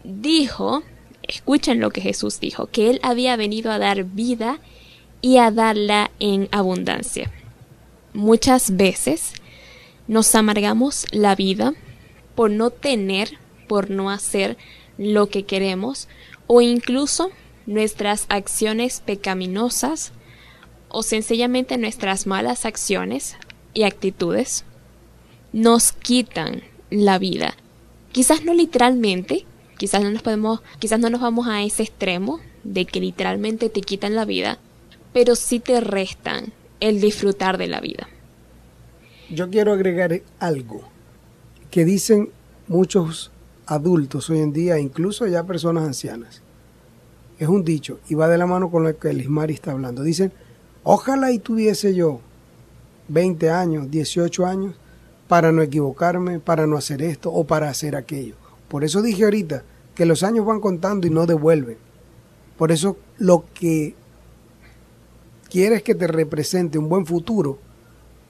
dijo, 0.04 0.84
escuchen 1.24 1.80
lo 1.80 1.92
que 1.92 2.02
Jesús 2.02 2.40
dijo, 2.40 2.68
que 2.68 2.90
Él 2.90 3.00
había 3.04 3.36
venido 3.36 3.72
a 3.72 3.80
dar 3.80 4.06
vida 4.06 4.60
y 5.22 5.38
a 5.38 5.52
darla 5.52 6.12
en 6.20 6.48
abundancia. 6.52 7.32
Muchas 8.14 8.76
veces 8.76 9.34
nos 10.08 10.34
amargamos 10.36 11.06
la 11.12 11.36
vida 11.36 11.74
por 12.36 12.50
no 12.50 12.70
tener, 12.70 13.38
por 13.68 13.90
no 13.90 14.10
hacer 14.10 14.58
lo 14.98 15.28
que 15.28 15.44
queremos 15.44 16.08
o 16.48 16.62
incluso 16.62 17.32
nuestras 17.72 18.26
acciones 18.30 19.02
pecaminosas 19.06 20.12
o 20.90 21.04
sencillamente 21.04 21.78
nuestras 21.78 22.28
malas 22.28 22.66
acciones 22.66 23.36
y 23.74 23.84
actitudes 23.84 24.66
nos 25.54 25.94
quitan 25.94 26.64
la 26.90 27.18
vida. 27.18 27.56
Quizás 28.12 28.44
no 28.44 28.54
literalmente, 28.54 29.46
quizás 29.78 30.04
no 30.04 30.12
nos 30.12 30.22
podemos, 30.22 30.62
quizás 30.80 31.00
no 31.00 31.10
nos 31.10 31.22
vamos 31.22 31.48
a 31.48 31.64
ese 31.64 31.84
extremo 31.84 32.40
de 32.64 32.86
que 32.86 33.00
literalmente 33.00 33.70
te 33.70 33.82
quitan 33.82 34.16
la 34.16 34.26
vida, 34.26 34.60
pero 35.14 35.36
sí 35.36 35.60
te 35.60 35.80
restan 35.80 36.54
el 36.80 37.00
disfrutar 37.00 37.58
de 37.58 37.68
la 37.68 37.80
vida. 37.80 38.08
Yo 39.30 39.50
quiero 39.50 39.72
agregar 39.72 40.22
algo 40.40 40.82
que 41.70 41.86
dicen 41.86 42.32
muchos 42.68 43.32
adultos 43.66 44.30
hoy 44.30 44.40
en 44.40 44.52
día, 44.52 44.78
incluso 44.78 45.26
ya 45.26 45.46
personas 45.46 45.86
ancianas. 45.86 46.42
Es 47.42 47.48
un 47.48 47.64
dicho 47.64 47.98
y 48.08 48.14
va 48.14 48.28
de 48.28 48.38
la 48.38 48.46
mano 48.46 48.70
con 48.70 48.84
lo 48.84 48.96
que 49.00 49.10
el 49.10 49.20
Ismari 49.20 49.56
está 49.56 49.72
hablando. 49.72 50.04
Dicen, 50.04 50.32
ojalá 50.84 51.32
y 51.32 51.40
tuviese 51.40 51.96
yo 51.96 52.20
20 53.08 53.50
años, 53.50 53.90
18 53.90 54.46
años, 54.46 54.76
para 55.28 55.52
no 55.52 55.64
equivocarme, 55.64 56.40
para 56.40 56.68
no 56.68 56.78
hacer 56.78 57.02
esto 57.02 57.32
o 57.32 57.44
para 57.44 57.68
hacer 57.68 57.96
aquello. 57.96 58.36
Por 58.68 58.84
eso 58.84 59.02
dije 59.02 59.24
ahorita 59.24 59.64
que 59.96 60.06
los 60.06 60.22
años 60.22 60.46
van 60.46 60.60
contando 60.60 61.08
y 61.08 61.10
no 61.10 61.26
devuelven. 61.26 61.78
Por 62.60 62.72
eso 62.72 62.98
lo 63.18 63.46
que 63.56 63.96
quieres 65.50 65.82
que 65.82 65.96
te 65.96 66.06
represente 66.06 66.78
un 66.78 66.90
buen 66.90 67.08
futuro, 67.08 67.58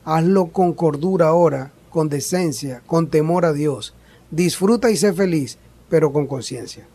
hazlo 0.06 0.54
con 0.54 0.72
cordura 0.72 1.28
ahora, 1.28 1.74
con 1.90 2.08
decencia, 2.08 2.82
con 2.88 3.10
temor 3.10 3.44
a 3.44 3.52
Dios. 3.52 3.94
Disfruta 4.30 4.90
y 4.90 4.96
sé 4.96 5.12
feliz, 5.12 5.58
pero 5.90 6.14
con 6.14 6.28
conciencia. 6.28 6.88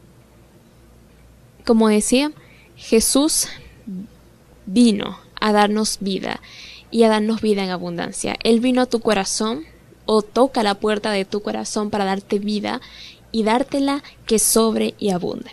Como 1.67 1.89
decía, 1.89 2.31
Jesús 2.77 3.49
vino 4.67 5.19
a 5.41 5.53
darnos 5.53 5.99
vida 6.01 6.41
y 6.93 7.03
a 7.03 7.09
darnos 7.09 7.41
vida 7.41 7.65
en 7.65 7.71
abundancia. 7.71 8.37
Él 8.45 8.61
vino 8.61 8.83
a 8.83 8.87
tu 8.87 9.01
corazón 9.01 9.65
o 10.05 10.23
toca 10.23 10.63
la 10.63 10.77
puerta 10.77 11.11
de 11.11 11.25
tu 11.25 11.43
corazón 11.43 11.91
para 11.91 12.05
darte 12.05 12.39
vida 12.39 12.81
y 13.33 13.43
dártela 13.43 14.05
que 14.27 14.39
sobre 14.39 14.95
y 14.99 15.11
abunde. 15.11 15.51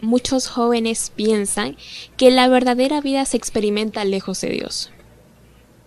Muchos 0.00 0.46
jóvenes 0.46 1.12
piensan 1.14 1.76
que 2.16 2.30
la 2.30 2.46
verdadera 2.46 3.00
vida 3.00 3.24
se 3.24 3.36
experimenta 3.36 4.04
lejos 4.04 4.40
de 4.42 4.50
Dios. 4.50 4.90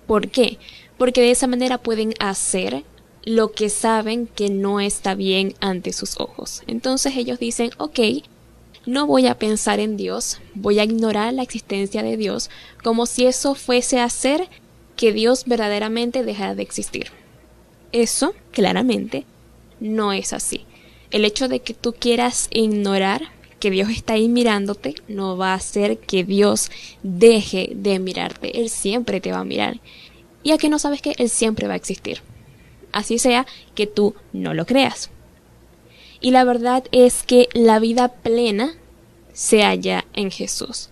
¿Por 0.06 0.30
qué? 0.30 0.60
Porque 0.98 1.22
de 1.22 1.32
esa 1.32 1.48
manera 1.48 1.78
pueden 1.78 2.14
hacer 2.20 2.84
lo 3.24 3.54
que 3.54 3.70
saben 3.70 4.28
que 4.28 4.50
no 4.50 4.82
está 4.82 5.16
bien 5.16 5.56
ante 5.62 5.94
sus 5.94 6.20
ojos. 6.20 6.62
Entonces 6.68 7.16
ellos 7.16 7.40
dicen, 7.40 7.72
ok, 7.78 8.00
no 8.86 9.08
voy 9.08 9.28
a 9.28 9.38
pensar 9.38 9.80
en 9.80 9.98
Dios, 9.98 10.40
voy 10.54 10.80
a 10.80 10.84
ignorar 10.84 11.34
la 11.34 11.44
existencia 11.44 12.04
de 12.04 12.18
Dios 12.18 12.50
como 12.84 13.06
si 13.06 13.26
eso 13.26 13.56
fuese 13.56 14.00
a 14.00 14.06
hacer 14.06 14.48
que 14.96 15.12
Dios 15.12 15.46
verdaderamente 15.46 16.24
dejara 16.24 16.56
de 16.56 16.64
existir. 16.64 17.08
Eso, 17.92 18.34
claramente, 18.52 19.26
no 19.80 20.14
es 20.14 20.34
así. 20.34 20.66
El 21.12 21.26
hecho 21.26 21.48
de 21.48 21.62
que 21.62 21.74
tú 21.74 21.94
quieras 21.94 22.48
ignorar 22.52 23.30
que 23.60 23.72
Dios 23.72 23.90
está 23.90 24.14
ahí 24.14 24.28
mirándote 24.28 24.96
no 25.08 25.38
va 25.38 25.52
a 25.52 25.56
hacer 25.56 25.98
que 26.00 26.24
Dios 26.24 26.72
deje 27.04 27.72
de 27.74 28.00
mirarte. 28.00 28.60
Él 28.60 28.70
siempre 28.70 29.22
te 29.22 29.32
va 29.32 29.40
a 29.40 29.46
mirar. 29.46 29.80
Y 30.44 30.52
a 30.52 30.58
que 30.58 30.70
no 30.70 30.78
sabes 30.78 31.02
que 31.02 31.16
Él 31.18 31.30
siempre 31.30 31.68
va 31.68 31.74
a 31.74 31.78
existir. 31.78 32.22
Así 32.92 33.18
sea 33.18 33.46
que 33.74 33.88
tú 33.88 34.16
no 34.34 34.54
lo 34.54 34.66
creas. 34.66 35.10
Y 36.26 36.32
la 36.32 36.44
verdad 36.44 36.86
es 36.92 37.22
que 37.22 37.50
la 37.54 37.78
vida 37.78 38.08
plena 38.08 38.74
se 39.32 39.62
halla 39.62 40.06
en 40.16 40.32
Jesús. 40.32 40.90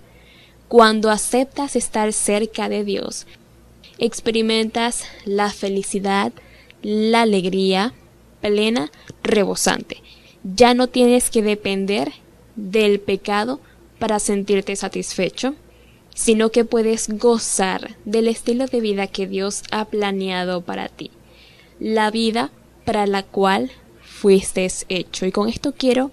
Cuando 0.67 1.09
aceptas 1.09 1.75
estar 1.75 2.13
cerca 2.13 2.69
de 2.69 2.83
Dios, 2.83 3.25
experimentas 3.97 5.05
la 5.25 5.49
felicidad, 5.49 6.33
la 6.83 7.23
alegría 7.23 7.95
plena, 8.41 8.91
rebosante. 9.23 10.03
Ya 10.43 10.75
no 10.75 10.85
tienes 10.85 11.31
que 11.31 11.41
depender 11.41 12.11
del 12.55 12.99
pecado 12.99 13.59
para 13.97 14.19
sentirte 14.19 14.75
satisfecho, 14.75 15.55
sino 16.13 16.51
que 16.51 16.63
puedes 16.63 17.09
gozar 17.09 17.95
del 18.05 18.27
estilo 18.27 18.67
de 18.67 18.81
vida 18.81 19.07
que 19.07 19.25
Dios 19.25 19.63
ha 19.71 19.85
planeado 19.85 20.61
para 20.61 20.89
ti, 20.89 21.09
la 21.79 22.11
vida 22.11 22.51
para 22.85 23.07
la 23.07 23.23
cual 23.23 23.71
fuiste 24.23 24.65
hecho. 24.87 25.25
Y 25.25 25.33
con 25.33 25.49
esto 25.49 25.73
quiero 25.73 26.09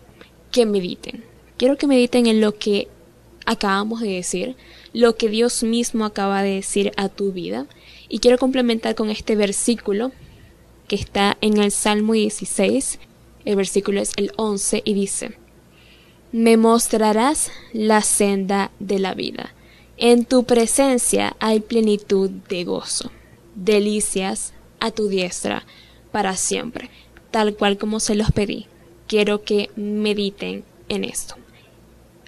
que 0.51 0.67
mediten. 0.67 1.23
Quiero 1.57 1.79
que 1.79 1.87
mediten 1.87 2.27
en 2.27 2.41
lo 2.41 2.59
que 2.59 2.89
acabamos 3.47 4.01
de 4.01 4.09
decir, 4.09 4.57
lo 4.93 5.15
que 5.15 5.29
Dios 5.29 5.63
mismo 5.63 6.05
acaba 6.05 6.43
de 6.43 6.57
decir 6.57 6.91
a 6.97 7.09
tu 7.09 7.31
vida. 7.31 7.69
Y 8.09 8.19
quiero 8.19 8.37
complementar 8.37 8.97
con 8.97 9.11
este 9.11 9.37
versículo 9.37 10.11
que 10.89 10.97
está 10.97 11.39
en 11.41 11.59
el 11.59 11.71
Salmo 11.71 12.15
16. 12.15 12.99
El 13.45 13.55
versículo 13.55 14.01
es 14.01 14.11
el 14.17 14.33
11 14.35 14.83
y 14.85 14.95
dice, 14.95 15.39
Me 16.33 16.57
mostrarás 16.57 17.53
la 17.73 18.03
senda 18.03 18.73
de 18.81 18.99
la 18.99 19.15
vida. 19.15 19.55
En 19.99 20.25
tu 20.25 20.43
presencia 20.43 21.37
hay 21.39 21.61
plenitud 21.61 22.29
de 22.49 22.65
gozo, 22.65 23.13
delicias 23.55 24.53
a 24.81 24.91
tu 24.91 25.07
diestra 25.07 25.65
para 26.11 26.35
siempre, 26.35 26.91
tal 27.31 27.55
cual 27.55 27.78
como 27.78 28.01
se 28.01 28.14
los 28.14 28.31
pedí. 28.33 28.66
Quiero 29.07 29.43
que 29.43 29.70
mediten 29.76 30.64
en 30.89 31.05
esto. 31.05 31.37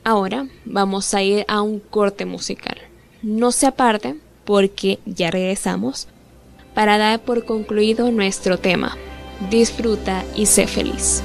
Ahora 0.05 0.49
vamos 0.65 1.15
a 1.15 1.23
ir 1.23 1.45
a 1.49 1.63
un 1.63 1.79
corte 1.79 2.25
musical. 2.25 2.77
No 3.23 3.53
se 3.53 3.67
aparten 3.67 4.21
porque 4.45 4.99
ya 5.07 5.31
regresamos 5.31 6.09
para 6.75 6.99
dar 6.99 7.21
por 7.21 7.45
concluido 7.45 8.11
nuestro 8.11 8.59
tema. 8.59 8.97
Disfruta 9.51 10.25
y 10.35 10.47
sé 10.47 10.67
feliz. 10.67 11.23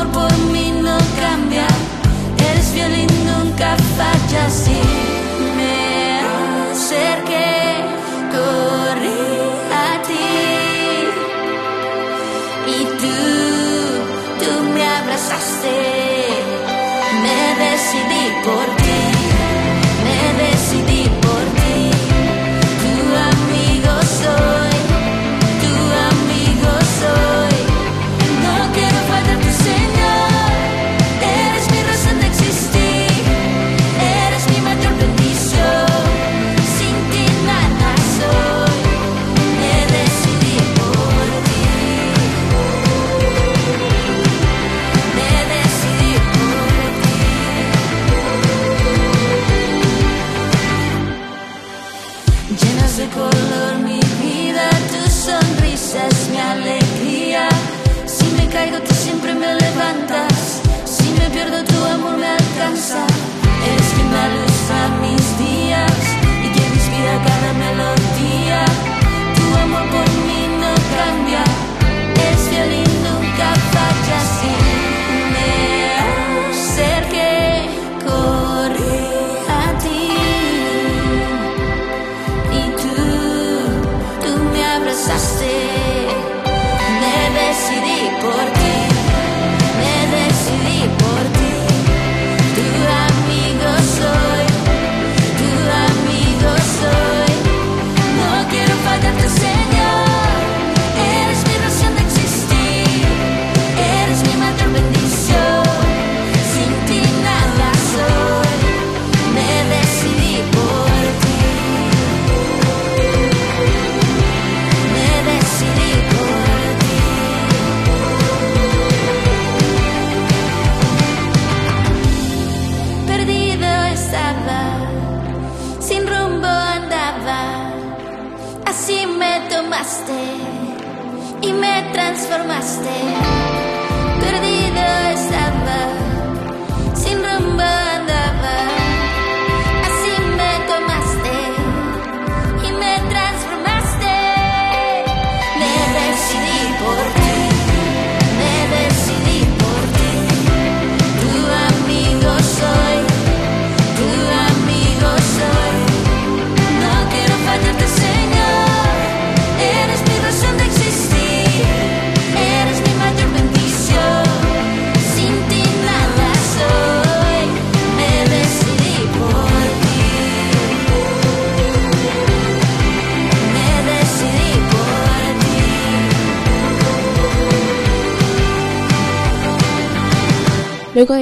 Amor 0.00 0.12
por 0.12 0.38
mí 0.52 0.72
no 0.82 0.96
cambia, 1.20 1.66
eres 2.50 2.66
fiel 2.68 2.94
y 2.94 3.06
nunca 3.24 3.76
fallas. 3.96 4.68
Y 4.68 5.56
me 5.56 6.20
acerqué, 6.70 7.84
corrí 8.32 9.27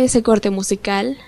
ese 0.06 0.22
corte 0.22 0.50
musical, 0.50 1.18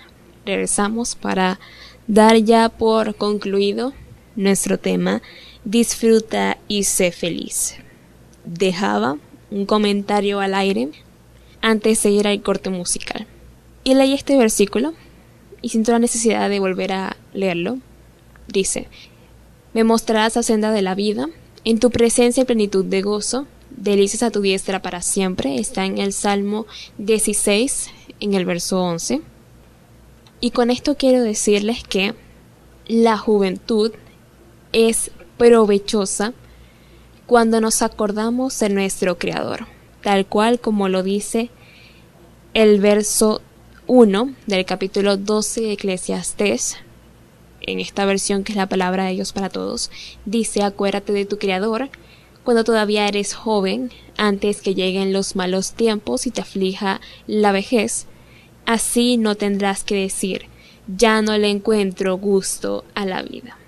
regresamos 0.46 1.14
para 1.14 1.60
dar 2.06 2.36
ya 2.36 2.68
por 2.68 3.14
concluido 3.16 3.92
nuestro 4.36 4.78
tema 4.78 5.20
Disfruta 5.64 6.56
y 6.68 6.84
sé 6.84 7.12
feliz. 7.12 7.74
Dejaba 8.44 9.18
un 9.50 9.66
comentario 9.66 10.40
al 10.40 10.54
aire 10.54 10.88
antes 11.60 12.02
de 12.02 12.10
ir 12.10 12.26
al 12.26 12.40
corte 12.40 12.70
musical. 12.70 13.26
Y 13.84 13.94
leí 13.94 14.14
este 14.14 14.36
versículo 14.38 14.94
y 15.60 15.70
siento 15.70 15.92
la 15.92 15.98
necesidad 15.98 16.48
de 16.48 16.60
volver 16.60 16.92
a 16.92 17.16
leerlo. 17.34 17.78
Dice, 18.46 18.88
me 19.74 19.84
mostrarás 19.84 20.36
la 20.36 20.42
senda 20.42 20.70
de 20.70 20.82
la 20.82 20.94
vida, 20.94 21.28
en 21.64 21.80
tu 21.80 21.90
presencia 21.90 22.44
y 22.44 22.46
plenitud 22.46 22.84
de 22.84 23.02
gozo, 23.02 23.46
delicias 23.70 24.22
a 24.22 24.30
tu 24.30 24.40
diestra 24.40 24.80
para 24.80 25.02
siempre. 25.02 25.58
Está 25.58 25.84
en 25.84 25.98
el 25.98 26.12
Salmo 26.12 26.66
16, 26.96 27.90
en 28.20 28.34
el 28.34 28.44
verso 28.44 28.80
11. 28.82 29.22
Y 30.40 30.50
con 30.50 30.70
esto 30.70 30.96
quiero 30.96 31.22
decirles 31.22 31.82
que 31.82 32.14
la 32.86 33.18
juventud 33.18 33.92
es 34.72 35.10
provechosa 35.36 36.32
cuando 37.26 37.60
nos 37.60 37.82
acordamos 37.82 38.58
de 38.58 38.70
nuestro 38.70 39.18
Creador, 39.18 39.66
tal 40.02 40.26
cual 40.26 40.60
como 40.60 40.88
lo 40.88 41.02
dice 41.02 41.50
el 42.54 42.80
verso 42.80 43.42
1 43.86 44.34
del 44.46 44.64
capítulo 44.64 45.16
12 45.16 45.60
de 45.60 45.72
Eclesiastés, 45.72 46.76
en 47.60 47.80
esta 47.80 48.06
versión 48.06 48.44
que 48.44 48.52
es 48.52 48.56
la 48.56 48.68
palabra 48.68 49.04
de 49.04 49.12
Dios 49.12 49.32
para 49.32 49.50
todos, 49.50 49.90
dice 50.24 50.62
acuérdate 50.62 51.12
de 51.12 51.26
tu 51.26 51.38
Creador 51.38 51.90
cuando 52.48 52.64
todavía 52.64 53.06
eres 53.06 53.34
joven, 53.34 53.90
antes 54.16 54.62
que 54.62 54.74
lleguen 54.74 55.12
los 55.12 55.36
malos 55.36 55.72
tiempos 55.72 56.26
y 56.26 56.30
te 56.30 56.40
aflija 56.40 56.98
la 57.26 57.52
vejez, 57.52 58.06
así 58.64 59.18
no 59.18 59.34
tendrás 59.34 59.84
que 59.84 59.96
decir, 59.96 60.46
ya 60.86 61.20
no 61.20 61.36
le 61.36 61.50
encuentro 61.50 62.16
gusto 62.16 62.86
a 62.94 63.04
la 63.04 63.20
vida. 63.20 63.58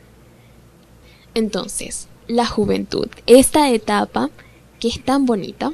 Entonces, 1.34 2.08
la 2.26 2.46
juventud, 2.46 3.08
esta 3.26 3.68
etapa 3.68 4.30
que 4.78 4.88
es 4.88 5.04
tan 5.04 5.26
bonita, 5.26 5.72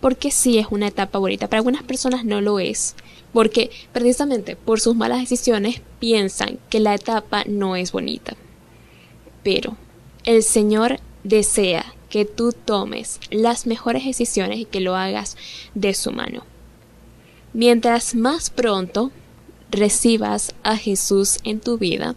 porque 0.00 0.30
sí 0.30 0.58
es 0.58 0.68
una 0.70 0.86
etapa 0.86 1.18
bonita, 1.18 1.48
para 1.48 1.58
algunas 1.58 1.82
personas 1.82 2.24
no 2.24 2.40
lo 2.40 2.60
es, 2.60 2.94
porque 3.32 3.72
precisamente 3.92 4.54
por 4.54 4.78
sus 4.78 4.94
malas 4.94 5.18
decisiones 5.18 5.82
piensan 5.98 6.60
que 6.70 6.78
la 6.78 6.94
etapa 6.94 7.42
no 7.48 7.74
es 7.74 7.90
bonita. 7.90 8.36
Pero 9.42 9.76
el 10.22 10.44
Señor 10.44 11.00
desea 11.24 11.94
que 12.08 12.24
tú 12.24 12.52
tomes 12.52 13.20
las 13.30 13.66
mejores 13.66 14.04
decisiones 14.04 14.58
y 14.58 14.64
que 14.64 14.80
lo 14.80 14.96
hagas 14.96 15.36
de 15.74 15.94
su 15.94 16.12
mano. 16.12 16.44
Mientras 17.52 18.14
más 18.14 18.50
pronto 18.50 19.10
recibas 19.70 20.54
a 20.62 20.76
Jesús 20.76 21.38
en 21.44 21.60
tu 21.60 21.78
vida, 21.78 22.14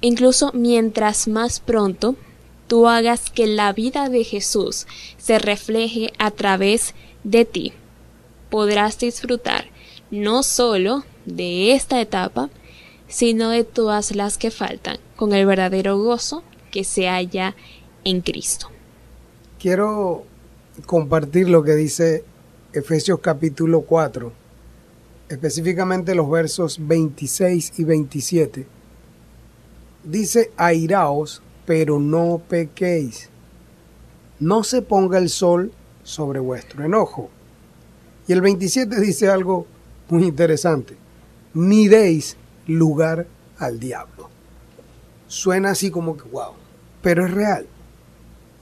incluso 0.00 0.50
mientras 0.54 1.28
más 1.28 1.60
pronto 1.60 2.16
tú 2.66 2.88
hagas 2.88 3.30
que 3.30 3.46
la 3.46 3.72
vida 3.72 4.08
de 4.08 4.24
Jesús 4.24 4.86
se 5.18 5.38
refleje 5.38 6.12
a 6.18 6.30
través 6.30 6.94
de 7.24 7.44
ti, 7.44 7.72
podrás 8.50 8.98
disfrutar 8.98 9.66
no 10.10 10.42
solo 10.42 11.04
de 11.24 11.72
esta 11.72 12.00
etapa, 12.00 12.50
sino 13.08 13.50
de 13.50 13.64
todas 13.64 14.14
las 14.14 14.38
que 14.38 14.50
faltan, 14.50 14.98
con 15.16 15.34
el 15.34 15.46
verdadero 15.46 15.98
gozo 15.98 16.42
que 16.70 16.84
se 16.84 17.08
halla 17.08 17.54
en 18.04 18.22
Cristo. 18.22 18.71
Quiero 19.62 20.24
compartir 20.86 21.48
lo 21.48 21.62
que 21.62 21.76
dice 21.76 22.24
Efesios 22.72 23.20
capítulo 23.20 23.82
4, 23.82 24.32
específicamente 25.28 26.16
los 26.16 26.28
versos 26.28 26.84
26 26.84 27.78
y 27.78 27.84
27. 27.84 28.66
Dice, 30.02 30.50
airaos, 30.56 31.42
pero 31.64 32.00
no 32.00 32.42
pequéis. 32.48 33.30
No 34.40 34.64
se 34.64 34.82
ponga 34.82 35.18
el 35.18 35.28
sol 35.28 35.70
sobre 36.02 36.40
vuestro 36.40 36.84
enojo. 36.84 37.30
Y 38.26 38.32
el 38.32 38.40
27 38.40 39.00
dice 39.00 39.30
algo 39.30 39.68
muy 40.08 40.24
interesante. 40.24 40.96
Ni 41.54 41.86
deis 41.86 42.36
lugar 42.66 43.28
al 43.58 43.78
diablo. 43.78 44.28
Suena 45.28 45.70
así 45.70 45.92
como 45.92 46.16
que 46.16 46.28
wow, 46.30 46.50
pero 47.00 47.24
es 47.24 47.30
real. 47.30 47.68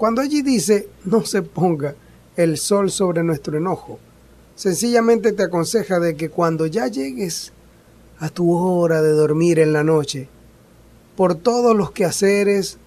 Cuando 0.00 0.22
allí 0.22 0.40
dice 0.40 0.88
no 1.04 1.26
se 1.26 1.42
ponga 1.42 1.94
el 2.34 2.56
sol 2.56 2.90
sobre 2.90 3.22
nuestro 3.22 3.58
enojo, 3.58 3.98
sencillamente 4.54 5.32
te 5.32 5.42
aconseja 5.42 6.00
de 6.00 6.16
que 6.16 6.30
cuando 6.30 6.64
ya 6.64 6.86
llegues 6.86 7.52
a 8.18 8.30
tu 8.30 8.50
hora 8.50 9.02
de 9.02 9.10
dormir 9.10 9.58
en 9.58 9.74
la 9.74 9.84
noche, 9.84 10.30
por 11.16 11.34
todos 11.34 11.76
los 11.76 11.90
quehaceres, 11.90 12.78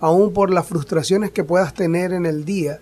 aún 0.00 0.32
por 0.32 0.50
las 0.50 0.66
frustraciones 0.66 1.30
que 1.30 1.44
puedas 1.44 1.72
tener 1.72 2.12
en 2.12 2.26
el 2.26 2.44
día, 2.44 2.80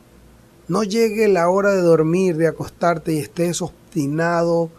no 0.66 0.82
llegue 0.82 1.28
la 1.28 1.50
hora 1.50 1.72
de 1.72 1.82
dormir, 1.82 2.38
de 2.38 2.46
acostarte 2.46 3.12
y 3.12 3.18
estés 3.18 3.60
obstinado, 3.60 4.70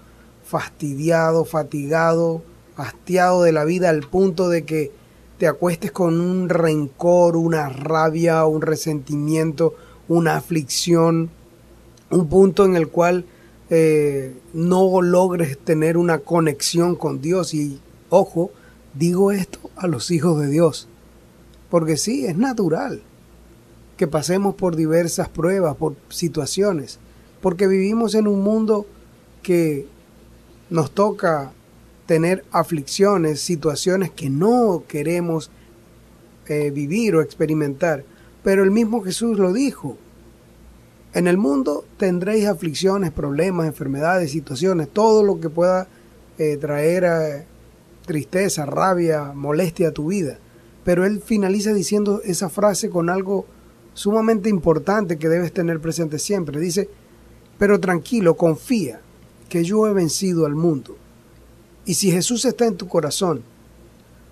fastidiado, 0.44 1.46
fatigado, 1.46 2.42
hastiado 2.76 3.44
de 3.44 3.52
la 3.52 3.66
vida 3.66 3.92
al 3.92 4.02
punto 4.10 4.50
de 4.50 4.66
que 4.66 4.92
te 5.38 5.48
acuestes 5.48 5.92
con 5.92 6.20
un 6.22 6.50
rencor, 6.50 7.36
una 7.36 7.70
rabia, 7.70 8.46
un 8.46 8.62
resentimiento, 8.62 9.76
una 10.08 10.38
aflicción, 10.38 11.30
un 12.10 12.28
punto 12.28 12.66
en 12.66 12.76
el 12.76 12.88
cual 12.88 13.26
eh, 13.70 14.36
no 14.54 15.02
logres 15.02 15.58
tener 15.58 15.98
una 15.98 16.20
conexión 16.20 16.96
con 16.96 17.22
Dios. 17.22 17.54
Y 17.54 17.80
ojo, 18.10 18.52
digo 18.94 19.32
esto 19.32 19.60
a 19.76 19.88
los 19.88 20.12
hijos 20.12 20.40
de 20.40 20.48
Dios, 20.48 20.88
porque 21.70 21.98
sí, 21.98 22.26
es 22.26 22.38
natural 22.38 23.02
que 23.98 24.08
pasemos 24.08 24.56
por 24.56 24.76
diversas 24.76 25.30
pruebas, 25.30 25.76
por 25.76 25.96
situaciones, 26.10 27.00
porque 27.42 27.68
vivimos 27.68 28.16
en 28.16 28.28
un 28.28 28.42
mundo 28.42 28.86
que 29.42 29.88
nos 30.70 30.92
toca 30.92 31.52
tener 32.06 32.46
aflicciones, 32.52 33.42
situaciones 33.42 34.12
que 34.12 34.30
no 34.30 34.84
queremos 34.88 35.50
eh, 36.48 36.72
vivir 36.72 37.16
o 37.16 37.22
experimentar. 37.22 38.04
Pero 38.44 38.64
el 38.64 38.72
mismo 38.72 39.02
Jesús 39.02 39.40
lo 39.40 39.54
dijo. 39.54 39.98
En 41.14 41.28
el 41.28 41.38
mundo 41.38 41.86
tendréis 41.98 42.46
aflicciones, 42.46 43.12
problemas, 43.12 43.68
enfermedades, 43.68 44.32
situaciones, 44.32 44.90
todo 44.90 45.24
lo 45.24 45.40
que 45.40 45.50
pueda 45.50 45.88
eh, 46.38 46.58
traer 46.58 47.06
eh, 47.06 47.46
tristeza, 48.06 48.66
rabia, 48.66 49.32
molestia 49.34 49.90
a 49.90 49.94
tu 49.94 50.08
vida. 50.08 50.38
Pero 50.84 51.06
él 51.06 51.22
finaliza 51.22 51.74
diciendo 51.74 52.22
esa 52.24 52.50
frase 52.50 52.90
con 52.90 53.10
algo 53.10 53.46
sumamente 53.94 54.50
importante 54.50 55.18
que 55.18 55.30
debes 55.30 55.54
tener 55.54 55.80
presente 55.80 56.20
siempre. 56.20 56.60
Dice, 56.60 56.90
pero 57.58 57.80
tranquilo, 57.80 58.36
confía, 58.36 59.00
que 59.50 59.64
yo 59.64 59.88
he 59.88 59.94
vencido 59.94 60.46
al 60.46 60.56
mundo. 60.56 60.98
Y 61.86 61.94
si 61.94 62.12
Jesús 62.12 62.46
está 62.46 62.66
en 62.66 62.78
tu 62.78 62.88
corazón, 62.88 63.44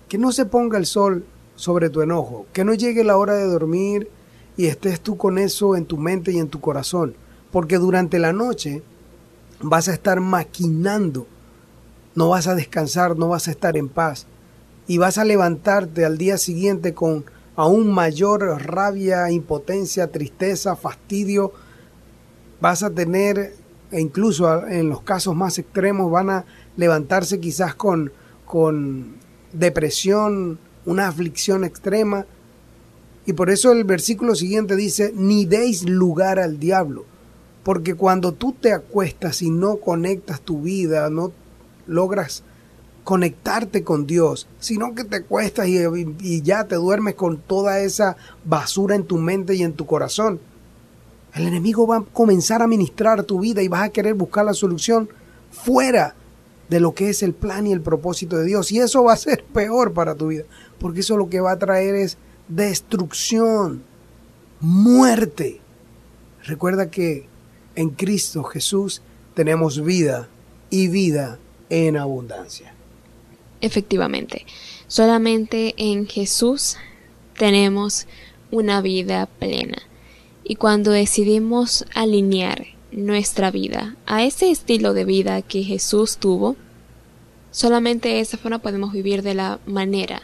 que 0.08 0.18
no 0.18 0.32
se 0.32 0.46
ponga 0.46 0.78
el 0.78 0.86
sol 0.86 1.24
sobre 1.56 1.88
tu 1.88 2.02
enojo, 2.02 2.46
que 2.52 2.64
no 2.64 2.74
llegue 2.74 3.04
la 3.04 3.16
hora 3.16 3.34
de 3.34 3.46
dormir 3.46 4.08
y 4.56 4.66
estés 4.66 5.00
tú 5.00 5.16
con 5.16 5.38
eso 5.38 5.76
en 5.76 5.86
tu 5.86 5.96
mente 5.96 6.32
y 6.32 6.38
en 6.38 6.48
tu 6.48 6.60
corazón, 6.60 7.14
porque 7.52 7.78
durante 7.78 8.18
la 8.18 8.32
noche 8.32 8.82
vas 9.60 9.88
a 9.88 9.92
estar 9.92 10.20
maquinando, 10.20 11.26
no 12.14 12.28
vas 12.28 12.46
a 12.46 12.54
descansar, 12.54 13.16
no 13.16 13.28
vas 13.28 13.48
a 13.48 13.52
estar 13.52 13.76
en 13.76 13.88
paz 13.88 14.26
y 14.86 14.98
vas 14.98 15.18
a 15.18 15.24
levantarte 15.24 16.04
al 16.04 16.18
día 16.18 16.38
siguiente 16.38 16.94
con 16.94 17.24
aún 17.56 17.92
mayor 17.92 18.42
rabia, 18.62 19.30
impotencia, 19.30 20.10
tristeza, 20.10 20.76
fastidio. 20.76 21.52
Vas 22.60 22.82
a 22.82 22.90
tener, 22.90 23.54
e 23.90 24.00
incluso 24.00 24.66
en 24.66 24.88
los 24.88 25.02
casos 25.02 25.34
más 25.34 25.58
extremos, 25.58 26.10
van 26.10 26.30
a 26.30 26.44
levantarse 26.76 27.40
quizás 27.40 27.74
con, 27.74 28.12
con 28.46 29.16
depresión, 29.52 30.58
una 30.84 31.08
aflicción 31.08 31.64
extrema. 31.64 32.26
Y 33.26 33.32
por 33.32 33.50
eso 33.50 33.72
el 33.72 33.84
versículo 33.84 34.34
siguiente 34.34 34.76
dice, 34.76 35.12
ni 35.14 35.46
deis 35.46 35.88
lugar 35.88 36.38
al 36.38 36.58
diablo. 36.58 37.04
Porque 37.62 37.94
cuando 37.94 38.32
tú 38.32 38.52
te 38.52 38.72
acuestas 38.72 39.40
y 39.40 39.50
no 39.50 39.76
conectas 39.76 40.40
tu 40.42 40.60
vida, 40.60 41.08
no 41.08 41.32
logras 41.86 42.42
conectarte 43.04 43.84
con 43.84 44.06
Dios, 44.06 44.48
sino 44.58 44.94
que 44.94 45.04
te 45.04 45.16
acuestas 45.16 45.68
y, 45.68 45.78
y, 46.20 46.42
ya 46.42 46.64
te 46.64 46.76
duermes 46.76 47.14
con 47.14 47.38
toda 47.38 47.80
esa 47.80 48.16
basura 48.44 48.94
en 48.94 49.04
tu 49.04 49.18
mente 49.18 49.54
y 49.54 49.62
en 49.62 49.74
tu 49.74 49.86
corazón. 49.86 50.40
El 51.34 51.46
enemigo 51.46 51.86
va 51.86 51.98
a 51.98 52.04
comenzar 52.04 52.62
a 52.62 52.66
ministrar 52.66 53.24
tu 53.24 53.40
vida 53.40 53.62
y 53.62 53.68
vas 53.68 53.82
a 53.82 53.88
querer 53.90 54.14
buscar 54.14 54.44
la 54.44 54.54
solución 54.54 55.08
fuera 55.50 56.14
de 56.68 56.80
lo 56.80 56.94
que 56.94 57.10
es 57.10 57.22
el 57.22 57.34
plan 57.34 57.66
y 57.66 57.72
el 57.72 57.80
propósito 57.80 58.36
de 58.36 58.44
Dios. 58.44 58.72
Y 58.72 58.78
eso 58.78 59.04
va 59.04 59.12
a 59.12 59.16
ser 59.16 59.44
peor 59.52 59.92
para 59.92 60.14
tu 60.14 60.28
vida, 60.28 60.44
porque 60.78 61.00
eso 61.00 61.16
lo 61.16 61.28
que 61.28 61.40
va 61.40 61.52
a 61.52 61.58
traer 61.58 61.94
es 61.94 62.18
destrucción, 62.48 63.82
muerte. 64.60 65.60
Recuerda 66.44 66.90
que 66.90 67.26
en 67.74 67.90
Cristo 67.90 68.42
Jesús 68.44 69.02
tenemos 69.34 69.82
vida 69.82 70.28
y 70.70 70.88
vida 70.88 71.38
en 71.70 71.96
abundancia. 71.96 72.74
Efectivamente, 73.60 74.44
solamente 74.86 75.74
en 75.78 76.06
Jesús 76.06 76.76
tenemos 77.38 78.06
una 78.50 78.80
vida 78.80 79.26
plena. 79.26 79.78
Y 80.44 80.56
cuando 80.56 80.90
decidimos 80.90 81.86
alinear 81.94 82.73
nuestra 82.94 83.50
vida 83.50 83.96
a 84.06 84.24
ese 84.24 84.50
estilo 84.50 84.94
de 84.94 85.04
vida 85.04 85.42
que 85.42 85.62
Jesús 85.62 86.16
tuvo, 86.18 86.56
solamente 87.50 88.08
de 88.08 88.20
esa 88.20 88.38
forma 88.38 88.60
podemos 88.60 88.92
vivir 88.92 89.22
de 89.22 89.34
la 89.34 89.58
manera 89.66 90.22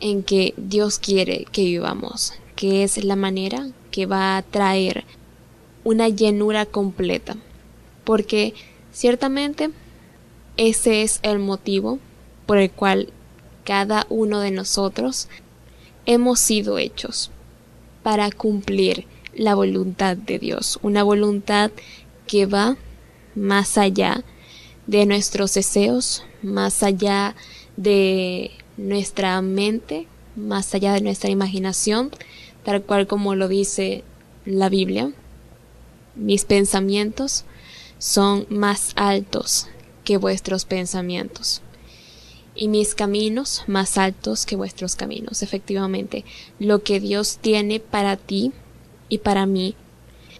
en 0.00 0.22
que 0.22 0.54
Dios 0.56 0.98
quiere 0.98 1.46
que 1.52 1.64
vivamos, 1.64 2.32
que 2.56 2.82
es 2.82 3.04
la 3.04 3.16
manera 3.16 3.68
que 3.90 4.06
va 4.06 4.36
a 4.36 4.42
traer 4.42 5.04
una 5.84 6.08
llenura 6.08 6.66
completa. 6.66 7.36
Porque 8.04 8.54
ciertamente 8.92 9.70
ese 10.56 11.02
es 11.02 11.20
el 11.22 11.38
motivo 11.38 11.98
por 12.46 12.58
el 12.58 12.70
cual 12.70 13.12
cada 13.64 14.06
uno 14.08 14.40
de 14.40 14.50
nosotros 14.50 15.28
hemos 16.06 16.40
sido 16.40 16.78
hechos 16.78 17.30
para 18.02 18.30
cumplir 18.30 19.06
la 19.34 19.54
voluntad 19.54 20.16
de 20.16 20.38
Dios, 20.38 20.78
una 20.82 21.02
voluntad 21.02 21.70
que 22.28 22.46
va 22.46 22.76
más 23.34 23.76
allá 23.76 24.22
de 24.86 25.04
nuestros 25.06 25.54
deseos, 25.54 26.22
más 26.42 26.84
allá 26.84 27.34
de 27.76 28.52
nuestra 28.76 29.42
mente, 29.42 30.06
más 30.36 30.72
allá 30.74 30.92
de 30.92 31.00
nuestra 31.00 31.30
imaginación, 31.30 32.10
tal 32.62 32.82
cual 32.82 33.08
como 33.08 33.34
lo 33.34 33.48
dice 33.48 34.04
la 34.44 34.68
Biblia. 34.68 35.12
Mis 36.14 36.44
pensamientos 36.44 37.44
son 37.98 38.46
más 38.48 38.92
altos 38.94 39.66
que 40.04 40.16
vuestros 40.16 40.64
pensamientos 40.64 41.62
y 42.54 42.68
mis 42.68 42.94
caminos 42.94 43.62
más 43.66 43.98
altos 43.98 44.46
que 44.46 44.56
vuestros 44.56 44.96
caminos. 44.96 45.42
Efectivamente, 45.42 46.24
lo 46.58 46.82
que 46.82 46.98
Dios 46.98 47.38
tiene 47.40 47.78
para 47.78 48.16
ti 48.16 48.52
y 49.08 49.18
para 49.18 49.46
mí 49.46 49.76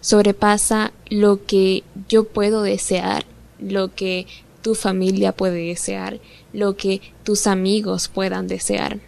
sobrepasa 0.01 0.91
lo 1.09 1.45
que 1.45 1.83
yo 2.07 2.25
puedo 2.25 2.61
desear, 2.61 3.25
lo 3.59 3.93
que 3.93 4.27
tu 4.61 4.75
familia 4.75 5.31
puede 5.31 5.67
desear, 5.67 6.19
lo 6.53 6.75
que 6.75 7.01
tus 7.23 7.47
amigos 7.47 8.07
puedan 8.07 8.47
desear. 8.47 8.99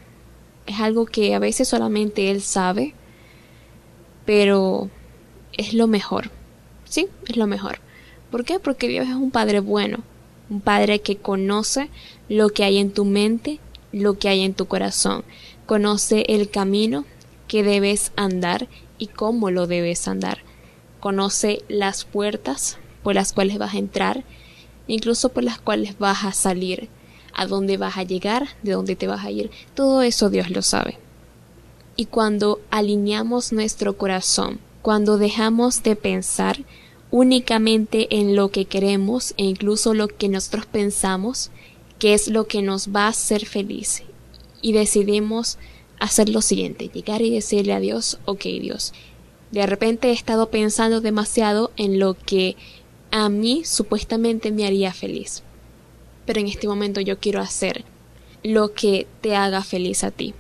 Es 0.66 0.80
algo 0.80 1.06
que 1.06 1.34
a 1.36 1.40
veces 1.40 1.68
solamente 1.68 2.32
Él 2.32 2.42
sabe, 2.42 2.94
pero 4.26 4.90
es 5.58 5.74
lo 5.74 5.88
mejor. 5.88 6.30
Sí, 6.86 7.08
es 7.28 7.38
lo 7.38 7.48
mejor. 7.48 7.80
¿Por 8.30 8.46
qué? 8.46 8.60
Porque 8.60 8.88
Dios 8.88 9.08
es 9.08 9.16
un 9.16 9.32
Padre 9.32 9.60
bueno, 9.60 10.00
un 10.50 10.62
Padre 10.62 11.00
que 11.00 11.18
conoce 11.18 11.90
lo 12.30 12.50
que 12.50 12.64
hay 12.64 12.78
en 12.78 12.92
tu 12.92 13.06
mente, 13.06 13.60
lo 13.92 14.18
que 14.18 14.30
hay 14.30 14.42
en 14.42 14.54
tu 14.54 14.68
corazón, 14.68 15.24
conoce 15.66 16.26
el 16.28 16.50
camino 16.50 17.06
que 17.48 17.64
debes 17.64 18.12
andar 18.16 18.68
y 18.98 19.08
cómo 19.08 19.52
lo 19.52 19.68
debes 19.68 20.08
andar, 20.08 20.40
conoce 21.02 21.64
las 21.68 22.06
puertas 22.06 22.78
por 23.04 23.16
las 23.16 23.34
cuales 23.34 23.58
vas 23.58 23.74
a 23.74 23.80
entrar, 23.80 24.24
incluso 24.88 25.30
por 25.30 25.44
las 25.44 25.60
cuales 25.60 26.00
vas 26.00 26.24
a 26.24 26.32
salir, 26.32 26.88
a 27.34 27.46
dónde 27.48 27.78
vas 27.78 27.98
a 27.98 28.04
llegar, 28.04 28.48
de 28.64 28.72
dónde 28.72 28.96
te 28.96 29.08
vas 29.08 29.26
a 29.26 29.32
ir, 29.32 29.52
todo 29.74 30.02
eso 30.04 30.30
Dios 30.30 30.50
lo 30.50 30.62
sabe. 30.62 30.98
Y 31.96 32.06
cuando 32.06 32.62
alineamos 32.70 33.52
nuestro 33.52 33.98
corazón, 33.98 34.60
cuando 34.82 35.18
dejamos 35.18 35.84
de 35.84 35.96
pensar 35.96 36.64
únicamente 37.10 38.08
en 38.18 38.36
lo 38.36 38.50
que 38.50 38.66
queremos 38.66 39.34
e 39.38 39.44
incluso 39.44 39.94
lo 39.94 40.08
que 40.08 40.30
nosotros 40.30 40.66
pensamos, 40.66 41.52
que 42.00 42.14
es 42.14 42.28
lo 42.28 42.48
que 42.48 42.62
nos 42.62 42.90
va 42.90 43.06
a 43.06 43.10
hacer 43.10 43.46
feliz, 43.46 44.04
y 44.62 44.74
decidimos 44.74 45.58
hacer 46.00 46.30
lo 46.30 46.42
siguiente, 46.42 46.90
llegar 46.92 47.22
y 47.22 47.30
decirle 47.30 47.74
a 47.74 47.80
Dios, 47.80 48.20
ok 48.26 48.44
Dios, 48.62 48.94
de 49.52 49.66
repente 49.66 50.10
he 50.10 50.14
estado 50.14 50.50
pensando 50.50 51.02
demasiado 51.02 51.72
en 51.76 52.00
lo 52.00 52.14
que 52.14 52.56
a 53.12 53.28
mí 53.30 53.64
supuestamente 53.66 54.52
me 54.52 54.66
haría 54.66 54.94
feliz. 54.94 55.44
Pero 56.26 56.40
en 56.40 56.48
este 56.48 56.68
momento 56.68 57.02
yo 57.02 57.20
quiero 57.20 57.42
hacer 57.42 57.84
lo 58.44 58.74
que 58.74 59.08
te 59.20 59.36
haga 59.36 59.64
feliz 59.64 60.04
a 60.04 60.12
ti. 60.12 60.34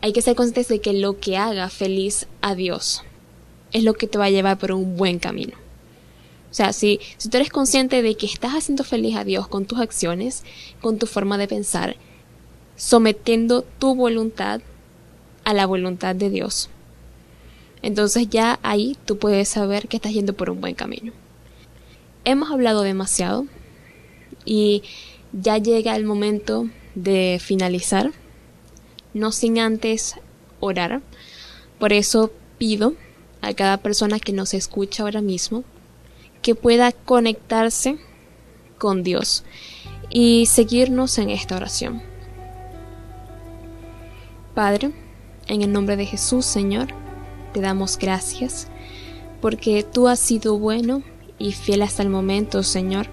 Hay 0.00 0.12
que 0.12 0.22
ser 0.22 0.34
conscientes 0.34 0.68
de 0.68 0.80
que 0.80 0.92
lo 0.92 1.20
que 1.20 1.36
haga 1.36 1.68
feliz 1.68 2.26
a 2.40 2.56
Dios 2.56 3.04
es 3.70 3.84
lo 3.84 3.94
que 3.94 4.08
te 4.08 4.18
va 4.18 4.26
a 4.26 4.30
llevar 4.30 4.58
por 4.58 4.72
un 4.72 4.96
buen 4.96 5.20
camino. 5.20 5.56
O 6.50 6.54
sea, 6.54 6.72
si, 6.72 7.00
si 7.16 7.30
tú 7.30 7.36
eres 7.38 7.50
consciente 7.50 8.02
de 8.02 8.16
que 8.16 8.26
estás 8.26 8.52
haciendo 8.52 8.84
feliz 8.84 9.16
a 9.16 9.24
Dios 9.24 9.46
con 9.46 9.64
tus 9.64 9.78
acciones, 9.78 10.42
con 10.80 10.98
tu 10.98 11.06
forma 11.06 11.38
de 11.38 11.48
pensar, 11.48 11.96
sometiendo 12.76 13.62
tu 13.62 13.94
voluntad 13.94 14.60
a 15.44 15.54
la 15.54 15.66
voluntad 15.66 16.14
de 16.14 16.28
Dios, 16.28 16.68
entonces 17.82 18.28
ya 18.30 18.58
ahí 18.62 18.96
tú 19.04 19.18
puedes 19.18 19.48
saber 19.48 19.88
que 19.88 19.96
estás 19.96 20.12
yendo 20.12 20.34
por 20.34 20.50
un 20.50 20.60
buen 20.60 20.74
camino. 20.74 21.12
Hemos 22.24 22.50
hablado 22.50 22.82
demasiado 22.82 23.46
y 24.44 24.82
ya 25.32 25.58
llega 25.58 25.96
el 25.96 26.04
momento 26.04 26.68
de 26.94 27.38
finalizar, 27.40 28.12
no 29.14 29.32
sin 29.32 29.58
antes 29.58 30.14
orar. 30.60 31.02
Por 31.78 31.92
eso 31.92 32.30
pido 32.58 32.94
a 33.40 33.52
cada 33.54 33.78
persona 33.78 34.20
que 34.20 34.32
nos 34.32 34.54
escucha 34.54 35.02
ahora 35.02 35.20
mismo 35.20 35.64
que 36.42 36.54
pueda 36.54 36.92
conectarse 36.92 37.98
con 38.78 39.02
Dios 39.02 39.44
y 40.10 40.46
seguirnos 40.46 41.18
en 41.18 41.30
esta 41.30 41.56
oración. 41.56 42.02
Padre, 44.54 44.92
en 45.46 45.62
el 45.62 45.72
nombre 45.72 45.96
de 45.96 46.06
Jesús, 46.06 46.44
Señor, 46.44 47.01
te 47.52 47.60
damos 47.60 47.98
gracias 47.98 48.68
porque 49.40 49.82
tú 49.82 50.08
has 50.08 50.20
sido 50.20 50.58
bueno 50.58 51.02
y 51.38 51.52
fiel 51.52 51.82
hasta 51.82 52.02
el 52.02 52.08
momento, 52.08 52.62
Señor, 52.62 53.08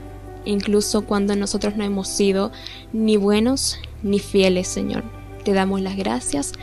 incluso 0.45 1.05
cuando 1.05 1.35
nosotros 1.35 1.75
no 1.75 1.83
hemos 1.83 2.07
sido 2.07 2.51
ni 2.93 3.17
buenos 3.17 3.79
ni 4.03 4.19
fieles, 4.19 4.67
Señor. 4.67 5.03
Te 5.43 5.53
damos 5.53 5.81
las 5.81 5.97
gracias 5.97 6.53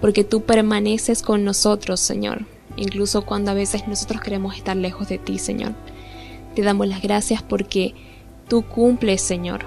porque 0.00 0.24
tú 0.24 0.42
permaneces 0.42 1.22
con 1.22 1.44
nosotros, 1.44 2.00
Señor, 2.00 2.46
incluso 2.76 3.24
cuando 3.24 3.52
a 3.52 3.54
veces 3.54 3.86
nosotros 3.86 4.20
queremos 4.20 4.56
estar 4.56 4.76
lejos 4.76 5.08
de 5.08 5.18
ti, 5.18 5.38
Señor. 5.38 5.74
Te 6.54 6.62
damos 6.62 6.88
las 6.88 7.00
gracias 7.00 7.42
porque 7.42 7.94
tú 8.48 8.62
cumples, 8.62 9.22
Señor, 9.22 9.64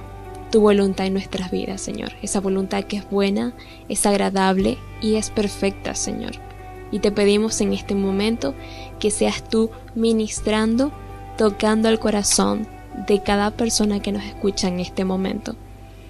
tu 0.52 0.62
voluntad 0.62 1.06
en 1.06 1.14
nuestras 1.14 1.52
vidas, 1.52 1.82
Señor. 1.82 2.12
Esa 2.22 2.40
voluntad 2.40 2.84
que 2.84 2.98
es 2.98 3.10
buena, 3.10 3.54
es 3.90 4.06
agradable 4.06 4.78
y 5.02 5.16
es 5.16 5.30
perfecta, 5.30 5.96
Señor. 5.96 6.47
Y 6.92 7.00
te 7.00 7.12
pedimos 7.12 7.60
en 7.62 7.74
este 7.74 7.96
momento 7.96 8.54
que 9.00 9.12
seas 9.12 9.48
tú 9.48 9.70
ministrando, 9.96 10.92
tocando 11.38 11.90
el 11.90 12.00
corazón 12.00 12.68
de 13.08 13.22
cada 13.22 13.52
persona 13.52 14.02
que 14.02 14.12
nos 14.12 14.24
escucha 14.24 14.68
en 14.68 14.80
este 14.80 15.06
momento. 15.06 15.56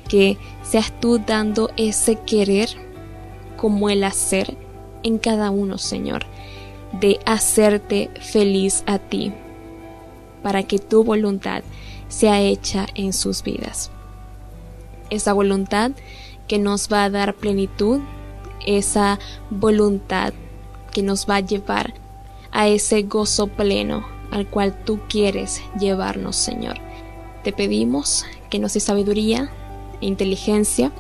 Que 0.07 0.38
seas 0.63 0.93
tú 0.99 1.19
dando 1.19 1.69
ese 1.78 2.15
querer 2.15 2.69
como 3.57 3.89
el 3.89 4.03
hacer 4.03 4.55
en 5.03 5.17
cada 5.17 5.49
uno, 5.49 5.78
Señor, 5.78 6.25
de 6.93 7.19
hacerte 7.25 8.09
feliz 8.21 8.84
a 8.86 8.99
ti, 8.99 9.34
para 10.43 10.63
que 10.63 10.80
tu 10.80 11.03
voluntad 11.03 11.63
sea 12.07 12.39
hecha 12.41 12.86
en 12.95 13.11
sus 13.11 13.43
vidas. 13.43 13.91
Esa 15.09 15.34
voluntad 15.34 15.91
que 16.47 16.59
nos 16.59 16.91
va 16.91 17.03
a 17.03 17.09
dar 17.09 17.34
plenitud, 17.34 17.99
esa 18.65 19.19
voluntad 19.49 20.34
que 20.97 21.03
nos 21.03 21.29
va 21.29 21.35
a 21.35 21.41
llevar 21.41 21.93
a 22.51 22.67
ese 22.69 23.03
gozo 23.03 23.45
pleno 23.45 24.03
al 24.31 24.47
cual 24.47 24.75
tú 24.83 24.99
quieres 25.07 25.61
llevarnos, 25.79 26.35
Señor. 26.35 26.79
Te 27.43 27.53
pedimos 27.53 28.25
que 28.49 28.57
nos 28.57 28.73
dé 28.73 28.79
sabiduría 28.79 29.51
e 30.01 30.07
inteligencia, 30.07 30.91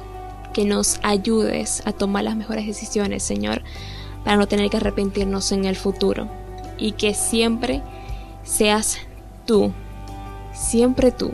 que 0.53 0.65
nos 0.65 0.99
ayudes 1.01 1.81
a 1.85 1.93
tomar 1.93 2.25
las 2.25 2.35
mejores 2.35 2.67
decisiones, 2.67 3.23
Señor, 3.23 3.63
para 4.23 4.37
no 4.37 4.47
tener 4.47 4.69
que 4.69 4.77
arrepentirnos 4.77 5.51
en 5.51 5.65
el 5.65 5.75
futuro. 5.75 6.27
Y 6.77 6.91
que 6.91 7.15
siempre 7.15 7.81
seas 8.43 8.99
tú, 9.47 9.71
siempre 10.53 11.11
tú, 11.11 11.31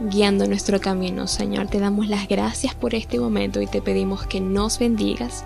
guiando 0.00 0.48
nuestro 0.48 0.80
camino, 0.80 1.28
Señor. 1.28 1.68
Te 1.68 1.78
damos 1.78 2.08
las 2.08 2.26
gracias 2.26 2.74
por 2.74 2.96
este 2.96 3.20
momento 3.20 3.60
y 3.60 3.68
te 3.68 3.80
pedimos 3.80 4.26
que 4.26 4.40
nos 4.40 4.80
bendigas, 4.80 5.44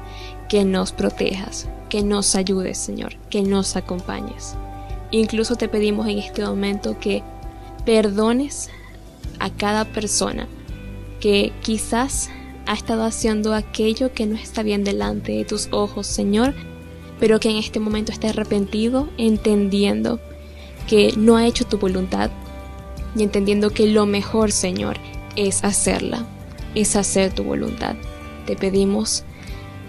que 0.48 0.64
nos 0.64 0.92
protejas, 0.92 1.68
que 1.92 2.02
nos 2.02 2.36
ayudes, 2.36 2.78
Señor, 2.78 3.16
que 3.28 3.42
nos 3.42 3.76
acompañes. 3.76 4.54
Incluso 5.10 5.56
te 5.56 5.68
pedimos 5.68 6.06
en 6.08 6.20
este 6.20 6.42
momento 6.42 6.98
que 6.98 7.22
perdones 7.84 8.70
a 9.38 9.50
cada 9.50 9.84
persona 9.84 10.48
que 11.20 11.52
quizás 11.60 12.30
ha 12.64 12.72
estado 12.72 13.04
haciendo 13.04 13.52
aquello 13.52 14.14
que 14.14 14.24
no 14.24 14.36
está 14.36 14.62
bien 14.62 14.84
delante 14.84 15.32
de 15.32 15.44
tus 15.44 15.68
ojos, 15.70 16.06
Señor, 16.06 16.54
pero 17.20 17.38
que 17.40 17.50
en 17.50 17.56
este 17.56 17.78
momento 17.78 18.10
está 18.10 18.30
arrepentido, 18.30 19.10
entendiendo 19.18 20.18
que 20.88 21.12
no 21.18 21.36
ha 21.36 21.46
hecho 21.46 21.66
tu 21.66 21.76
voluntad 21.76 22.30
y 23.14 23.22
entendiendo 23.22 23.68
que 23.68 23.86
lo 23.86 24.06
mejor, 24.06 24.50
Señor, 24.50 24.96
es 25.36 25.62
hacerla, 25.62 26.24
es 26.74 26.96
hacer 26.96 27.34
tu 27.34 27.44
voluntad. 27.44 27.96
Te 28.46 28.56
pedimos 28.56 29.24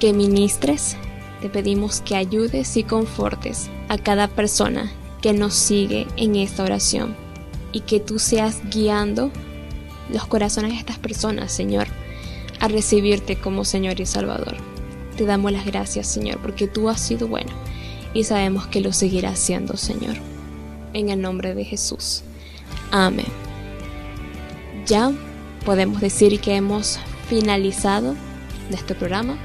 que 0.02 0.12
ministres, 0.12 0.98
te 1.44 1.50
pedimos 1.50 2.00
que 2.00 2.16
ayudes 2.16 2.78
y 2.78 2.84
confortes 2.86 3.70
a 3.90 3.98
cada 3.98 4.30
persona 4.30 4.90
que 5.22 5.34
nos 5.34 5.54
sigue 5.54 6.08
en 6.16 6.38
esta 6.38 6.64
oración 6.64 7.18
y 7.74 7.82
que 7.82 8.00
tú 8.00 8.18
seas 8.18 8.62
guiando 8.72 9.30
los 10.10 10.26
corazones 10.26 10.72
de 10.72 10.78
estas 10.78 11.00
personas, 11.00 11.52
Señor, 11.52 11.88
a 12.62 12.70
recibirte 12.70 13.36
como 13.36 13.66
Señor 13.66 14.00
y 14.00 14.06
Salvador. 14.06 14.56
Te 15.18 15.26
damos 15.26 15.52
las 15.52 15.66
gracias, 15.66 16.08
Señor, 16.08 16.38
porque 16.38 16.70
tú 16.70 16.88
has 16.88 17.02
sido 17.02 17.28
bueno 17.28 17.52
y 18.14 18.24
sabemos 18.24 18.68
que 18.68 18.80
lo 18.80 18.94
seguirás 18.94 19.38
siendo, 19.38 19.76
Señor. 19.76 20.16
En 20.94 21.10
el 21.10 21.20
nombre 21.20 21.54
de 21.56 21.66
Jesús. 21.66 22.22
Amén. 22.90 23.28
Ya 24.86 25.12
podemos 25.66 26.00
decir 26.00 26.40
que 26.40 26.56
hemos 26.56 27.00
finalizado 27.28 28.16
este 28.72 28.96
programa. 28.96 29.38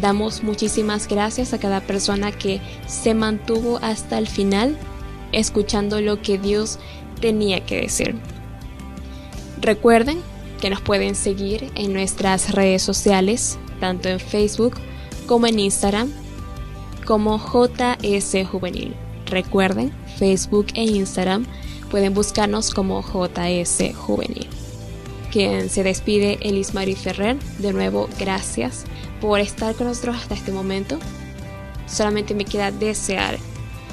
Damos 0.00 0.42
muchísimas 0.42 1.06
gracias 1.06 1.52
a 1.52 1.58
cada 1.58 1.80
persona 1.80 2.32
que 2.32 2.60
se 2.86 3.14
mantuvo 3.14 3.78
hasta 3.82 4.18
el 4.18 4.26
final 4.26 4.76
escuchando 5.32 6.00
lo 6.00 6.22
que 6.22 6.38
Dios 6.38 6.78
tenía 7.20 7.64
que 7.64 7.82
decir. 7.82 8.14
Recuerden 9.60 10.20
que 10.60 10.70
nos 10.70 10.80
pueden 10.80 11.14
seguir 11.14 11.70
en 11.74 11.92
nuestras 11.92 12.52
redes 12.52 12.82
sociales, 12.82 13.58
tanto 13.80 14.08
en 14.08 14.20
Facebook 14.20 14.74
como 15.26 15.46
en 15.46 15.58
Instagram, 15.58 16.10
como 17.04 17.38
JS 17.38 18.46
Juvenil. 18.50 18.94
Recuerden, 19.26 19.92
Facebook 20.18 20.66
e 20.74 20.84
Instagram 20.84 21.46
pueden 21.90 22.14
buscarnos 22.14 22.72
como 22.72 23.02
JS 23.02 23.94
Juvenil. 23.94 24.48
Quien 25.30 25.70
se 25.70 25.82
despide, 25.82 26.38
Elis 26.42 26.74
Marie 26.74 26.96
Ferrer. 26.96 27.38
De 27.58 27.72
nuevo, 27.72 28.08
gracias 28.18 28.84
por 29.22 29.38
estar 29.38 29.74
con 29.76 29.86
nosotros 29.86 30.16
hasta 30.16 30.34
este 30.34 30.50
momento. 30.50 30.98
Solamente 31.86 32.34
me 32.34 32.44
queda 32.44 32.72
desear 32.72 33.38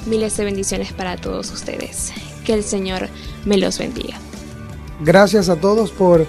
miles 0.06 0.36
de 0.36 0.44
bendiciones 0.44 0.92
para 0.92 1.16
todos 1.16 1.52
ustedes. 1.52 2.12
Que 2.44 2.52
el 2.52 2.64
Señor 2.64 3.08
me 3.44 3.56
los 3.56 3.78
bendiga. 3.78 4.16
Gracias 5.00 5.48
a 5.48 5.56
todos 5.56 5.92
por 5.92 6.26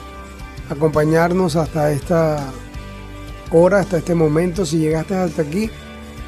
acompañarnos 0.70 1.56
hasta 1.56 1.92
esta 1.92 2.54
hora, 3.52 3.80
hasta 3.80 3.98
este 3.98 4.14
momento. 4.14 4.68
Si 4.68 4.78
llegaste 4.78 5.16
hasta 5.16 5.42
aquí, 5.42 5.72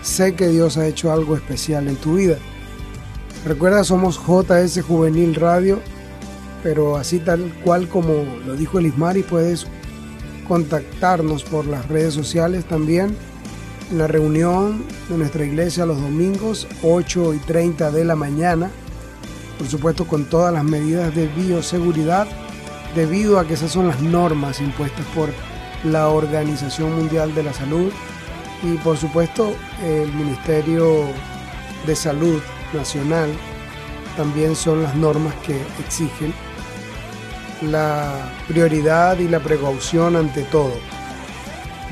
sé 0.02 0.34
que 0.34 0.48
Dios 0.48 0.78
ha 0.78 0.88
hecho 0.88 1.12
algo 1.12 1.36
especial 1.36 1.88
en 1.88 1.96
tu 1.98 2.16
vida. 2.16 2.38
Recuerda, 3.46 3.84
somos 3.84 4.18
JS 4.18 4.82
Juvenil 4.82 5.36
Radio, 5.36 5.80
pero 6.64 6.98
así 6.98 7.20
tal 7.20 7.54
cual 7.64 7.88
como 7.88 8.26
lo 8.48 8.56
dijo 8.56 8.80
Elismari, 8.80 9.22
puedes 9.22 9.68
contactarnos 10.48 11.44
por 11.44 11.66
las 11.66 11.88
redes 11.88 12.14
sociales 12.14 12.66
también. 12.66 13.16
En 13.92 13.98
la 13.98 14.08
reunión 14.08 14.84
de 15.10 15.18
nuestra 15.18 15.46
iglesia 15.46 15.86
los 15.86 16.02
domingos 16.02 16.68
8 16.82 17.34
y 17.34 17.38
30 17.40 17.92
de 17.92 18.06
la 18.06 18.16
mañana, 18.16 18.72
por 19.58 19.68
supuesto 19.68 20.08
con 20.08 20.26
todas 20.26 20.54
las 20.54 20.64
medidas 20.64 21.14
de 21.14 21.28
bioseguridad, 21.28 22.28
debido 22.96 23.40
a 23.40 23.48
que 23.48 23.54
esas 23.54 23.72
son 23.72 23.88
las 23.88 24.02
normas 24.02 24.62
impuestas 24.62 25.06
por 25.16 25.30
la 25.84 26.10
Organización 26.10 26.96
Mundial 26.96 27.34
de 27.36 27.44
la 27.44 27.54
Salud. 27.54 27.92
Y 28.64 28.78
por 28.78 28.98
supuesto 28.98 29.54
el 29.84 30.12
Ministerio 30.14 31.06
de 31.86 31.96
Salud 31.96 32.42
Nacional. 32.74 33.30
También 34.16 34.56
son 34.56 34.84
las 34.84 34.96
normas 34.96 35.34
que 35.46 35.60
exigen 35.86 36.34
la 37.68 38.32
prioridad 38.48 39.20
y 39.20 39.28
la 39.28 39.40
precaución 39.40 40.16
ante 40.16 40.44
todo. 40.44 40.74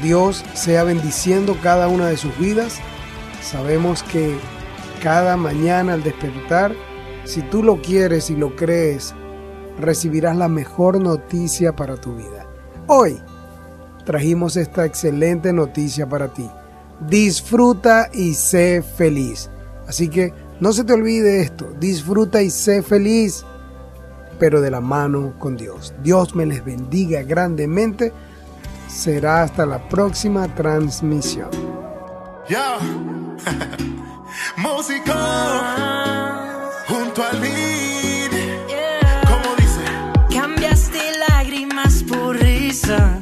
Dios 0.02 0.44
sea 0.54 0.84
bendiciendo 0.84 1.58
cada 1.62 1.88
una 1.88 2.08
de 2.08 2.18
sus 2.18 2.38
vidas. 2.38 2.80
Sabemos 3.42 4.04
que 4.04 4.38
cada 5.02 5.38
mañana 5.38 5.94
al 5.94 6.04
despertar, 6.04 6.74
si 7.24 7.42
tú 7.42 7.64
lo 7.64 7.82
quieres 7.82 8.30
y 8.30 8.36
lo 8.36 8.56
crees, 8.56 9.14
recibirás 9.80 10.36
la 10.36 10.48
mejor 10.48 11.00
noticia 11.02 11.76
para 11.76 11.98
tu 11.98 12.16
vida. 12.16 12.48
Hoy 12.88 13.20
trajimos 14.06 14.58
esta 14.58 14.86
excelente 14.86 15.54
noticia 15.54 16.08
para 16.08 16.34
ti. 16.34 16.50
Disfruta 17.08 18.10
y 18.14 18.34
sé 18.34 18.84
feliz. 18.84 19.50
Así 19.88 20.10
que 20.10 20.34
no 20.60 20.74
se 20.74 20.84
te 20.84 20.94
olvide 20.94 21.42
esto, 21.42 21.74
disfruta 21.80 22.42
y 22.42 22.50
sé 22.50 22.84
feliz, 22.84 23.44
pero 24.42 24.60
de 24.60 24.72
la 24.72 24.82
mano 24.82 25.36
con 25.38 25.56
Dios. 25.56 25.94
Dios 26.02 26.34
me 26.34 26.48
les 26.48 26.66
bendiga 26.66 27.22
grandemente 27.22 28.12
será 28.88 29.44
hasta 29.44 29.68
la 29.68 29.88
próxima 29.88 30.48
transmisión. 30.56 31.52
Ya, 32.50 32.80
músico 34.58 35.14
junto 36.88 37.24
al 37.24 37.40
lead. 37.40 38.32
¿Cómo 39.28 39.56
dice? 39.58 40.36
Cambiaste 40.36 41.00
lágrimas 41.30 42.04
por 42.10 42.36
risa. 42.36 43.22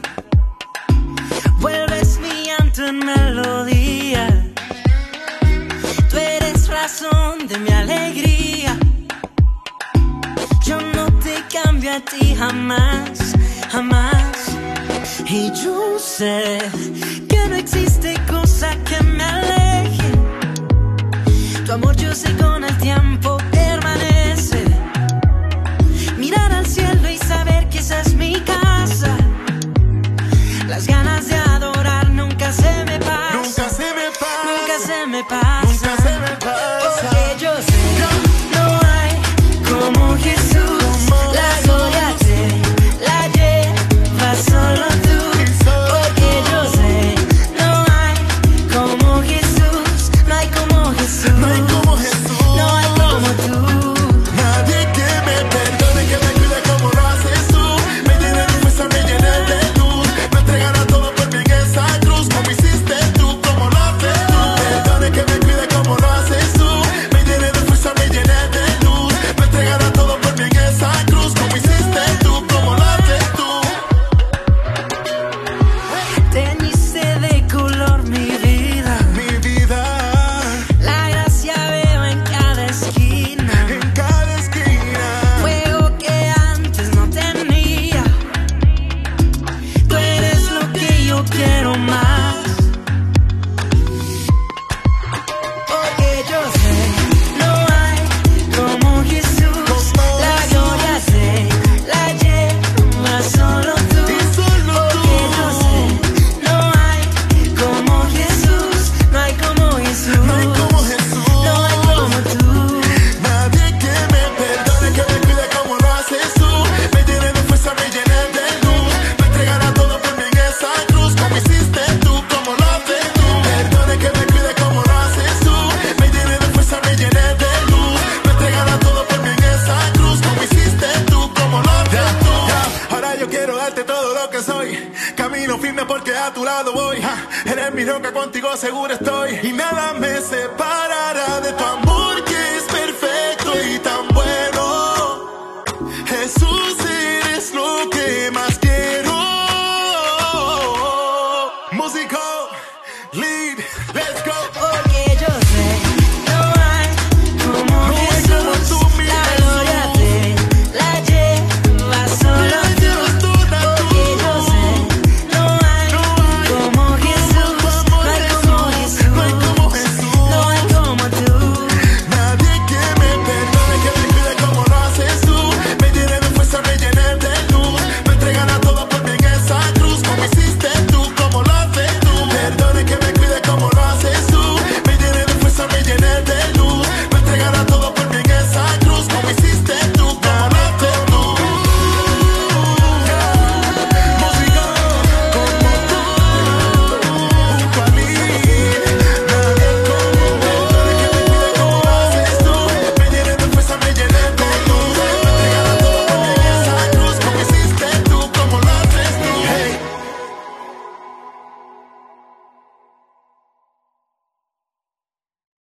Vuelves 1.60 2.18
mi 2.22 2.46
llanto 2.46 2.88
en 2.88 3.00
melodía. 3.00 4.54
Tú 6.10 6.16
eres 6.16 6.70
razón 6.70 7.46
de 7.46 7.60
mi 7.60 7.72
alegría. 7.72 8.29
A 11.88 12.00
ti 12.02 12.36
jamás, 12.36 13.34
jamás. 13.72 14.58
Y 15.26 15.52
yo 15.64 15.98
sé 15.98 16.60
que 17.30 17.48
no 17.50 17.56
existe 17.56 18.16
cosa 18.30 18.76
que 18.84 19.02
me 19.04 19.24
aleje. 19.24 20.12
Tu 21.66 21.72
amor 21.72 21.96
yo 21.96 22.14
sé 22.14 22.36
con 22.36 22.64
el 22.64 22.78
tiempo 22.80 23.38